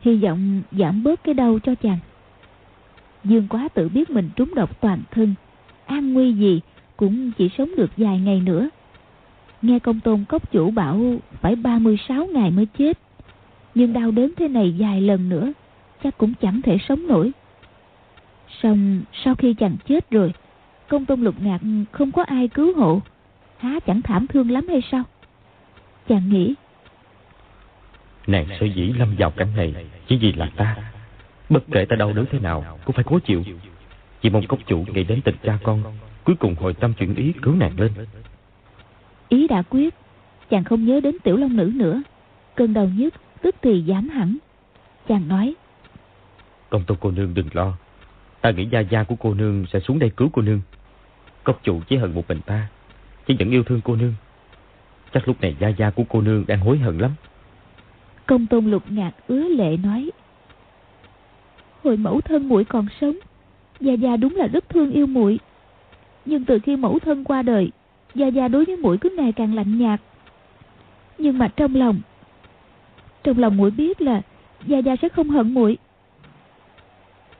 hy 0.00 0.16
vọng 0.16 0.62
giảm 0.72 1.02
bớt 1.02 1.24
cái 1.24 1.34
đau 1.34 1.58
cho 1.58 1.74
chàng. 1.74 1.98
Dương 3.24 3.48
quá 3.48 3.68
tự 3.74 3.88
biết 3.88 4.10
mình 4.10 4.30
trúng 4.36 4.54
độc 4.54 4.80
toàn 4.80 5.00
thân, 5.10 5.34
an 5.86 6.12
nguy 6.12 6.32
gì 6.32 6.60
cũng 6.96 7.30
chỉ 7.38 7.50
sống 7.58 7.76
được 7.76 7.90
vài 7.96 8.20
ngày 8.20 8.40
nữa. 8.40 8.68
Nghe 9.62 9.78
công 9.78 10.00
tôn 10.00 10.24
cốc 10.28 10.52
chủ 10.52 10.70
bảo 10.70 11.00
phải 11.40 11.56
36 11.56 12.26
ngày 12.26 12.50
mới 12.50 12.66
chết, 12.78 12.98
nhưng 13.74 13.92
đau 13.92 14.10
đớn 14.10 14.32
thế 14.36 14.48
này 14.48 14.74
vài 14.78 15.00
lần 15.00 15.28
nữa, 15.28 15.52
chắc 16.04 16.18
cũng 16.18 16.32
chẳng 16.40 16.62
thể 16.62 16.78
sống 16.88 17.06
nổi. 17.06 17.30
Xong 18.62 19.02
sau 19.24 19.34
khi 19.34 19.54
chàng 19.54 19.76
chết 19.88 20.10
rồi, 20.10 20.32
công 20.88 21.06
tôn 21.06 21.20
lục 21.20 21.34
ngạc 21.42 21.60
không 21.90 22.12
có 22.12 22.22
ai 22.22 22.48
cứu 22.48 22.76
hộ, 22.76 23.00
há 23.58 23.80
chẳng 23.86 24.02
thảm 24.02 24.26
thương 24.26 24.50
lắm 24.50 24.68
hay 24.68 24.80
sao? 24.92 25.02
Chàng 26.08 26.28
nghĩ. 26.28 26.54
Nàng 28.26 28.46
sở 28.60 28.66
dĩ 28.66 28.92
lâm 28.98 29.14
vào 29.18 29.30
cảnh 29.30 29.56
này 29.56 29.74
chỉ 30.06 30.16
vì 30.16 30.32
là 30.32 30.50
ta. 30.56 30.76
Bất 31.48 31.64
kể 31.72 31.84
ta 31.84 31.96
đau 31.96 32.12
đớn 32.12 32.26
thế 32.30 32.38
nào 32.38 32.78
cũng 32.84 32.94
phải 32.94 33.04
cố 33.04 33.18
chịu. 33.18 33.44
Chỉ 34.22 34.30
mong 34.30 34.46
cốc 34.46 34.58
chủ 34.66 34.84
nghĩ 34.94 35.04
đến 35.04 35.20
tình 35.24 35.34
cha 35.42 35.58
con, 35.62 35.82
cuối 36.24 36.36
cùng 36.36 36.54
hồi 36.54 36.74
tâm 36.74 36.92
chuyển 36.94 37.14
ý 37.14 37.32
cứu 37.42 37.54
nàng 37.54 37.80
lên. 37.80 37.92
Ý 39.28 39.48
đã 39.48 39.62
quyết, 39.62 39.94
chàng 40.50 40.64
không 40.64 40.84
nhớ 40.84 41.00
đến 41.00 41.16
tiểu 41.22 41.36
long 41.36 41.56
nữ 41.56 41.72
nữa. 41.74 42.02
Cơn 42.54 42.74
đầu 42.74 42.90
nhức 42.96 43.14
tức 43.42 43.54
thì 43.62 43.84
giảm 43.88 44.08
hẳn. 44.08 44.36
Chàng 45.08 45.28
nói. 45.28 45.54
Công 46.70 46.84
tôn 46.84 46.98
cô 47.00 47.10
nương 47.10 47.34
đừng 47.34 47.48
lo. 47.52 47.72
Ta 48.40 48.50
nghĩ 48.50 48.68
gia 48.72 48.80
gia 48.80 49.02
của 49.02 49.14
cô 49.20 49.34
nương 49.34 49.66
sẽ 49.72 49.80
xuống 49.80 49.98
đây 49.98 50.10
cứu 50.10 50.28
cô 50.32 50.42
nương. 50.42 50.60
Cốc 51.44 51.60
chủ 51.62 51.80
chỉ 51.88 51.96
hận 51.96 52.14
một 52.14 52.28
mình 52.28 52.40
ta, 52.46 52.68
chỉ 53.26 53.36
vẫn 53.38 53.50
yêu 53.50 53.64
thương 53.64 53.80
cô 53.84 53.96
nương. 53.96 54.14
Chắc 55.12 55.28
lúc 55.28 55.40
này 55.40 55.56
gia 55.60 55.68
gia 55.68 55.90
của 55.90 56.04
cô 56.08 56.20
nương 56.20 56.44
đang 56.46 56.60
hối 56.60 56.78
hận 56.78 56.98
lắm. 56.98 57.10
Công 58.26 58.46
tôn 58.46 58.70
lục 58.70 58.82
ngạc 58.88 59.12
ứa 59.28 59.48
lệ 59.48 59.76
nói. 59.76 60.10
Hồi 61.84 61.96
mẫu 61.96 62.20
thân 62.20 62.48
muội 62.48 62.64
còn 62.64 62.86
sống, 63.00 63.16
gia 63.80 63.92
gia 63.92 64.16
đúng 64.16 64.36
là 64.36 64.46
rất 64.46 64.68
thương 64.68 64.90
yêu 64.90 65.06
muội. 65.06 65.38
Nhưng 66.24 66.44
từ 66.44 66.58
khi 66.58 66.76
mẫu 66.76 66.98
thân 66.98 67.24
qua 67.24 67.42
đời, 67.42 67.70
gia 68.14 68.26
gia 68.26 68.48
đối 68.48 68.64
với 68.64 68.76
muội 68.76 68.98
cứ 68.98 69.10
ngày 69.16 69.32
càng 69.32 69.54
lạnh 69.54 69.78
nhạt. 69.78 70.00
Nhưng 71.18 71.38
mà 71.38 71.48
trong 71.48 71.74
lòng, 71.74 72.00
trong 73.22 73.38
lòng 73.38 73.56
muội 73.56 73.70
biết 73.70 74.00
là 74.00 74.22
gia 74.66 74.78
gia 74.78 74.96
sẽ 75.02 75.08
không 75.08 75.30
hận 75.30 75.54
muội. 75.54 75.78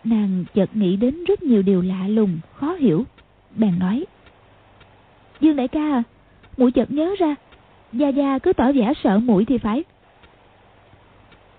Nàng 0.04 0.44
chợt 0.54 0.76
nghĩ 0.76 0.96
đến 0.96 1.24
rất 1.24 1.42
nhiều 1.42 1.62
điều 1.62 1.82
lạ 1.82 2.08
lùng, 2.08 2.38
khó 2.54 2.72
hiểu. 2.72 3.04
Bèn 3.56 3.78
nói. 3.78 4.04
Dương 5.40 5.56
đại 5.56 5.68
ca 5.68 5.80
à, 5.80 6.02
muội 6.56 6.72
chợt 6.72 6.90
nhớ 6.90 7.14
ra, 7.18 7.34
Gia 7.92 8.08
Gia 8.08 8.38
cứ 8.38 8.52
tỏ 8.52 8.72
vẻ 8.72 8.92
sợ 9.02 9.18
muội 9.18 9.44
thì 9.44 9.58
phải. 9.58 9.84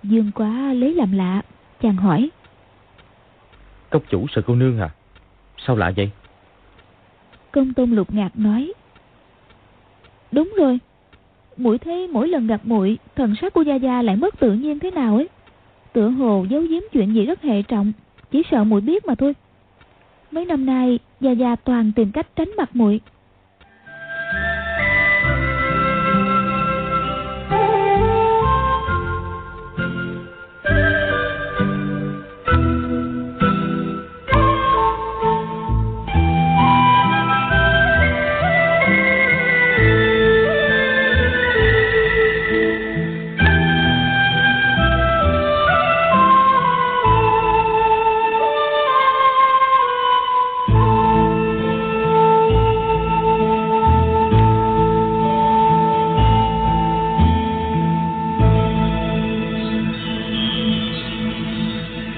Dương 0.03 0.31
quá 0.35 0.73
lấy 0.73 0.93
làm 0.93 1.11
lạ, 1.11 1.41
chàng 1.81 1.95
hỏi. 1.95 2.29
Cốc 3.89 4.03
chủ 4.09 4.25
sợ 4.31 4.41
cô 4.47 4.55
nương 4.55 4.79
à? 4.79 4.89
Sao 5.57 5.75
lạ 5.75 5.91
vậy? 5.95 6.09
Công 7.51 7.73
tôn 7.73 7.91
lục 7.91 8.13
ngạc 8.13 8.29
nói. 8.35 8.73
Đúng 10.31 10.53
rồi, 10.57 10.79
muội 11.63 11.77
thấy 11.77 12.07
mỗi 12.07 12.27
lần 12.27 12.47
gặp 12.47 12.61
muội 12.63 12.97
thần 13.15 13.35
sắc 13.41 13.53
của 13.53 13.61
Gia 13.61 13.75
Gia 13.75 14.01
lại 14.01 14.15
mất 14.15 14.39
tự 14.39 14.53
nhiên 14.53 14.79
thế 14.79 14.91
nào 14.91 15.15
ấy. 15.15 15.27
Tựa 15.93 16.09
hồ 16.09 16.45
giấu 16.49 16.61
giếm 16.61 16.81
chuyện 16.91 17.13
gì 17.13 17.25
rất 17.25 17.41
hệ 17.41 17.61
trọng, 17.61 17.91
chỉ 18.31 18.41
sợ 18.51 18.63
muội 18.63 18.81
biết 18.81 19.05
mà 19.05 19.15
thôi. 19.15 19.33
Mấy 20.31 20.45
năm 20.45 20.65
nay, 20.65 20.99
Gia 21.19 21.31
Gia 21.31 21.55
toàn 21.55 21.91
tìm 21.95 22.11
cách 22.11 22.27
tránh 22.35 22.51
mặt 22.57 22.75
muội 22.75 23.01